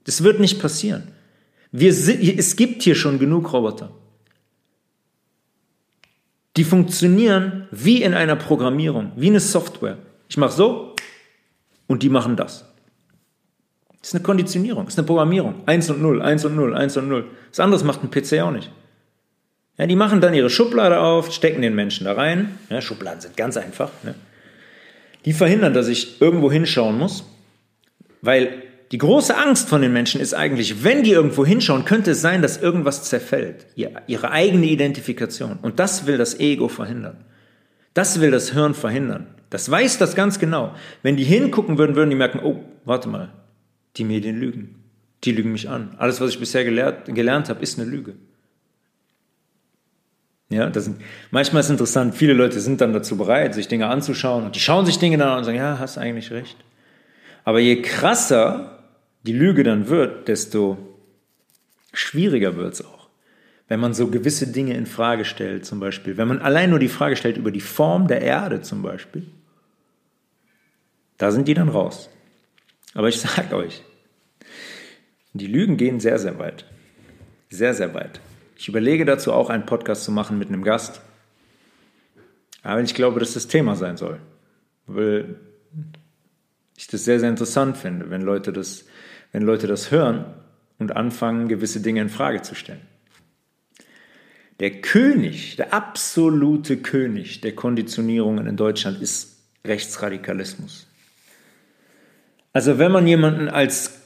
Das 0.05 0.23
wird 0.23 0.39
nicht 0.39 0.61
passieren. 0.61 1.09
Wir, 1.73 1.91
es 1.91 2.57
gibt 2.57 2.83
hier 2.83 2.95
schon 2.95 3.19
genug 3.19 3.53
Roboter. 3.53 3.91
Die 6.57 6.65
funktionieren 6.65 7.69
wie 7.71 8.03
in 8.03 8.15
einer 8.15 8.37
Programmierung, 8.37 9.13
wie 9.17 9.29
eine 9.29 9.41
Software. 9.41 9.99
Ich 10.29 10.37
mache 10.37 10.53
so 10.53 10.95
und 11.89 12.03
die 12.03 12.09
machen 12.09 12.37
das. 12.37 12.65
Das 14.01 14.11
ist 14.11 14.15
eine 14.15 14.23
Konditionierung, 14.23 14.85
das 14.85 14.95
ist 14.95 14.99
eine 14.99 15.07
Programmierung. 15.07 15.63
1 15.67 15.91
und 15.91 16.03
0, 16.03 16.23
1 16.23 16.45
und 16.45 16.57
0, 16.57 16.75
1 16.75 16.97
und 16.97 17.09
0. 17.09 17.25
Das 17.51 17.61
anderes 17.61 17.85
macht 17.85 18.03
ein 18.03 18.11
PC 18.11 18.41
auch 18.41 18.53
nicht. 18.53 18.71
Ja, 19.77 19.87
die 19.87 19.97
machen 19.97 20.21
dann 20.21 20.35
ihre 20.35 20.51
Schublade 20.51 21.01
auf, 21.01 21.33
stecken 21.33 21.63
den 21.63 21.75
Menschen 21.75 22.05
da 22.05 22.13
rein. 22.13 22.59
Ja, 22.69 22.81
Schubladen 22.81 23.21
sind 23.21 23.37
ganz 23.37 23.57
einfach. 23.57 23.91
Ne? 24.03 24.15
Die 25.25 25.33
verhindern, 25.33 25.73
dass 25.73 25.89
ich 25.89 26.21
irgendwo 26.21 26.51
hinschauen 26.51 26.99
muss, 26.99 27.25
weil 28.23 28.63
die 28.91 28.99
große 28.99 29.37
Angst 29.37 29.69
von 29.69 29.83
den 29.83 29.93
Menschen 29.93 30.21
ist 30.21 30.35
eigentlich, 30.35 30.83
wenn 30.83 31.03
die 31.03 31.11
irgendwo 31.11 31.45
hinschauen, 31.45 31.85
könnte 31.85 32.13
es 32.13 32.23
sein, 32.23 32.41
dass 32.41 32.61
irgendwas 32.61 33.05
zerfällt. 33.05 33.67
Ihre 33.75 34.31
eigene 34.31 34.67
Identifikation. 34.67 35.59
Und 35.61 35.79
das 35.79 36.07
will 36.07 36.17
das 36.17 36.41
Ego 36.41 36.69
verhindern. 36.69 37.25
Das 37.93 38.21
will 38.21 38.31
das 38.31 38.53
Hirn 38.53 38.75
verhindern. 38.75 39.27
Das 39.51 39.71
weiß 39.71 39.99
das 39.99 40.15
ganz 40.15 40.39
genau. 40.39 40.75
Wenn 41.03 41.17
die 41.17 41.25
hingucken 41.25 41.79
würden, 41.79 41.97
würden 41.97 42.11
die 42.11 42.17
merken, 42.17 42.41
oh, 42.43 42.65
warte 42.85 43.09
mal, 43.09 43.31
die 43.99 44.05
Medien 44.05 44.39
lügen. 44.39 44.83
Die 45.25 45.33
lügen 45.33 45.53
mich 45.53 45.69
an. 45.69 45.95
Alles, 45.99 46.21
was 46.21 46.31
ich 46.31 46.39
bisher 46.39 46.65
gelehrt, 46.65 47.13
gelernt 47.15 47.49
habe, 47.49 47.63
ist 47.63 47.79
eine 47.79 47.89
Lüge. 47.89 48.15
Ja, 50.51 50.71
das 50.71 50.85
sind, 50.85 51.03
manchmal 51.31 51.61
ist 51.61 51.67
es 51.67 51.73
interessant, 51.73 52.15
viele 52.15 52.33
Leute 52.33 52.59
sind 52.61 52.81
dann 52.81 52.95
dazu 52.95 53.19
bereit, 53.19 53.55
sich 53.55 53.69
Dinge 53.69 53.89
anzuschauen 53.89 54.47
und 54.47 54.55
die 54.55 54.61
schauen 54.61 54.87
sich 54.87 54.99
Dinge 54.99 55.19
dann 55.19 55.29
an 55.29 55.39
und 55.39 55.45
sagen, 55.45 55.59
ja, 55.59 55.79
hast 55.79 55.99
eigentlich 55.99 56.31
recht. 56.31 56.57
Aber 57.45 57.61
je 57.61 57.83
krasser 57.83 58.79
die 59.25 59.33
Lüge 59.33 59.63
dann 59.63 59.89
wird, 59.89 60.29
desto 60.29 60.79
schwieriger 61.93 62.57
wird 62.57 62.75
es 62.75 62.85
auch. 62.85 63.09
Wenn 63.67 63.81
man 63.81 63.93
so 63.93 64.07
gewisse 64.07 64.47
Dinge 64.47 64.75
in 64.75 64.87
Frage 64.87 65.27
stellt, 65.27 65.67
zum 65.67 65.81
Beispiel, 65.81 66.17
wenn 66.17 66.29
man 66.29 66.41
allein 66.41 66.71
nur 66.71 66.79
die 66.79 66.89
Frage 66.89 67.17
stellt 67.17 67.37
über 67.37 67.51
die 67.51 67.61
Form 67.61 68.09
der 68.09 68.23
Erde 68.23 68.63
zum 68.63 68.81
Beispiel, 68.81 69.27
da 71.19 71.31
sind 71.31 71.49
die 71.49 71.55
dann 71.55 71.69
raus. 71.69 72.09
Aber 72.95 73.09
ich 73.09 73.21
sage 73.21 73.55
euch, 73.55 73.83
die 75.39 75.47
Lügen 75.47 75.77
gehen 75.77 76.01
sehr, 76.01 76.19
sehr 76.19 76.39
weit. 76.39 76.65
Sehr, 77.51 77.75
sehr 77.75 77.95
weit. 77.95 78.21
Ich 78.57 78.69
überlege 78.69 79.05
dazu 79.05 79.33
auch 79.33 79.51
einen 79.51 79.67
Podcast 79.67 80.05
zu 80.05 80.13
machen 80.13 80.39
mit 80.39 80.49
einem 80.49 80.63
Gast. 80.63 81.01
Aber 82.63 82.81
ich 82.83 82.95
glaube, 82.95 83.21
dass 83.21 83.35
das 83.35 83.49
Thema 83.49 83.77
sein 83.77 83.97
soll. 83.97 84.21
Weil 84.87 85.37
ich 86.77 86.87
das 86.89 87.05
sehr, 87.05 87.21
sehr 87.21 87.31
interessant 87.31 87.77
finde, 87.77 88.11
wenn 88.11 88.23
Leute 88.23 88.53
das 88.53 88.85
wenn 89.33 89.43
Leute 89.43 89.67
das 89.67 89.91
hören 89.91 90.25
und 90.79 90.97
anfangen, 90.97 91.49
gewisse 91.49 91.81
Dinge 91.81 92.01
in 92.01 92.09
Frage 92.09 92.43
zu 92.43 92.55
stellen. 92.55 92.81
Der 94.61 94.81
König, 94.81 95.57
der 95.57 95.73
absolute 95.73 96.79
König 96.79 97.41
der 97.41 97.55
Konditionierungen 97.55 98.47
in 98.47 98.57
Deutschland 98.57 99.01
ist 99.01 99.37
Rechtsradikalismus. 99.65 100.87
Also 102.53 102.79
wenn 102.79 102.91
man 102.91 103.07
jemanden 103.07 103.49
als, 103.49 103.98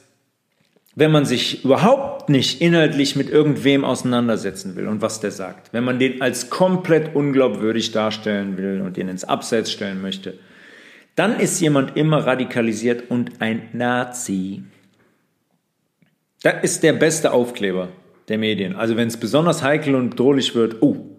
wenn 0.95 1.11
man 1.11 1.25
sich 1.25 1.65
überhaupt 1.65 2.29
nicht 2.29 2.61
inhaltlich 2.61 3.15
mit 3.15 3.29
irgendwem 3.29 3.83
auseinandersetzen 3.83 4.75
will 4.75 4.87
und 4.87 5.01
was 5.01 5.19
der 5.19 5.31
sagt, 5.31 5.73
wenn 5.73 5.83
man 5.83 5.97
den 5.97 6.21
als 6.21 6.49
komplett 6.49 7.15
unglaubwürdig 7.15 7.91
darstellen 7.91 8.57
will 8.57 8.81
und 8.81 8.97
den 8.97 9.07
ins 9.07 9.23
Abseits 9.23 9.71
stellen 9.71 10.01
möchte, 10.01 10.37
dann 11.15 11.39
ist 11.39 11.59
jemand 11.59 11.97
immer 11.97 12.25
radikalisiert 12.25 13.09
und 13.09 13.41
ein 13.41 13.69
Nazi. 13.73 14.63
Das 16.43 16.63
ist 16.63 16.83
der 16.83 16.93
beste 16.93 17.31
Aufkleber 17.31 17.89
der 18.27 18.37
Medien. 18.37 18.75
Also 18.75 18.95
wenn 18.95 19.07
es 19.07 19.17
besonders 19.17 19.63
heikel 19.63 19.95
und 19.95 20.11
bedrohlich 20.11 20.53
wird, 20.53 20.81
oh, 20.81 21.09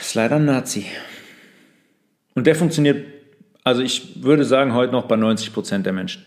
ist 0.00 0.14
leider 0.14 0.36
ein 0.36 0.44
Nazi. 0.44 0.86
Und 2.34 2.46
der 2.46 2.54
funktioniert, 2.54 3.06
also 3.64 3.82
ich 3.82 4.22
würde 4.22 4.44
sagen, 4.44 4.74
heute 4.74 4.92
noch 4.92 5.06
bei 5.06 5.16
90 5.16 5.52
Prozent 5.52 5.86
der 5.86 5.92
Menschen. 5.92 6.24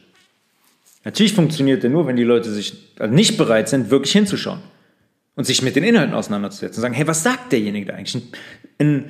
Natürlich 1.04 1.34
funktioniert 1.34 1.84
der 1.84 1.90
nur, 1.90 2.08
wenn 2.08 2.16
die 2.16 2.24
Leute 2.24 2.52
sich 2.52 2.94
also 3.00 3.14
nicht 3.14 3.38
bereit 3.38 3.70
sind, 3.70 3.90
wirklich 3.90 4.12
hinzuschauen 4.12 4.62
und 5.36 5.46
sich 5.46 5.62
mit 5.62 5.76
den 5.76 5.84
Inhalten 5.84 6.14
auseinanderzusetzen 6.14 6.80
und 6.80 6.82
sagen, 6.82 6.94
hey, 6.94 7.08
was 7.08 7.24
sagt 7.24 7.52
derjenige 7.52 7.86
da 7.86 7.94
eigentlich? 7.94 8.24
Ein, 8.80 9.06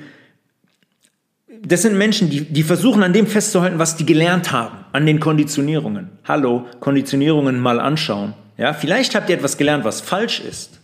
das 1.62 1.82
sind 1.82 1.96
Menschen, 1.98 2.30
die, 2.30 2.42
die 2.42 2.62
versuchen 2.62 3.02
an 3.02 3.12
dem 3.12 3.26
festzuhalten, 3.26 3.78
was 3.78 3.96
die 3.96 4.06
gelernt 4.06 4.52
haben, 4.52 4.84
an 4.92 5.06
den 5.06 5.18
Konditionierungen. 5.18 6.10
Hallo, 6.24 6.66
Konditionierungen 6.80 7.58
mal 7.58 7.80
anschauen. 7.80 8.34
Ja, 8.56 8.74
vielleicht 8.74 9.14
habt 9.14 9.28
ihr 9.30 9.36
etwas 9.36 9.56
gelernt, 9.56 9.84
was 9.84 10.00
falsch 10.00 10.40
ist. 10.40 10.80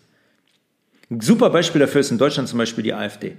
Ein 1.10 1.20
super 1.20 1.50
Beispiel 1.50 1.80
dafür 1.80 2.00
ist 2.00 2.10
in 2.10 2.18
Deutschland 2.18 2.48
zum 2.48 2.58
Beispiel 2.58 2.82
die 2.82 2.94
AfD. 2.94 3.36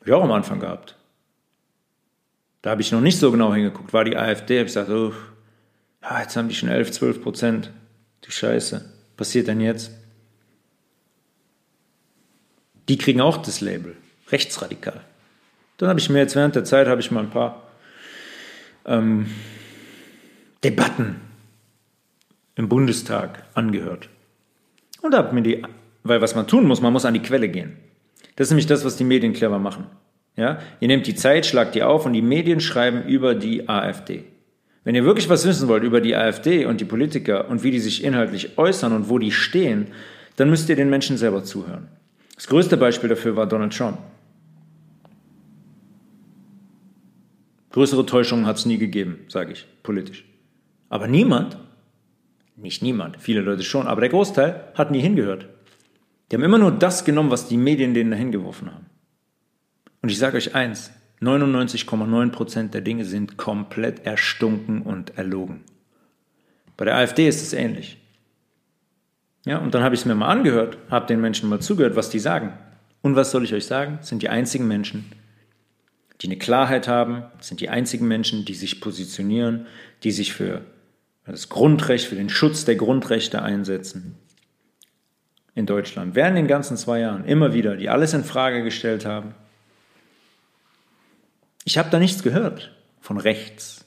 Habe 0.00 0.10
ich 0.10 0.12
auch 0.12 0.22
am 0.22 0.32
Anfang 0.32 0.60
gehabt. 0.60 0.96
Da 2.62 2.70
habe 2.70 2.82
ich 2.82 2.92
noch 2.92 3.00
nicht 3.00 3.18
so 3.18 3.30
genau 3.30 3.54
hingeguckt. 3.54 3.92
War 3.92 4.04
die 4.04 4.16
AfD, 4.16 4.58
habe 4.58 4.68
ich 4.68 4.74
gesagt, 4.74 4.90
oh, 4.90 5.12
jetzt 6.18 6.36
haben 6.36 6.48
die 6.48 6.54
schon 6.54 6.68
11, 6.68 6.92
12 6.92 7.22
Prozent. 7.22 7.70
Die 8.24 8.32
Scheiße. 8.32 8.84
Passiert 9.16 9.48
denn 9.48 9.60
jetzt? 9.60 9.92
Die 12.88 12.98
kriegen 12.98 13.20
auch 13.20 13.38
das 13.38 13.60
Label. 13.60 13.96
Rechtsradikal. 14.28 15.00
Dann 15.78 15.88
habe 15.88 16.00
ich 16.00 16.10
mir 16.10 16.18
jetzt 16.18 16.36
während 16.36 16.54
der 16.54 16.64
Zeit 16.64 16.86
habe 16.86 17.00
ich 17.00 17.10
mal 17.10 17.20
ein 17.20 17.30
paar 17.30 17.62
ähm, 18.84 19.26
Debatten 20.62 21.20
im 22.56 22.68
Bundestag 22.68 23.44
angehört. 23.54 24.08
Und 25.00 25.14
habe 25.14 25.34
mir 25.34 25.42
die, 25.42 25.62
weil 26.02 26.20
was 26.20 26.34
man 26.34 26.46
tun 26.46 26.66
muss, 26.66 26.82
man 26.82 26.92
muss 26.92 27.06
an 27.06 27.14
die 27.14 27.22
Quelle 27.22 27.48
gehen. 27.48 27.76
Das 28.36 28.48
ist 28.48 28.50
nämlich 28.50 28.66
das, 28.66 28.84
was 28.84 28.96
die 28.96 29.04
Medien 29.04 29.32
clever 29.32 29.58
machen. 29.58 29.86
Ja? 30.40 30.58
Ihr 30.80 30.88
nehmt 30.88 31.06
die 31.06 31.14
Zeit, 31.14 31.44
schlagt 31.44 31.74
die 31.74 31.82
auf 31.82 32.06
und 32.06 32.14
die 32.14 32.22
Medien 32.22 32.60
schreiben 32.60 33.02
über 33.04 33.34
die 33.34 33.68
AfD. 33.68 34.24
Wenn 34.84 34.94
ihr 34.94 35.04
wirklich 35.04 35.28
was 35.28 35.46
wissen 35.46 35.68
wollt 35.68 35.84
über 35.84 36.00
die 36.00 36.16
AfD 36.16 36.64
und 36.64 36.80
die 36.80 36.86
Politiker 36.86 37.50
und 37.50 37.62
wie 37.62 37.70
die 37.70 37.78
sich 37.78 38.02
inhaltlich 38.02 38.56
äußern 38.56 38.94
und 38.94 39.10
wo 39.10 39.18
die 39.18 39.32
stehen, 39.32 39.88
dann 40.36 40.48
müsst 40.48 40.70
ihr 40.70 40.76
den 40.76 40.88
Menschen 40.88 41.18
selber 41.18 41.44
zuhören. 41.44 41.88
Das 42.36 42.46
größte 42.46 42.78
Beispiel 42.78 43.10
dafür 43.10 43.36
war 43.36 43.46
Donald 43.46 43.76
Trump. 43.76 43.98
Größere 47.72 48.06
Täuschungen 48.06 48.46
hat 48.46 48.56
es 48.56 48.64
nie 48.64 48.78
gegeben, 48.78 49.18
sage 49.28 49.52
ich, 49.52 49.66
politisch. 49.82 50.24
Aber 50.88 51.06
niemand, 51.06 51.58
nicht 52.56 52.82
niemand, 52.82 53.18
viele 53.18 53.42
Leute 53.42 53.62
schon, 53.62 53.86
aber 53.86 54.00
der 54.00 54.10
Großteil 54.10 54.64
hat 54.74 54.90
nie 54.90 55.00
hingehört. 55.00 55.46
Die 56.30 56.36
haben 56.36 56.42
immer 56.42 56.58
nur 56.58 56.72
das 56.72 57.04
genommen, 57.04 57.30
was 57.30 57.46
die 57.46 57.58
Medien 57.58 57.92
denen 57.92 58.10
dahin 58.10 58.32
geworfen 58.32 58.72
haben. 58.72 58.86
Und 60.02 60.10
ich 60.10 60.18
sage 60.18 60.36
euch 60.36 60.54
eins, 60.54 60.90
99,9% 61.20 62.68
der 62.68 62.80
Dinge 62.80 63.04
sind 63.04 63.36
komplett 63.36 64.06
erstunken 64.06 64.82
und 64.82 65.18
erlogen. 65.18 65.60
Bei 66.76 66.86
der 66.86 66.96
AfD 66.96 67.28
ist 67.28 67.42
es 67.42 67.52
ähnlich. 67.52 67.98
Ja, 69.44 69.58
und 69.58 69.74
dann 69.74 69.82
habe 69.82 69.94
ich 69.94 70.02
es 70.02 70.06
mir 70.06 70.14
mal 70.14 70.28
angehört, 70.28 70.78
habe 70.90 71.06
den 71.06 71.20
Menschen 71.20 71.48
mal 71.48 71.60
zugehört, 71.60 71.96
was 71.96 72.10
die 72.10 72.18
sagen. 72.18 72.52
Und 73.02 73.16
was 73.16 73.30
soll 73.30 73.44
ich 73.44 73.54
euch 73.54 73.66
sagen? 73.66 73.98
Sind 74.02 74.22
die 74.22 74.28
einzigen 74.28 74.66
Menschen, 74.66 75.12
die 76.20 76.26
eine 76.26 76.36
Klarheit 76.36 76.88
haben, 76.88 77.24
sind 77.40 77.60
die 77.60 77.70
einzigen 77.70 78.06
Menschen, 78.06 78.44
die 78.44 78.54
sich 78.54 78.80
positionieren, 78.80 79.66
die 80.02 80.10
sich 80.10 80.34
für 80.34 80.62
das 81.24 81.48
Grundrecht, 81.48 82.06
für 82.06 82.16
den 82.16 82.28
Schutz 82.28 82.64
der 82.64 82.76
Grundrechte 82.76 83.42
einsetzen. 83.42 84.16
In 85.54 85.66
Deutschland. 85.66 86.14
Während 86.14 86.36
den 86.36 86.46
ganzen 86.46 86.76
zwei 86.76 87.00
Jahren 87.00 87.24
immer 87.24 87.54
wieder, 87.54 87.76
die 87.76 87.88
alles 87.88 88.14
in 88.14 88.24
Frage 88.24 88.62
gestellt 88.62 89.04
haben, 89.04 89.34
ich 91.64 91.78
habe 91.78 91.90
da 91.90 91.98
nichts 91.98 92.22
gehört 92.22 92.72
von 93.00 93.18
rechts 93.18 93.84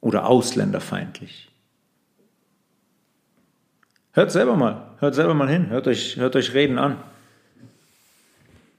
oder 0.00 0.26
ausländerfeindlich. 0.26 1.48
Hört 4.12 4.32
selber 4.32 4.56
mal, 4.56 4.94
hört 4.98 5.14
selber 5.14 5.34
mal 5.34 5.48
hin, 5.48 5.68
hört 5.68 5.86
euch, 5.86 6.16
hört 6.16 6.36
euch 6.36 6.54
Reden 6.54 6.78
an. 6.78 6.96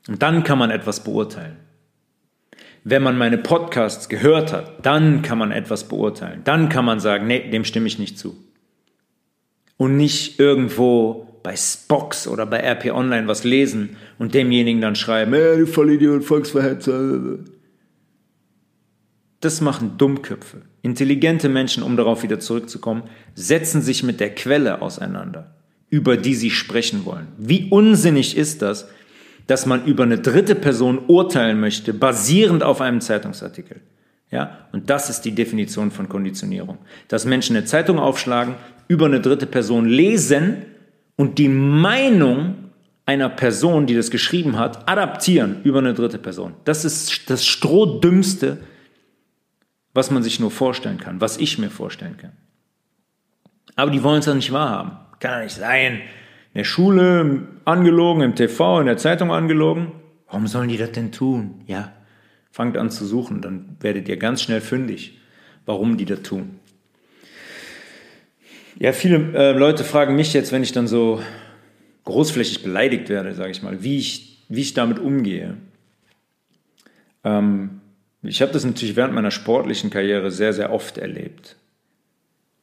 Und 0.07 0.23
dann 0.23 0.43
kann 0.43 0.57
man 0.57 0.71
etwas 0.71 1.03
beurteilen. 1.03 1.57
Wenn 2.83 3.03
man 3.03 3.17
meine 3.17 3.37
Podcasts 3.37 4.07
gehört 4.07 4.53
hat, 4.53 4.85
dann 4.85 5.21
kann 5.21 5.37
man 5.37 5.51
etwas 5.51 5.87
beurteilen. 5.87 6.41
Dann 6.45 6.69
kann 6.69 6.85
man 6.85 6.99
sagen, 6.99 7.27
nee, 7.27 7.49
dem 7.49 7.65
stimme 7.65 7.87
ich 7.87 7.99
nicht 7.99 8.17
zu. 8.17 8.35
Und 9.75 9.97
nicht 9.97 10.39
irgendwo 10.39 11.27
bei 11.43 11.55
Spox 11.55 12.27
oder 12.27 12.45
bei 12.45 12.59
RP 12.59 12.93
Online 12.93 13.27
was 13.27 13.43
lesen 13.43 13.97
und 14.17 14.33
demjenigen 14.33 14.81
dann 14.81 14.95
schreiben, 14.95 15.33
ey, 15.33 15.59
du 15.59 15.67
Vollidiot, 15.67 16.23
Volksverhetzer. 16.23 17.39
Das 19.39 19.61
machen 19.61 19.97
Dummköpfe. 19.97 20.61
Intelligente 20.81 21.49
Menschen, 21.49 21.83
um 21.83 21.95
darauf 21.95 22.23
wieder 22.23 22.39
zurückzukommen, 22.39 23.03
setzen 23.35 23.81
sich 23.81 24.03
mit 24.03 24.19
der 24.19 24.33
Quelle 24.33 24.81
auseinander, 24.81 25.55
über 25.89 26.17
die 26.17 26.33
sie 26.33 26.49
sprechen 26.49 27.05
wollen. 27.05 27.27
Wie 27.37 27.69
unsinnig 27.69 28.35
ist 28.35 28.61
das, 28.61 28.87
dass 29.45 29.65
man 29.65 29.85
über 29.85 30.03
eine 30.03 30.17
dritte 30.17 30.55
Person 30.55 30.99
urteilen 31.07 31.59
möchte, 31.59 31.93
basierend 31.93 32.63
auf 32.63 32.81
einem 32.81 32.99
Zeitungsartikel? 32.99 33.81
Ja, 34.31 34.67
und 34.73 34.89
das 34.89 35.09
ist 35.09 35.21
die 35.21 35.31
Definition 35.31 35.91
von 35.91 36.09
Konditionierung. 36.09 36.79
Dass 37.07 37.25
Menschen 37.25 37.55
eine 37.55 37.65
Zeitung 37.65 37.97
aufschlagen, 37.97 38.55
über 38.87 39.05
eine 39.05 39.21
dritte 39.21 39.45
Person 39.45 39.85
lesen 39.87 40.65
und 41.15 41.37
die 41.37 41.47
Meinung 41.47 42.55
einer 43.05 43.29
Person, 43.29 43.85
die 43.85 43.95
das 43.95 44.11
geschrieben 44.11 44.59
hat, 44.59 44.89
adaptieren 44.89 45.61
über 45.63 45.79
eine 45.79 45.93
dritte 45.93 46.17
Person. 46.17 46.53
Das 46.65 46.83
ist 46.83 47.29
das 47.29 47.45
Strohdümmste, 47.45 48.57
was 49.97 50.11
man 50.11 50.21
sich 50.21 50.39
nur 50.39 50.51
vorstellen 50.51 50.99
kann, 50.99 51.21
was 51.21 51.37
ich 51.37 51.57
mir 51.57 51.71
vorstellen 51.71 52.17
kann. 52.17 52.33
Aber 53.75 53.89
die 53.89 54.03
wollen 54.03 54.19
es 54.19 54.27
ja 54.27 54.35
nicht 54.35 54.53
wahrhaben. 54.53 54.91
Kann 55.19 55.31
ja 55.31 55.43
nicht 55.43 55.55
sein. 55.55 55.93
In 56.53 56.59
der 56.59 56.65
Schule 56.65 57.47
angelogen, 57.65 58.21
im 58.21 58.35
TV, 58.35 58.79
in 58.79 58.85
der 58.85 58.97
Zeitung 58.97 59.31
angelogen. 59.31 59.91
Warum 60.27 60.45
sollen 60.45 60.69
die 60.69 60.77
das 60.77 60.91
denn 60.91 61.11
tun? 61.11 61.63
Ja, 61.65 61.93
fangt 62.51 62.77
an 62.77 62.91
zu 62.91 63.07
suchen, 63.07 63.41
dann 63.41 63.75
werdet 63.79 64.07
ihr 64.07 64.17
ganz 64.17 64.43
schnell 64.43 64.61
fündig, 64.61 65.17
warum 65.65 65.97
die 65.97 66.05
das 66.05 66.21
tun. 66.21 66.59
Ja, 68.77 68.93
viele 68.93 69.33
äh, 69.33 69.57
Leute 69.57 69.83
fragen 69.83 70.15
mich 70.15 70.31
jetzt, 70.31 70.51
wenn 70.51 70.61
ich 70.61 70.73
dann 70.73 70.87
so 70.87 71.23
großflächig 72.03 72.61
beleidigt 72.61 73.09
werde, 73.09 73.33
sage 73.33 73.49
ich 73.49 73.63
mal, 73.63 73.81
wie 73.81 73.97
ich, 73.97 74.45
wie 74.47 74.61
ich 74.61 74.75
damit 74.75 74.99
umgehe. 74.99 75.57
Ähm, 77.23 77.76
ich 78.23 78.41
habe 78.41 78.51
das 78.51 78.65
natürlich 78.65 78.95
während 78.95 79.13
meiner 79.13 79.31
sportlichen 79.31 79.89
Karriere 79.89 80.31
sehr, 80.31 80.53
sehr 80.53 80.71
oft 80.71 80.97
erlebt. 80.97 81.55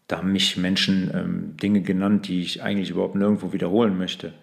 Da 0.08 0.18
haben 0.18 0.32
mich 0.32 0.56
Menschen 0.56 1.10
ähm, 1.14 1.56
Dinge 1.56 1.80
genannt, 1.80 2.28
die 2.28 2.42
ich 2.42 2.62
eigentlich 2.62 2.90
überhaupt 2.90 3.14
nirgendwo 3.14 3.52
wiederholen 3.52 3.96
möchte. 3.96 4.34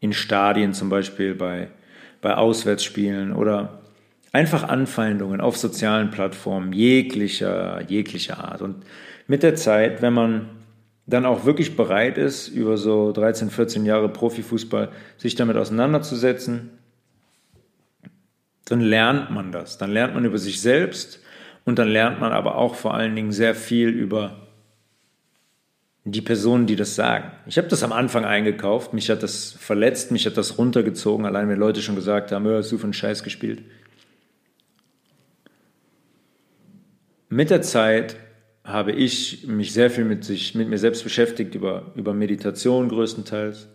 In 0.00 0.12
Stadien 0.12 0.72
zum 0.72 0.88
Beispiel, 0.88 1.34
bei, 1.34 1.68
bei 2.22 2.34
Auswärtsspielen 2.34 3.32
oder 3.32 3.82
einfach 4.32 4.64
Anfeindungen 4.64 5.40
auf 5.40 5.56
sozialen 5.56 6.10
Plattformen 6.10 6.72
jeglicher, 6.72 7.82
jeglicher 7.88 8.42
Art. 8.44 8.62
Und 8.62 8.76
mit 9.26 9.42
der 9.42 9.56
Zeit, 9.56 10.00
wenn 10.00 10.14
man 10.14 10.48
dann 11.06 11.26
auch 11.26 11.44
wirklich 11.44 11.76
bereit 11.76 12.18
ist, 12.18 12.48
über 12.48 12.76
so 12.76 13.12
13, 13.12 13.50
14 13.50 13.86
Jahre 13.86 14.08
Profifußball 14.08 14.90
sich 15.16 15.34
damit 15.34 15.56
auseinanderzusetzen, 15.56 16.70
dann 18.68 18.80
lernt 18.80 19.30
man 19.30 19.50
das. 19.50 19.78
Dann 19.78 19.90
lernt 19.90 20.14
man 20.14 20.24
über 20.24 20.38
sich 20.38 20.60
selbst 20.60 21.20
und 21.64 21.78
dann 21.78 21.88
lernt 21.88 22.20
man 22.20 22.32
aber 22.32 22.56
auch 22.56 22.74
vor 22.74 22.94
allen 22.94 23.16
Dingen 23.16 23.32
sehr 23.32 23.54
viel 23.54 23.88
über 23.88 24.48
die 26.04 26.22
Personen, 26.22 26.66
die 26.66 26.76
das 26.76 26.94
sagen. 26.94 27.32
Ich 27.46 27.58
habe 27.58 27.68
das 27.68 27.82
am 27.82 27.92
Anfang 27.92 28.24
eingekauft, 28.24 28.92
mich 28.92 29.10
hat 29.10 29.22
das 29.22 29.52
verletzt, 29.52 30.10
mich 30.10 30.26
hat 30.26 30.36
das 30.36 30.58
runtergezogen, 30.58 31.26
allein 31.26 31.48
wenn 31.48 31.58
Leute 31.58 31.82
schon 31.82 31.96
gesagt 31.96 32.32
haben, 32.32 32.46
hast 32.48 32.72
du 32.72 32.78
für 32.78 32.84
einen 32.84 32.92
Scheiß 32.92 33.22
gespielt. 33.22 33.62
Mit 37.28 37.50
der 37.50 37.60
Zeit 37.60 38.16
habe 38.64 38.92
ich 38.92 39.46
mich 39.46 39.72
sehr 39.72 39.90
viel 39.90 40.04
mit, 40.04 40.24
sich, 40.24 40.54
mit 40.54 40.68
mir 40.68 40.78
selbst 40.78 41.04
beschäftigt, 41.04 41.54
über, 41.54 41.92
über 41.94 42.14
Meditation 42.14 42.88
größtenteils. 42.88 43.68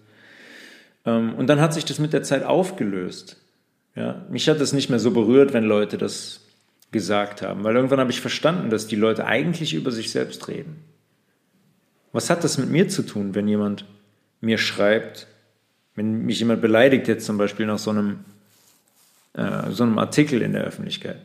Ähm, 1.05 1.35
und 1.35 1.47
dann 1.47 1.61
hat 1.61 1.73
sich 1.73 1.85
das 1.85 1.99
mit 1.99 2.13
der 2.13 2.23
Zeit 2.23 2.43
aufgelöst. 2.43 3.42
Ja, 3.95 4.25
mich 4.29 4.49
hat 4.49 4.59
es 4.59 4.73
nicht 4.73 4.89
mehr 4.89 4.99
so 4.99 5.11
berührt, 5.11 5.53
wenn 5.53 5.63
Leute 5.63 5.97
das 5.97 6.41
gesagt 6.91 7.41
haben, 7.41 7.63
weil 7.63 7.75
irgendwann 7.75 7.99
habe 7.99 8.11
ich 8.11 8.21
verstanden, 8.21 8.69
dass 8.69 8.87
die 8.87 8.95
Leute 8.95 9.25
eigentlich 9.25 9.73
über 9.73 9.91
sich 9.91 10.11
selbst 10.11 10.47
reden. 10.47 10.83
Was 12.11 12.29
hat 12.29 12.43
das 12.43 12.57
mit 12.57 12.69
mir 12.69 12.87
zu 12.87 13.03
tun, 13.03 13.35
wenn 13.35 13.47
jemand 13.47 13.85
mir 14.39 14.57
schreibt, 14.57 15.27
wenn 15.95 16.25
mich 16.25 16.39
jemand 16.39 16.61
beleidigt 16.61 17.07
jetzt 17.07 17.25
zum 17.25 17.37
Beispiel 17.37 17.65
nach 17.65 17.79
so 17.79 17.89
einem, 17.89 18.19
äh, 19.33 19.71
so 19.71 19.83
einem 19.83 19.97
Artikel 19.97 20.41
in 20.41 20.53
der 20.53 20.63
Öffentlichkeit? 20.63 21.17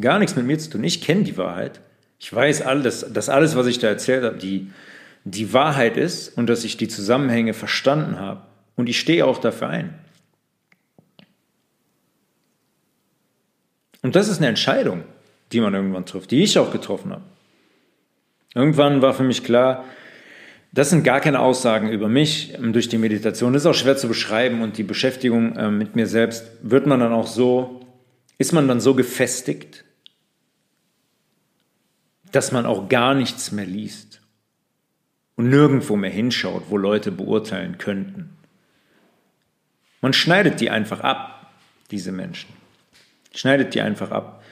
Gar 0.00 0.20
nichts 0.20 0.36
mit 0.36 0.46
mir 0.46 0.58
zu 0.58 0.70
tun. 0.70 0.84
Ich 0.84 1.02
kenne 1.02 1.24
die 1.24 1.36
Wahrheit. 1.36 1.80
Ich 2.20 2.32
weiß 2.32 2.62
alles, 2.62 3.06
dass 3.12 3.28
alles, 3.28 3.56
was 3.56 3.66
ich 3.66 3.80
da 3.80 3.88
erzählt 3.88 4.24
habe, 4.24 4.38
die, 4.38 4.70
die 5.24 5.52
Wahrheit 5.52 5.96
ist 5.96 6.36
und 6.36 6.48
dass 6.48 6.64
ich 6.64 6.76
die 6.76 6.88
Zusammenhänge 6.88 7.54
verstanden 7.54 8.18
habe. 8.18 8.42
Und 8.76 8.88
ich 8.88 9.00
stehe 9.00 9.26
auch 9.26 9.38
dafür 9.38 9.68
ein. 9.68 9.94
Und 14.02 14.16
das 14.16 14.28
ist 14.28 14.38
eine 14.38 14.48
Entscheidung, 14.48 15.04
die 15.52 15.60
man 15.60 15.74
irgendwann 15.74 16.06
trifft, 16.06 16.30
die 16.30 16.42
ich 16.42 16.58
auch 16.58 16.70
getroffen 16.70 17.12
habe. 17.12 17.24
Irgendwann 18.54 19.02
war 19.02 19.14
für 19.14 19.24
mich 19.24 19.44
klar, 19.44 19.84
Das 20.72 20.90
sind 20.90 21.02
gar 21.02 21.20
keine 21.20 21.40
Aussagen 21.40 21.88
über 21.88 22.08
mich 22.08 22.54
ähm, 22.54 22.72
durch 22.72 22.88
die 22.88 22.98
Meditation. 22.98 23.52
Das 23.52 23.62
ist 23.62 23.66
auch 23.66 23.74
schwer 23.74 23.96
zu 23.96 24.08
beschreiben 24.08 24.62
und 24.62 24.76
die 24.76 24.82
Beschäftigung 24.82 25.56
äh, 25.56 25.70
mit 25.70 25.96
mir 25.96 26.06
selbst 26.06 26.44
wird 26.62 26.86
man 26.86 27.00
dann 27.00 27.12
auch 27.12 27.26
so, 27.26 27.80
ist 28.36 28.52
man 28.52 28.68
dann 28.68 28.80
so 28.80 28.94
gefestigt, 28.94 29.84
dass 32.32 32.52
man 32.52 32.66
auch 32.66 32.88
gar 32.88 33.14
nichts 33.14 33.50
mehr 33.52 33.64
liest 33.64 34.20
und 35.36 35.48
nirgendwo 35.48 35.96
mehr 35.96 36.10
hinschaut, 36.10 36.64
wo 36.68 36.76
Leute 36.76 37.10
beurteilen 37.10 37.78
könnten. 37.78 38.36
Man 40.02 40.12
schneidet 40.12 40.60
die 40.60 40.68
einfach 40.68 41.00
ab, 41.00 41.50
diese 41.90 42.12
Menschen. 42.12 42.57
Schneidet 43.38 43.74
die 43.74 43.80
einfach 43.80 44.10
ab. 44.10 44.42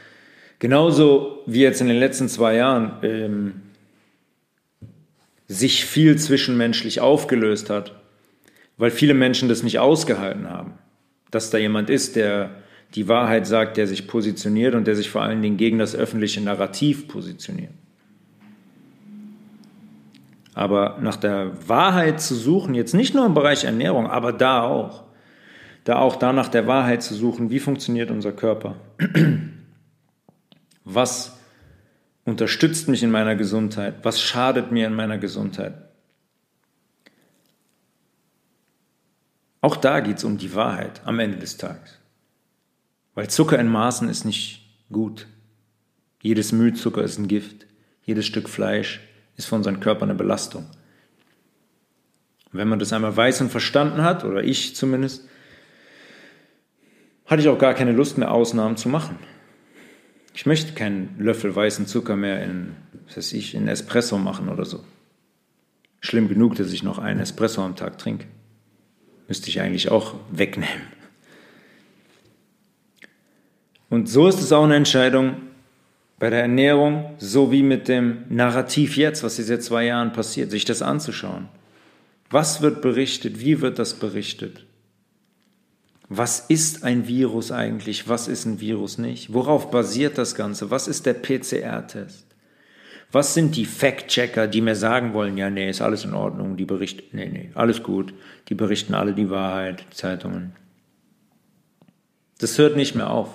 Genauso 0.60 1.42
wie 1.46 1.60
jetzt 1.60 1.80
in 1.80 1.88
den 1.88 1.98
letzten 1.98 2.28
zwei 2.28 2.54
Jahren 2.54 2.92
ähm, 3.02 3.62
sich 5.48 5.84
viel 5.84 6.16
zwischenmenschlich 6.16 7.00
aufgelöst 7.00 7.68
hat, 7.68 7.92
weil 8.76 8.92
viele 8.92 9.14
Menschen 9.14 9.48
das 9.48 9.64
nicht 9.64 9.80
ausgehalten 9.80 10.48
haben, 10.48 10.74
dass 11.32 11.50
da 11.50 11.58
jemand 11.58 11.90
ist, 11.90 12.14
der 12.14 12.50
die 12.94 13.08
Wahrheit 13.08 13.48
sagt, 13.48 13.76
der 13.76 13.88
sich 13.88 14.06
positioniert 14.06 14.76
und 14.76 14.86
der 14.86 14.94
sich 14.94 15.10
vor 15.10 15.22
allen 15.22 15.42
Dingen 15.42 15.56
gegen 15.56 15.78
das 15.78 15.96
öffentliche 15.96 16.40
Narrativ 16.40 17.08
positioniert. 17.08 17.72
Aber 20.54 20.98
nach 21.02 21.16
der 21.16 21.50
Wahrheit 21.68 22.20
zu 22.20 22.36
suchen, 22.36 22.76
jetzt 22.76 22.94
nicht 22.94 23.14
nur 23.14 23.26
im 23.26 23.34
Bereich 23.34 23.64
Ernährung, 23.64 24.06
aber 24.06 24.32
da 24.32 24.62
auch, 24.62 25.05
da 25.86 26.00
auch 26.00 26.16
da 26.16 26.32
nach 26.32 26.48
der 26.48 26.66
Wahrheit 26.66 27.04
zu 27.04 27.14
suchen, 27.14 27.48
wie 27.50 27.60
funktioniert 27.60 28.10
unser 28.10 28.32
Körper? 28.32 28.74
Was 30.84 31.38
unterstützt 32.24 32.88
mich 32.88 33.04
in 33.04 33.12
meiner 33.12 33.36
Gesundheit? 33.36 33.94
Was 34.02 34.20
schadet 34.20 34.72
mir 34.72 34.88
in 34.88 34.94
meiner 34.94 35.16
Gesundheit? 35.16 35.74
Auch 39.60 39.76
da 39.76 40.00
geht 40.00 40.18
es 40.18 40.24
um 40.24 40.38
die 40.38 40.56
Wahrheit 40.56 41.02
am 41.04 41.20
Ende 41.20 41.38
des 41.38 41.56
Tages. 41.56 42.00
Weil 43.14 43.30
Zucker 43.30 43.58
in 43.60 43.68
Maßen 43.68 44.08
ist 44.08 44.24
nicht 44.24 44.68
gut. 44.90 45.28
Jedes 46.20 46.50
Müllzucker 46.50 47.04
ist 47.04 47.18
ein 47.18 47.28
Gift. 47.28 47.64
Jedes 48.02 48.26
Stück 48.26 48.48
Fleisch 48.48 49.00
ist 49.36 49.46
für 49.46 49.54
unseren 49.54 49.78
Körper 49.78 50.02
eine 50.02 50.16
Belastung. 50.16 50.66
Wenn 52.50 52.66
man 52.66 52.80
das 52.80 52.92
einmal 52.92 53.16
weiß 53.16 53.40
und 53.42 53.52
verstanden 53.52 54.02
hat, 54.02 54.24
oder 54.24 54.42
ich 54.42 54.74
zumindest, 54.74 55.28
hatte 57.26 57.42
ich 57.42 57.48
auch 57.48 57.58
gar 57.58 57.74
keine 57.74 57.92
Lust 57.92 58.18
mehr, 58.18 58.30
Ausnahmen 58.30 58.76
zu 58.76 58.88
machen. 58.88 59.18
Ich 60.34 60.46
möchte 60.46 60.72
keinen 60.72 61.16
Löffel 61.18 61.54
weißen 61.54 61.86
Zucker 61.86 62.14
mehr 62.14 62.44
in, 62.44 62.76
was 63.06 63.16
weiß 63.16 63.32
ich, 63.32 63.54
in 63.54 63.68
Espresso 63.68 64.18
machen 64.18 64.48
oder 64.48 64.64
so. 64.64 64.84
Schlimm 66.00 66.28
genug, 66.28 66.56
dass 66.56 66.72
ich 66.72 66.82
noch 66.82 66.98
einen 66.98 67.20
Espresso 67.20 67.62
am 67.62 67.74
Tag 67.74 67.98
trinke. 67.98 68.26
Müsste 69.28 69.48
ich 69.48 69.60
eigentlich 69.60 69.90
auch 69.90 70.14
wegnehmen. 70.30 70.82
Und 73.88 74.08
so 74.08 74.28
ist 74.28 74.40
es 74.40 74.52
auch 74.52 74.64
eine 74.64 74.76
Entscheidung 74.76 75.36
bei 76.18 76.28
der 76.28 76.42
Ernährung, 76.42 77.14
so 77.18 77.50
wie 77.50 77.62
mit 77.62 77.88
dem 77.88 78.24
Narrativ 78.28 78.96
jetzt, 78.96 79.22
was 79.22 79.36
seit 79.36 79.62
zwei 79.62 79.86
Jahren 79.86 80.12
passiert, 80.12 80.50
sich 80.50 80.64
das 80.64 80.82
anzuschauen. 80.82 81.48
Was 82.30 82.60
wird 82.60 82.82
berichtet? 82.82 83.40
Wie 83.40 83.62
wird 83.62 83.78
das 83.78 83.94
berichtet? 83.94 84.65
Was 86.08 86.40
ist 86.40 86.84
ein 86.84 87.08
Virus 87.08 87.50
eigentlich? 87.50 88.08
Was 88.08 88.28
ist 88.28 88.44
ein 88.44 88.60
Virus 88.60 88.98
nicht? 88.98 89.32
Worauf 89.32 89.70
basiert 89.70 90.18
das 90.18 90.34
Ganze? 90.34 90.70
Was 90.70 90.86
ist 90.86 91.04
der 91.06 91.14
PCR-Test? 91.14 92.26
Was 93.10 93.34
sind 93.34 93.56
die 93.56 93.64
Fact-Checker, 93.64 94.46
die 94.46 94.60
mir 94.60 94.76
sagen 94.76 95.14
wollen, 95.14 95.36
ja, 95.36 95.48
nee, 95.48 95.70
ist 95.70 95.80
alles 95.80 96.04
in 96.04 96.14
Ordnung, 96.14 96.56
die 96.56 96.64
berichten, 96.64 97.16
nee, 97.16 97.28
nee, 97.28 97.50
alles 97.54 97.82
gut, 97.82 98.12
die 98.48 98.54
berichten 98.54 98.94
alle 98.94 99.14
die 99.14 99.30
Wahrheit, 99.30 99.84
Zeitungen. 99.90 100.54
Das 102.38 102.58
hört 102.58 102.76
nicht 102.76 102.94
mehr 102.94 103.10
auf. 103.10 103.30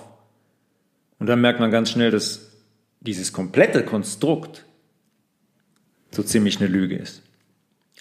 Und 1.18 1.26
dann 1.26 1.40
merkt 1.40 1.60
man 1.60 1.70
ganz 1.70 1.90
schnell, 1.90 2.10
dass 2.10 2.52
dieses 3.00 3.32
komplette 3.32 3.84
Konstrukt 3.84 4.64
so 6.10 6.22
ziemlich 6.22 6.58
eine 6.60 6.68
Lüge 6.68 6.96
ist. 6.96 7.22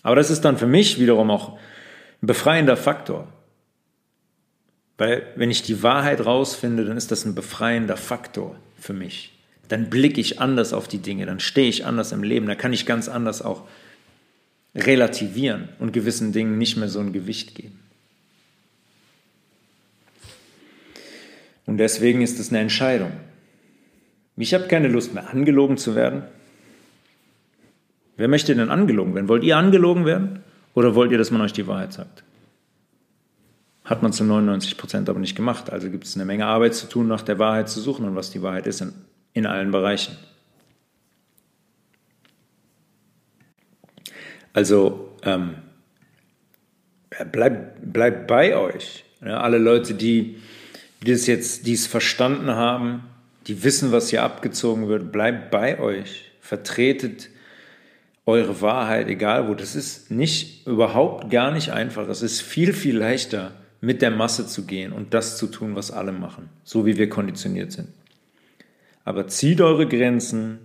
Aber 0.04 0.16
das 0.16 0.30
ist 0.30 0.42
dann 0.42 0.58
für 0.58 0.68
mich 0.68 1.00
wiederum 1.00 1.32
auch 1.32 1.58
ein 2.22 2.28
befreiender 2.28 2.78
Faktor. 2.78 3.28
Weil 5.02 5.24
wenn 5.36 5.50
ich 5.50 5.64
die 5.64 5.82
Wahrheit 5.82 6.24
rausfinde, 6.28 6.86
dann 6.86 6.96
ist 6.96 7.10
das 7.10 7.26
ein 7.26 7.34
befreiender 7.34 7.98
Faktor 7.98 8.56
für 8.80 8.94
mich. 8.94 9.32
Dann 9.68 9.90
blicke 9.90 10.22
ich 10.22 10.40
anders 10.40 10.74
auf 10.74 10.88
die 10.88 11.00
Dinge, 11.00 11.26
dann 11.26 11.40
stehe 11.40 11.70
ich 11.70 11.88
anders 11.88 12.12
im 12.12 12.22
Leben, 12.22 12.46
dann 12.46 12.60
kann 12.60 12.72
ich 12.72 12.86
ganz 12.86 13.10
anders 13.10 13.42
auch 13.42 13.68
relativieren 14.76 15.70
und 15.80 15.92
gewissen 15.92 16.34
Dingen 16.34 16.60
nicht 16.60 16.78
mehr 16.78 16.88
so 16.88 17.00
ein 17.00 17.14
Gewicht 17.14 17.56
geben. 17.56 17.80
Und 21.66 21.78
deswegen 21.78 22.22
ist 22.22 22.40
es 22.40 22.50
eine 22.50 22.60
Entscheidung. 22.60 23.12
Ich 24.38 24.54
habe 24.54 24.68
keine 24.68 24.88
Lust 24.88 25.16
mehr, 25.16 25.32
angelogen 25.32 25.78
zu 25.78 25.96
werden. 25.96 26.22
Wer 28.18 28.28
möchte 28.28 28.56
denn 28.56 28.70
angelogen 28.70 29.16
werden? 29.16 29.30
Wollt 29.30 29.44
ihr 29.44 29.58
angelogen 29.58 30.06
werden? 30.06 30.44
Oder 30.76 30.94
wollt 30.94 31.12
ihr, 31.12 31.18
dass 31.18 31.32
man 31.32 31.42
euch 31.42 31.54
die 31.54 31.66
Wahrheit 31.66 31.92
sagt? 31.92 32.24
Hat 33.92 34.02
man 34.02 34.14
zu 34.14 34.24
99 34.24 34.78
Prozent 34.78 35.10
aber 35.10 35.20
nicht 35.20 35.36
gemacht. 35.36 35.70
Also 35.70 35.90
gibt 35.90 36.06
es 36.06 36.16
eine 36.16 36.24
Menge 36.24 36.46
Arbeit 36.46 36.76
zu 36.76 36.88
tun, 36.88 37.10
nach 37.10 37.24
der 37.24 37.40
Wahrheit 37.40 37.68
zu 37.68 37.82
suchen 37.82 38.06
und 38.06 38.16
was 38.16 38.32
die 38.32 38.42
Wahrheit 38.42 38.66
ist 38.66 38.80
in, 38.80 38.94
in 39.34 39.46
allen 39.46 39.70
Bereichen. 39.70 40.16
Also 44.54 45.10
ähm, 45.24 45.56
bleibt 47.34 47.82
bleib 47.82 48.28
bei 48.28 48.56
euch. 48.56 49.04
Ja, 49.20 49.42
alle 49.42 49.58
Leute, 49.58 49.94
die, 49.94 50.38
die 51.04 51.12
das 51.12 51.28
jetzt, 51.28 51.68
die 51.68 51.74
es 51.74 51.86
verstanden 51.86 52.52
haben, 52.52 53.04
die 53.48 53.62
wissen, 53.62 53.92
was 53.92 54.10
hier 54.10 54.24
abgezogen 54.24 54.88
wird, 54.88 55.12
bleibt 55.12 55.52
bei 55.52 55.78
euch. 55.82 56.32
Vertretet 56.40 57.28
eure 58.26 58.62
Wahrheit, 58.62 59.10
egal 59.10 59.50
wo. 59.50 59.54
Das 59.54 59.76
ist 59.76 60.12
nicht 60.12 60.66
überhaupt 60.66 61.30
gar 61.30 61.52
nicht 61.52 61.72
einfach. 61.72 62.08
Es 62.08 62.22
ist 62.22 62.42
viel, 62.42 62.72
viel 62.72 62.98
leichter, 62.98 63.52
mit 63.82 64.02
der 64.02 64.12
Masse 64.12 64.48
zu 64.48 64.66
gehen 64.66 64.94
und 64.94 65.14
das 65.14 65.38
zu 65.38 65.48
tun, 65.48 65.76
was 65.76 65.92
alle 65.92 66.12
machen, 66.12 66.50
so 66.64 66.86
wie 66.86 66.98
wir 66.98 67.10
konditioniert 67.10 67.72
sind. 67.72 67.90
Aber 69.04 69.28
zieht 69.28 69.60
eure 69.60 69.88
Grenzen, 69.88 70.60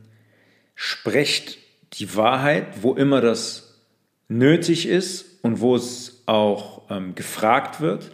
sprecht 0.75 1.59
die 1.95 2.15
Wahrheit, 2.15 2.83
wo 2.83 2.93
immer 2.93 3.23
das 3.23 3.81
nötig 4.29 4.87
ist 4.87 5.43
und 5.43 5.61
wo 5.61 5.75
es 5.75 6.23
auch 6.27 6.83
ähm, 6.91 7.15
gefragt 7.15 7.81
wird. 7.81 8.11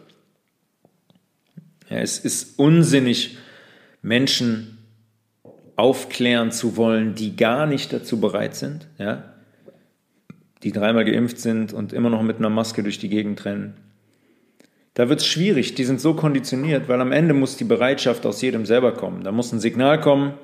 Ja, 1.91 1.99
es 1.99 2.19
ist 2.19 2.59
unsinnig, 2.59 3.39
Menschen 4.03 4.79
aufklären 5.77 6.53
zu 6.53 6.77
wollen, 6.77 7.15
die 7.15 7.35
gar 7.37 7.67
nicht 7.67 7.93
dazu 7.93 8.21
bereit 8.21 8.55
sind, 8.55 8.87
ja? 8.99 9.35
die 10.63 10.71
dreimal 10.71 11.05
geimpft 11.05 11.39
sind 11.39 11.73
und 11.73 11.93
immer 11.93 12.11
noch 12.11 12.23
mit 12.23 12.37
einer 12.37 12.51
Maske 12.51 12.83
durch 12.83 12.99
die 12.99 13.09
Gegend 13.09 13.45
rennen. 13.45 13.75
Da 14.95 15.09
wird 15.09 15.21
es 15.21 15.27
schwierig, 15.27 15.75
die 15.75 15.85
sind 15.85 16.01
so 16.01 16.15
konditioniert, 16.15 16.89
weil 16.89 17.01
am 17.01 17.13
Ende 17.13 17.33
muss 17.33 17.57
die 17.57 17.65
Bereitschaft 17.65 18.27
aus 18.27 18.43
jedem 18.43 18.67
selber 18.67 18.93
kommen. 18.93 19.25
Da 19.25 19.33
muss 19.33 19.53
ein 19.53 19.61
Signal 19.61 20.01
kommen, 20.01 20.35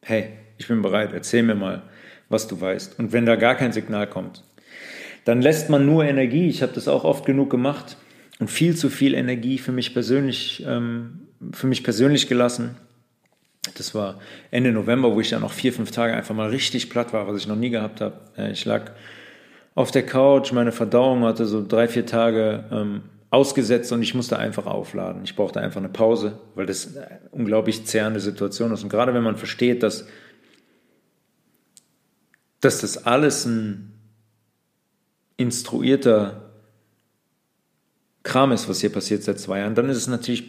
hey, 0.00 0.30
ich 0.58 0.66
bin 0.66 0.82
bereit, 0.82 1.12
erzähl 1.12 1.44
mir 1.44 1.54
mal, 1.54 1.82
was 2.28 2.48
du 2.48 2.60
weißt. 2.60 2.98
Und 2.98 3.12
wenn 3.12 3.26
da 3.26 3.36
gar 3.36 3.54
kein 3.54 3.72
Signal 3.72 4.08
kommt, 4.08 4.42
dann 5.24 5.40
lässt 5.40 5.70
man 5.70 5.86
nur 5.86 6.04
Energie, 6.04 6.48
ich 6.48 6.62
habe 6.62 6.72
das 6.72 6.88
auch 6.88 7.04
oft 7.04 7.24
genug 7.24 7.50
gemacht, 7.50 7.96
und 8.40 8.48
viel 8.48 8.74
zu 8.74 8.90
viel 8.90 9.14
Energie 9.14 9.58
für 9.58 9.70
mich 9.70 9.94
persönlich, 9.94 10.64
ähm, 10.66 11.28
für 11.52 11.68
mich 11.68 11.84
persönlich 11.84 12.26
gelassen. 12.26 12.74
Das 13.76 13.94
war 13.94 14.18
Ende 14.50 14.72
November, 14.72 15.14
wo 15.14 15.20
ich 15.20 15.30
dann 15.30 15.42
noch 15.42 15.52
vier, 15.52 15.72
fünf 15.72 15.92
Tage 15.92 16.14
einfach 16.14 16.34
mal 16.34 16.48
richtig 16.48 16.90
platt 16.90 17.12
war, 17.12 17.28
was 17.28 17.36
ich 17.36 17.46
noch 17.46 17.54
nie 17.54 17.70
gehabt 17.70 18.00
habe. 18.00 18.18
Ich 18.50 18.64
lag 18.64 18.90
auf 19.76 19.92
der 19.92 20.04
Couch, 20.04 20.50
meine 20.50 20.72
Verdauung 20.72 21.22
hatte 21.22 21.46
so 21.46 21.64
drei, 21.64 21.86
vier 21.86 22.04
Tage 22.04 22.64
ähm, 22.72 23.02
ausgesetzt 23.32 23.90
und 23.92 24.02
ich 24.02 24.14
musste 24.14 24.38
einfach 24.38 24.66
aufladen. 24.66 25.24
Ich 25.24 25.34
brauchte 25.34 25.58
einfach 25.58 25.80
eine 25.80 25.88
Pause, 25.88 26.38
weil 26.54 26.66
das 26.66 26.94
eine 26.94 27.18
unglaublich 27.30 27.86
zehrende 27.86 28.20
Situation 28.20 28.70
ist. 28.72 28.82
Und 28.82 28.90
gerade 28.90 29.14
wenn 29.14 29.22
man 29.22 29.38
versteht, 29.38 29.82
dass, 29.82 30.06
dass 32.60 32.82
das 32.82 33.06
alles 33.06 33.46
ein 33.46 33.94
instruierter 35.38 36.50
Kram 38.22 38.52
ist, 38.52 38.68
was 38.68 38.82
hier 38.82 38.92
passiert 38.92 39.22
seit 39.22 39.40
zwei 39.40 39.60
Jahren, 39.60 39.74
dann 39.74 39.88
ist 39.88 39.96
es 39.96 40.08
natürlich 40.08 40.44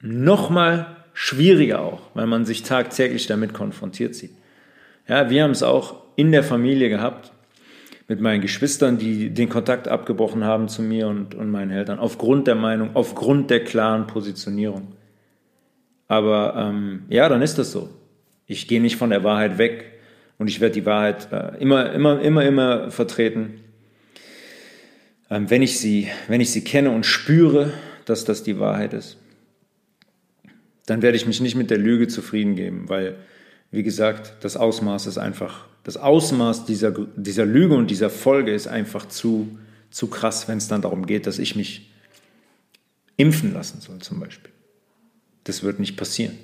nochmal 0.00 1.04
schwieriger 1.12 1.82
auch, 1.82 2.10
weil 2.14 2.26
man 2.26 2.44
sich 2.44 2.64
tagtäglich 2.64 3.28
damit 3.28 3.54
konfrontiert 3.54 4.16
sieht. 4.16 4.32
Ja, 5.06 5.30
wir 5.30 5.44
haben 5.44 5.52
es 5.52 5.62
auch 5.62 6.02
in 6.16 6.32
der 6.32 6.42
Familie 6.42 6.88
gehabt 6.88 7.30
mit 8.06 8.20
meinen 8.20 8.42
Geschwistern, 8.42 8.98
die 8.98 9.30
den 9.30 9.48
Kontakt 9.48 9.88
abgebrochen 9.88 10.44
haben 10.44 10.68
zu 10.68 10.82
mir 10.82 11.08
und, 11.08 11.34
und 11.34 11.50
meinen 11.50 11.70
Eltern, 11.70 11.98
aufgrund 11.98 12.46
der 12.46 12.54
Meinung, 12.54 12.90
aufgrund 12.94 13.50
der 13.50 13.64
klaren 13.64 14.06
Positionierung. 14.06 14.92
Aber 16.06 16.54
ähm, 16.56 17.04
ja, 17.08 17.28
dann 17.28 17.40
ist 17.40 17.56
das 17.58 17.72
so. 17.72 17.88
Ich 18.46 18.68
gehe 18.68 18.80
nicht 18.80 18.96
von 18.96 19.10
der 19.10 19.24
Wahrheit 19.24 19.56
weg 19.56 19.92
und 20.38 20.48
ich 20.48 20.60
werde 20.60 20.74
die 20.74 20.86
Wahrheit 20.86 21.32
äh, 21.32 21.56
immer, 21.60 21.92
immer, 21.92 22.20
immer, 22.20 22.44
immer 22.44 22.90
vertreten. 22.90 23.60
ähm, 25.30 25.48
wenn, 25.48 25.62
ich 25.62 25.78
sie, 25.78 26.08
wenn 26.28 26.42
ich 26.42 26.50
sie 26.50 26.62
kenne 26.62 26.90
und 26.90 27.06
spüre, 27.06 27.72
dass 28.04 28.24
das 28.24 28.42
die 28.42 28.58
Wahrheit 28.58 28.92
ist, 28.92 29.16
dann 30.84 31.00
werde 31.00 31.16
ich 31.16 31.26
mich 31.26 31.40
nicht 31.40 31.56
mit 31.56 31.70
der 31.70 31.78
Lüge 31.78 32.08
zufrieden 32.08 32.54
geben, 32.56 32.88
weil, 32.88 33.16
wie 33.74 33.82
gesagt, 33.82 34.34
das 34.40 34.56
Ausmaß 34.56 35.06
ist 35.06 35.18
einfach, 35.18 35.66
das 35.82 35.96
Ausmaß 35.96 36.64
dieser, 36.64 36.92
dieser 37.16 37.44
Lüge 37.44 37.74
und 37.74 37.90
dieser 37.90 38.08
Folge 38.08 38.54
ist 38.54 38.66
einfach 38.66 39.06
zu, 39.08 39.58
zu 39.90 40.06
krass, 40.06 40.48
wenn 40.48 40.58
es 40.58 40.68
dann 40.68 40.82
darum 40.82 41.06
geht, 41.06 41.26
dass 41.26 41.38
ich 41.38 41.56
mich 41.56 41.90
impfen 43.16 43.52
lassen 43.52 43.80
soll 43.80 43.98
zum 43.98 44.20
Beispiel. 44.20 44.50
Das 45.44 45.62
wird 45.62 45.80
nicht 45.80 45.96
passieren. 45.96 46.38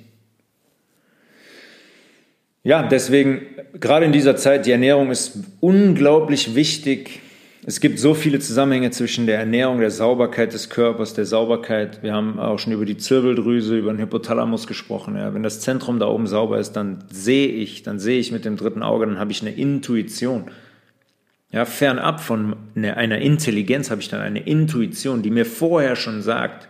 Ja, 2.63 2.87
deswegen, 2.87 3.43
gerade 3.75 4.05
in 4.05 4.13
dieser 4.13 4.37
Zeit, 4.37 4.67
die 4.67 4.73
Ernährung 4.73 5.11
ist 5.11 5.39
unglaublich 5.61 6.55
wichtig. 6.55 7.21
Es 7.67 7.81
gibt 7.81 7.99
so 7.99 8.15
viele 8.15 8.39
Zusammenhänge 8.39 8.91
zwischen 8.91 9.27
der 9.27 9.39
Ernährung, 9.39 9.81
der 9.81 9.91
Sauberkeit 9.91 10.55
des 10.55 10.71
Körpers, 10.71 11.13
der 11.13 11.27
Sauberkeit. 11.27 12.03
Wir 12.03 12.15
haben 12.15 12.41
auch 12.41 12.59
schon 12.59 12.73
über 12.73 12.87
die 12.87 12.97
Zirbeldrüse, 12.97 13.77
über 13.77 13.93
den 13.93 14.01
Hypothalamus 14.01 14.67
gesprochen. 14.67 15.17
Ja, 15.17 15.35
wenn 15.35 15.43
das 15.43 15.61
Zentrum 15.61 15.99
da 15.99 16.07
oben 16.07 16.27
sauber 16.27 16.59
ist, 16.59 16.73
dann 16.73 17.05
sehe 17.11 17.49
ich, 17.49 17.83
dann 17.83 17.99
sehe 17.99 18.19
ich 18.19 18.33
mit 18.33 18.47
dem 18.47 18.57
dritten 18.57 18.83
Auge, 18.83 19.07
dann 19.07 19.19
habe 19.19 19.31
ich 19.31 19.43
eine 19.43 19.53
Intuition. 19.53 20.51
Ja, 21.53 21.67
fernab 21.67 22.21
von 22.21 22.57
einer 22.77 23.19
Intelligenz 23.19 23.91
habe 23.91 24.01
ich 24.01 24.09
dann 24.09 24.21
eine 24.21 24.41
Intuition, 24.41 25.23
die 25.23 25.31
mir 25.31 25.45
vorher 25.45 25.97
schon 25.97 26.23
sagt, 26.23 26.69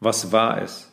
was 0.00 0.30
wahr 0.30 0.60
ist. 0.60 0.92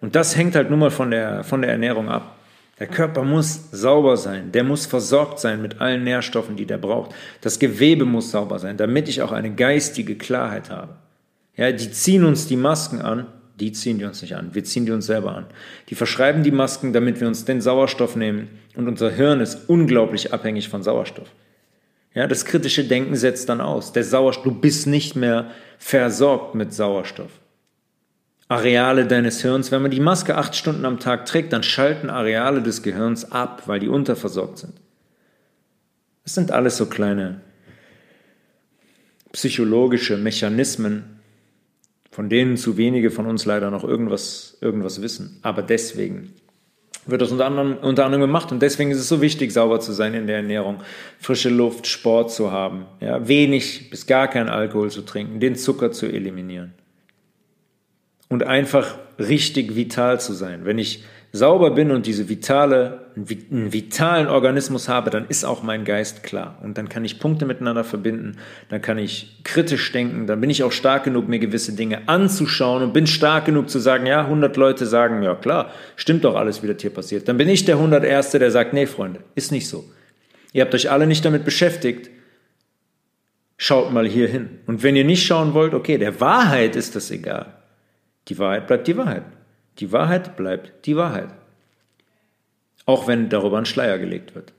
Und 0.00 0.14
das 0.14 0.36
hängt 0.36 0.54
halt 0.54 0.70
nun 0.70 0.78
mal 0.78 0.90
von 0.90 1.10
der, 1.10 1.42
von 1.42 1.62
der 1.62 1.70
Ernährung 1.72 2.08
ab. 2.08 2.33
Der 2.80 2.88
Körper 2.88 3.22
muss 3.22 3.70
sauber 3.70 4.16
sein, 4.16 4.50
der 4.50 4.64
muss 4.64 4.86
versorgt 4.86 5.38
sein 5.38 5.62
mit 5.62 5.80
allen 5.80 6.02
Nährstoffen, 6.02 6.56
die 6.56 6.66
der 6.66 6.78
braucht. 6.78 7.14
Das 7.40 7.58
Gewebe 7.58 8.04
muss 8.04 8.32
sauber 8.32 8.58
sein, 8.58 8.76
damit 8.76 9.08
ich 9.08 9.22
auch 9.22 9.30
eine 9.30 9.54
geistige 9.54 10.16
Klarheit 10.16 10.70
habe. 10.70 10.96
Ja, 11.56 11.70
die 11.70 11.90
ziehen 11.92 12.24
uns 12.24 12.48
die 12.48 12.56
Masken 12.56 13.00
an, 13.00 13.26
die 13.60 13.70
ziehen 13.70 13.98
die 13.98 14.04
uns 14.04 14.22
nicht 14.22 14.34
an, 14.34 14.54
wir 14.54 14.64
ziehen 14.64 14.86
die 14.86 14.92
uns 14.92 15.06
selber 15.06 15.36
an. 15.36 15.46
Die 15.88 15.94
verschreiben 15.94 16.42
die 16.42 16.50
Masken, 16.50 16.92
damit 16.92 17.20
wir 17.20 17.28
uns 17.28 17.44
den 17.44 17.60
Sauerstoff 17.60 18.16
nehmen 18.16 18.48
und 18.74 18.88
unser 18.88 19.10
Hirn 19.10 19.40
ist 19.40 19.68
unglaublich 19.68 20.32
abhängig 20.32 20.68
von 20.68 20.82
Sauerstoff. 20.82 21.28
Ja, 22.12 22.26
das 22.26 22.44
kritische 22.44 22.84
Denken 22.84 23.14
setzt 23.14 23.48
dann 23.48 23.60
aus. 23.60 23.92
Der 23.92 24.02
Sauerstoff, 24.02 24.44
du 24.44 24.60
bist 24.60 24.88
nicht 24.88 25.14
mehr 25.14 25.50
versorgt 25.78 26.56
mit 26.56 26.72
Sauerstoff. 26.72 27.30
Areale 28.48 29.06
deines 29.06 29.40
Hirns, 29.40 29.72
wenn 29.72 29.82
man 29.82 29.90
die 29.90 30.00
Maske 30.00 30.36
acht 30.36 30.54
Stunden 30.54 30.84
am 30.84 31.00
Tag 31.00 31.24
trägt, 31.26 31.52
dann 31.52 31.62
schalten 31.62 32.10
Areale 32.10 32.62
des 32.62 32.82
Gehirns 32.82 33.32
ab, 33.32 33.62
weil 33.66 33.80
die 33.80 33.88
unterversorgt 33.88 34.58
sind. 34.58 34.74
Das 36.24 36.34
sind 36.34 36.50
alles 36.50 36.76
so 36.76 36.86
kleine 36.86 37.40
psychologische 39.32 40.16
Mechanismen, 40.16 41.20
von 42.10 42.28
denen 42.28 42.56
zu 42.56 42.76
wenige 42.76 43.10
von 43.10 43.26
uns 43.26 43.44
leider 43.46 43.70
noch 43.70 43.82
irgendwas, 43.82 44.56
irgendwas 44.60 45.02
wissen. 45.02 45.38
Aber 45.42 45.62
deswegen 45.62 46.32
wird 47.06 47.22
das 47.22 47.32
unter 47.32 47.46
anderem, 47.46 47.76
unter 47.78 48.04
anderem 48.04 48.22
gemacht 48.22 48.52
und 48.52 48.60
deswegen 48.60 48.90
ist 48.90 48.98
es 48.98 49.08
so 49.08 49.20
wichtig, 49.20 49.52
sauber 49.52 49.80
zu 49.80 49.92
sein 49.92 50.14
in 50.14 50.26
der 50.26 50.36
Ernährung, 50.36 50.82
frische 51.18 51.50
Luft, 51.50 51.86
Sport 51.86 52.30
zu 52.30 52.52
haben, 52.52 52.86
ja, 53.00 53.26
wenig 53.26 53.90
bis 53.90 54.06
gar 54.06 54.28
kein 54.28 54.48
Alkohol 54.48 54.90
zu 54.90 55.02
trinken, 55.02 55.40
den 55.40 55.56
Zucker 55.56 55.92
zu 55.92 56.06
eliminieren 56.06 56.74
und 58.34 58.42
einfach 58.42 58.98
richtig 59.16 59.76
vital 59.76 60.20
zu 60.20 60.32
sein. 60.32 60.64
Wenn 60.64 60.76
ich 60.76 61.04
sauber 61.30 61.70
bin 61.70 61.92
und 61.92 62.04
diese 62.06 62.28
vitale, 62.28 63.06
einen 63.14 63.72
vitalen 63.72 64.26
Organismus 64.26 64.88
habe, 64.88 65.10
dann 65.10 65.26
ist 65.28 65.44
auch 65.44 65.62
mein 65.62 65.84
Geist 65.84 66.24
klar. 66.24 66.58
Und 66.64 66.76
dann 66.76 66.88
kann 66.88 67.04
ich 67.04 67.20
Punkte 67.20 67.46
miteinander 67.46 67.84
verbinden, 67.84 68.38
dann 68.70 68.82
kann 68.82 68.98
ich 68.98 69.38
kritisch 69.44 69.92
denken, 69.92 70.26
dann 70.26 70.40
bin 70.40 70.50
ich 70.50 70.64
auch 70.64 70.72
stark 70.72 71.04
genug, 71.04 71.28
mir 71.28 71.38
gewisse 71.38 71.74
Dinge 71.74 72.08
anzuschauen 72.08 72.82
und 72.82 72.92
bin 72.92 73.06
stark 73.06 73.44
genug 73.44 73.70
zu 73.70 73.78
sagen, 73.78 74.04
ja, 74.04 74.22
100 74.22 74.56
Leute 74.56 74.84
sagen, 74.84 75.22
ja 75.22 75.36
klar, 75.36 75.70
stimmt 75.94 76.24
doch 76.24 76.34
alles, 76.34 76.64
wie 76.64 76.66
das 76.66 76.82
hier 76.82 76.90
passiert. 76.90 77.28
Dann 77.28 77.36
bin 77.36 77.48
ich 77.48 77.64
der 77.64 77.76
101. 77.76 78.32
der 78.32 78.50
sagt, 78.50 78.72
nee, 78.72 78.86
Freunde, 78.86 79.20
ist 79.36 79.52
nicht 79.52 79.68
so. 79.68 79.84
Ihr 80.52 80.62
habt 80.62 80.74
euch 80.74 80.90
alle 80.90 81.06
nicht 81.06 81.24
damit 81.24 81.44
beschäftigt, 81.44 82.10
schaut 83.58 83.92
mal 83.92 84.08
hier 84.08 84.26
hin. 84.26 84.58
Und 84.66 84.82
wenn 84.82 84.96
ihr 84.96 85.04
nicht 85.04 85.24
schauen 85.24 85.54
wollt, 85.54 85.72
okay, 85.72 85.98
der 85.98 86.20
Wahrheit 86.20 86.74
ist 86.74 86.96
das 86.96 87.12
egal. 87.12 87.54
Die 88.28 88.38
Wahrheit 88.38 88.66
bleibt 88.66 88.86
die 88.88 88.96
Wahrheit. 88.96 89.24
Die 89.78 89.92
Wahrheit 89.92 90.36
bleibt 90.36 90.86
die 90.86 90.96
Wahrheit. 90.96 91.28
Auch 92.86 93.06
wenn 93.06 93.28
darüber 93.28 93.58
ein 93.58 93.66
Schleier 93.66 93.98
gelegt 93.98 94.34
wird. 94.34 94.52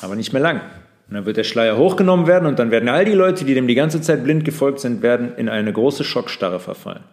Aber 0.00 0.16
nicht 0.16 0.32
mehr 0.32 0.42
lang. 0.42 0.60
Und 1.08 1.14
dann 1.14 1.26
wird 1.26 1.36
der 1.36 1.44
Schleier 1.44 1.76
hochgenommen 1.76 2.26
werden 2.26 2.46
und 2.46 2.58
dann 2.58 2.70
werden 2.70 2.88
all 2.88 3.04
die 3.04 3.12
Leute, 3.12 3.44
die 3.44 3.54
dem 3.54 3.68
die 3.68 3.74
ganze 3.74 4.00
Zeit 4.00 4.24
blind 4.24 4.44
gefolgt 4.44 4.80
sind, 4.80 5.02
werden 5.02 5.36
in 5.36 5.48
eine 5.48 5.72
große 5.72 6.04
Schockstarre 6.04 6.60
verfallen. 6.60 7.04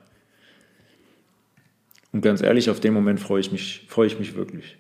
Und 2.11 2.21
ganz 2.21 2.41
ehrlich, 2.41 2.69
auf 2.69 2.79
den 2.79 2.93
Moment 2.93 3.19
freue 3.19 3.39
ich 3.39 3.51
mich, 3.51 3.85
freue 3.87 4.07
ich 4.07 4.19
mich 4.19 4.35
wirklich. 4.35 4.77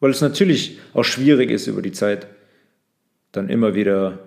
Weil 0.00 0.10
es 0.10 0.20
natürlich 0.20 0.78
auch 0.92 1.04
schwierig 1.04 1.50
ist, 1.50 1.66
über 1.66 1.82
die 1.82 1.92
Zeit 1.92 2.26
dann 3.32 3.48
immer 3.48 3.74
wieder 3.74 4.18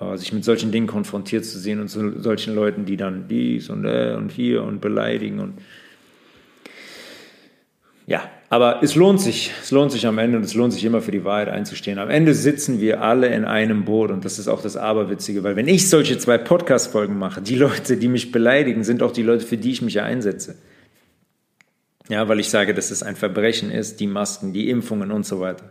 äh, 0.00 0.16
sich 0.16 0.32
mit 0.32 0.44
solchen 0.44 0.72
Dingen 0.72 0.86
konfrontiert 0.86 1.44
zu 1.44 1.58
sehen 1.58 1.80
und 1.80 1.88
zu 1.88 2.20
solchen 2.20 2.54
Leuten, 2.54 2.84
die 2.84 2.96
dann 2.96 3.28
dies 3.28 3.70
und 3.70 3.84
äh 3.84 4.14
und 4.16 4.30
hier 4.32 4.62
und 4.62 4.80
beleidigen 4.80 5.40
und 5.40 5.54
ja, 8.06 8.28
aber 8.48 8.82
es 8.82 8.96
lohnt 8.96 9.20
sich, 9.20 9.52
es 9.62 9.70
lohnt 9.70 9.92
sich 9.92 10.04
am 10.04 10.18
Ende 10.18 10.36
und 10.36 10.42
es 10.42 10.54
lohnt 10.54 10.72
sich 10.72 10.84
immer 10.84 11.00
für 11.00 11.12
die 11.12 11.22
Wahrheit 11.24 11.48
einzustehen. 11.48 12.00
Am 12.00 12.10
Ende 12.10 12.34
sitzen 12.34 12.80
wir 12.80 13.02
alle 13.02 13.28
in 13.28 13.44
einem 13.44 13.84
Boot 13.84 14.10
und 14.10 14.24
das 14.24 14.40
ist 14.40 14.48
auch 14.48 14.62
das 14.62 14.76
Aberwitzige, 14.76 15.44
weil 15.44 15.54
wenn 15.54 15.68
ich 15.68 15.88
solche 15.88 16.18
zwei 16.18 16.36
Podcast-Folgen 16.36 17.16
mache, 17.16 17.40
die 17.40 17.54
Leute, 17.54 17.96
die 17.96 18.08
mich 18.08 18.32
beleidigen, 18.32 18.82
sind 18.82 19.04
auch 19.04 19.12
die 19.12 19.22
Leute, 19.22 19.46
für 19.46 19.56
die 19.56 19.70
ich 19.70 19.82
mich 19.82 20.00
einsetze. 20.00 20.56
Ja, 22.08 22.28
weil 22.28 22.40
ich 22.40 22.50
sage, 22.50 22.74
dass 22.74 22.90
es 22.90 23.04
ein 23.04 23.14
Verbrechen 23.14 23.70
ist, 23.70 24.00
die 24.00 24.08
Masken, 24.08 24.52
die 24.52 24.68
Impfungen 24.68 25.12
und 25.12 25.24
so 25.24 25.38
weiter. 25.38 25.70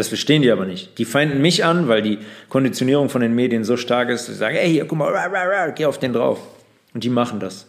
Das 0.00 0.08
verstehen 0.08 0.40
die 0.40 0.50
aber 0.50 0.64
nicht. 0.64 0.96
Die 0.96 1.04
feinden 1.04 1.42
mich 1.42 1.62
an, 1.62 1.86
weil 1.86 2.00
die 2.00 2.20
Konditionierung 2.48 3.10
von 3.10 3.20
den 3.20 3.34
Medien 3.34 3.64
so 3.64 3.76
stark 3.76 4.08
ist, 4.08 4.28
dass 4.28 4.34
sie 4.34 4.38
sagen, 4.38 4.56
hey, 4.56 4.70
hier, 4.70 4.86
guck 4.86 4.96
mal, 4.96 5.12
rah, 5.12 5.26
rah, 5.26 5.42
rah, 5.42 5.70
geh 5.72 5.84
auf 5.84 5.98
den 5.98 6.14
drauf. 6.14 6.40
Und 6.94 7.04
die 7.04 7.10
machen 7.10 7.38
das. 7.38 7.66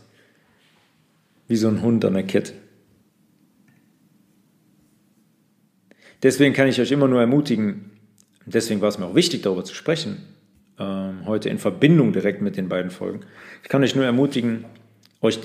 Wie 1.50 1.58
so 1.58 1.68
ein 1.68 1.82
Hund 1.82 2.06
an 2.06 2.14
der 2.14 2.24
Kette. 2.24 2.54
Deswegen 6.24 6.54
kann 6.54 6.70
ich 6.70 6.80
euch 6.80 6.94
immer 6.94 7.10
nur 7.10 7.20
ermutigen, 7.20 7.92
deswegen 8.46 8.80
war 8.80 8.88
es 8.88 8.98
mir 8.98 9.08
auch 9.08 9.16
wichtig, 9.16 9.42
darüber 9.42 9.66
zu 9.66 9.76
sprechen, 9.76 10.24
ähm, 10.80 11.26
heute 11.26 11.50
in 11.50 11.58
Verbindung 11.58 12.14
direkt 12.14 12.42
mit 12.42 12.56
den 12.56 12.70
beiden 12.70 12.92
Folgen. 12.92 13.26
Ich 13.62 13.68
kann 13.68 13.84
euch 13.84 13.94
nur 13.94 14.06
ermutigen, 14.06 14.64
euch 15.20 15.38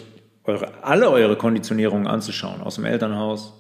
eure, 0.45 0.85
alle 0.85 1.11
eure 1.11 1.37
Konditionierungen 1.37 2.07
anzuschauen, 2.07 2.61
aus 2.61 2.77
dem 2.77 2.85
Elternhaus, 2.85 3.55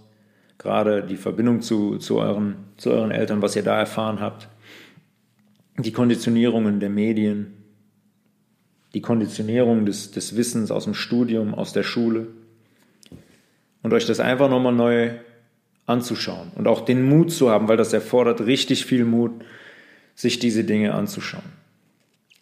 gerade 0.58 1.02
die 1.02 1.16
Verbindung 1.16 1.60
zu, 1.60 1.98
zu, 1.98 2.18
euren, 2.18 2.56
zu 2.76 2.90
euren 2.90 3.10
Eltern, 3.10 3.42
was 3.42 3.56
ihr 3.56 3.62
da 3.62 3.78
erfahren 3.78 4.20
habt, 4.20 4.48
die 5.78 5.92
Konditionierungen 5.92 6.80
der 6.80 6.90
Medien, 6.90 7.52
die 8.94 9.02
Konditionierung 9.02 9.84
des, 9.84 10.10
des 10.10 10.36
Wissens 10.36 10.70
aus 10.70 10.84
dem 10.84 10.94
Studium, 10.94 11.54
aus 11.54 11.72
der 11.72 11.82
Schule 11.82 12.28
und 13.82 13.92
euch 13.92 14.06
das 14.06 14.20
einfach 14.20 14.48
nochmal 14.48 14.72
neu 14.72 15.10
anzuschauen 15.84 16.50
und 16.54 16.66
auch 16.66 16.84
den 16.84 17.04
Mut 17.04 17.30
zu 17.30 17.50
haben, 17.50 17.68
weil 17.68 17.76
das 17.76 17.92
erfordert 17.92 18.40
richtig 18.40 18.86
viel 18.86 19.04
Mut, 19.04 19.32
sich 20.14 20.38
diese 20.38 20.64
Dinge 20.64 20.94
anzuschauen. 20.94 21.44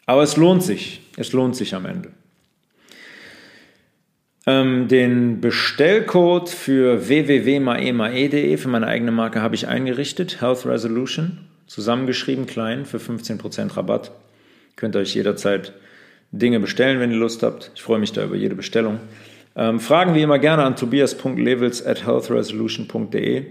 Aber 0.05 0.23
es 0.23 0.37
lohnt 0.37 0.63
sich, 0.63 1.01
es 1.17 1.33
lohnt 1.33 1.55
sich 1.55 1.75
am 1.75 1.85
Ende. 1.85 2.11
Ähm, 4.47 4.87
den 4.87 5.41
Bestellcode 5.41 6.49
für 6.49 7.07
www.maemae.de 7.07 8.57
für 8.57 8.67
meine 8.67 8.87
eigene 8.87 9.11
Marke 9.11 9.41
habe 9.41 9.55
ich 9.55 9.67
eingerichtet. 9.67 10.41
Health 10.41 10.65
Resolution, 10.65 11.39
zusammengeschrieben, 11.65 12.45
klein, 12.45 12.85
für 12.85 12.97
15% 12.97 13.75
Rabatt. 13.75 14.11
Könnt 14.75 14.95
ihr 14.95 14.99
euch 14.99 15.15
jederzeit 15.15 15.73
Dinge 16.31 16.59
bestellen, 16.59 16.99
wenn 16.99 17.11
ihr 17.11 17.17
Lust 17.17 17.41
habt. 17.41 17.71
Ich 17.73 17.81
freue 17.81 17.99
mich 17.99 18.11
da 18.11 18.23
über 18.23 18.35
jede 18.35 18.55
Bestellung. 18.55 18.99
Ähm, 19.55 19.79
Fragen 19.79 20.13
wie 20.13 20.21
immer 20.21 20.37
gerne 20.37 20.63
an 20.63 20.75
tobias.levels 20.75 21.85
at 21.85 22.05
healthresolution.de. 22.05 23.45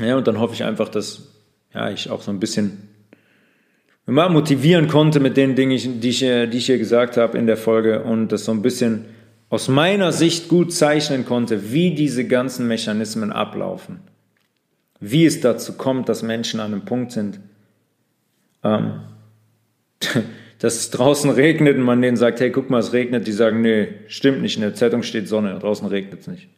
Ja, 0.00 0.16
und 0.16 0.26
dann 0.26 0.40
hoffe 0.40 0.54
ich 0.54 0.64
einfach, 0.64 0.88
dass 0.88 1.28
ja, 1.72 1.90
ich 1.90 2.10
auch 2.10 2.22
so 2.22 2.30
ein 2.30 2.40
bisschen 2.40 2.88
mal 4.06 4.28
motivieren 4.28 4.88
konnte 4.88 5.20
mit 5.20 5.36
den 5.36 5.54
Dingen, 5.54 6.00
die 6.00 6.08
ich, 6.08 6.20
die 6.20 6.56
ich 6.58 6.66
hier 6.66 6.78
gesagt 6.78 7.16
habe 7.16 7.38
in 7.38 7.46
der 7.46 7.56
Folge 7.56 8.02
und 8.02 8.28
das 8.32 8.44
so 8.44 8.52
ein 8.52 8.62
bisschen 8.62 9.04
aus 9.50 9.66
meiner 9.66 10.12
Sicht 10.12 10.48
gut 10.48 10.72
zeichnen 10.72 11.26
konnte, 11.26 11.72
wie 11.72 11.92
diese 11.92 12.26
ganzen 12.26 12.68
Mechanismen 12.68 13.32
ablaufen. 13.32 13.98
Wie 15.00 15.26
es 15.26 15.40
dazu 15.40 15.74
kommt, 15.74 16.08
dass 16.08 16.22
Menschen 16.22 16.60
an 16.60 16.72
einem 16.72 16.84
Punkt 16.84 17.10
sind, 17.10 17.40
ähm, 18.62 19.00
dass 20.60 20.76
es 20.76 20.90
draußen 20.90 21.30
regnet 21.30 21.76
und 21.76 21.82
man 21.82 22.00
denen 22.00 22.16
sagt, 22.16 22.38
hey, 22.38 22.50
guck 22.50 22.70
mal, 22.70 22.78
es 22.78 22.92
regnet. 22.92 23.26
Die 23.26 23.32
sagen, 23.32 23.60
nee, 23.60 23.88
stimmt 24.06 24.40
nicht, 24.40 24.56
in 24.56 24.62
der 24.62 24.74
Zeitung 24.74 25.02
steht 25.02 25.26
Sonne, 25.26 25.58
draußen 25.58 25.88
regnet 25.88 26.20
es 26.20 26.26
nicht. 26.28 26.48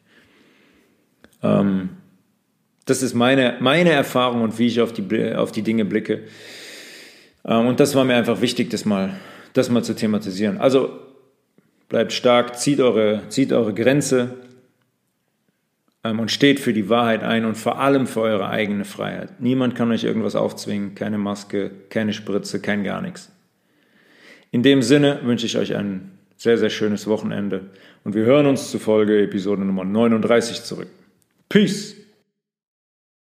Ähm, 1.43 1.91
das 2.85 3.03
ist 3.03 3.15
meine, 3.15 3.57
meine 3.61 3.91
Erfahrung 3.91 4.43
und 4.43 4.59
wie 4.59 4.67
ich 4.67 4.81
auf 4.81 4.93
die, 4.93 5.35
auf 5.35 5.51
die 5.51 5.63
Dinge 5.63 5.87
blicke. 5.87 6.25
Ähm, 7.45 7.67
und 7.69 7.81
das 7.81 7.95
war 7.95 8.05
mir 8.05 8.17
einfach 8.17 8.43
wichtig, 8.43 8.69
das 8.69 8.85
mal, 8.85 9.15
das 9.55 9.71
mal 9.71 9.83
zu 9.83 9.95
thematisieren. 9.95 10.59
Also 10.59 11.12
bleibt 11.93 12.15
stark, 12.15 12.59
zieht 12.59 12.81
eure, 12.81 13.21
zieht 13.29 13.53
eure 13.53 13.75
Grenze 13.75 14.31
ähm, 16.03 16.21
und 16.21 16.31
steht 16.31 16.59
für 16.59 16.73
die 16.73 16.89
Wahrheit 16.89 17.23
ein 17.23 17.45
und 17.45 17.55
vor 17.57 17.81
allem 17.81 18.07
für 18.07 18.23
eure 18.23 18.49
eigene 18.49 18.87
Freiheit. 18.87 19.43
Niemand 19.43 19.77
kann 19.77 19.93
euch 19.93 20.03
irgendwas 20.03 20.35
aufzwingen, 20.35 20.95
keine 20.95 21.19
Maske, 21.19 21.71
keine 21.91 22.15
Spritze, 22.15 22.63
kein 22.63 22.83
gar 22.83 23.03
nichts. 23.03 23.31
In 24.51 24.63
dem 24.63 24.81
Sinne 24.81 25.21
wünsche 25.23 25.45
ich 25.45 25.59
euch 25.59 25.77
ein 25.77 26.13
sehr, 26.39 26.57
sehr 26.57 26.71
schönes 26.71 27.07
Wochenende 27.07 27.67
und 28.05 28.15
wir 28.15 28.25
hören 28.25 28.47
uns 28.47 28.71
zu 28.71 28.79
Folge 28.79 29.23
Episode 29.23 29.63
Nummer 29.63 29.85
39 29.85 30.65
zurück. 30.65 30.89
Peace! 31.51 32.02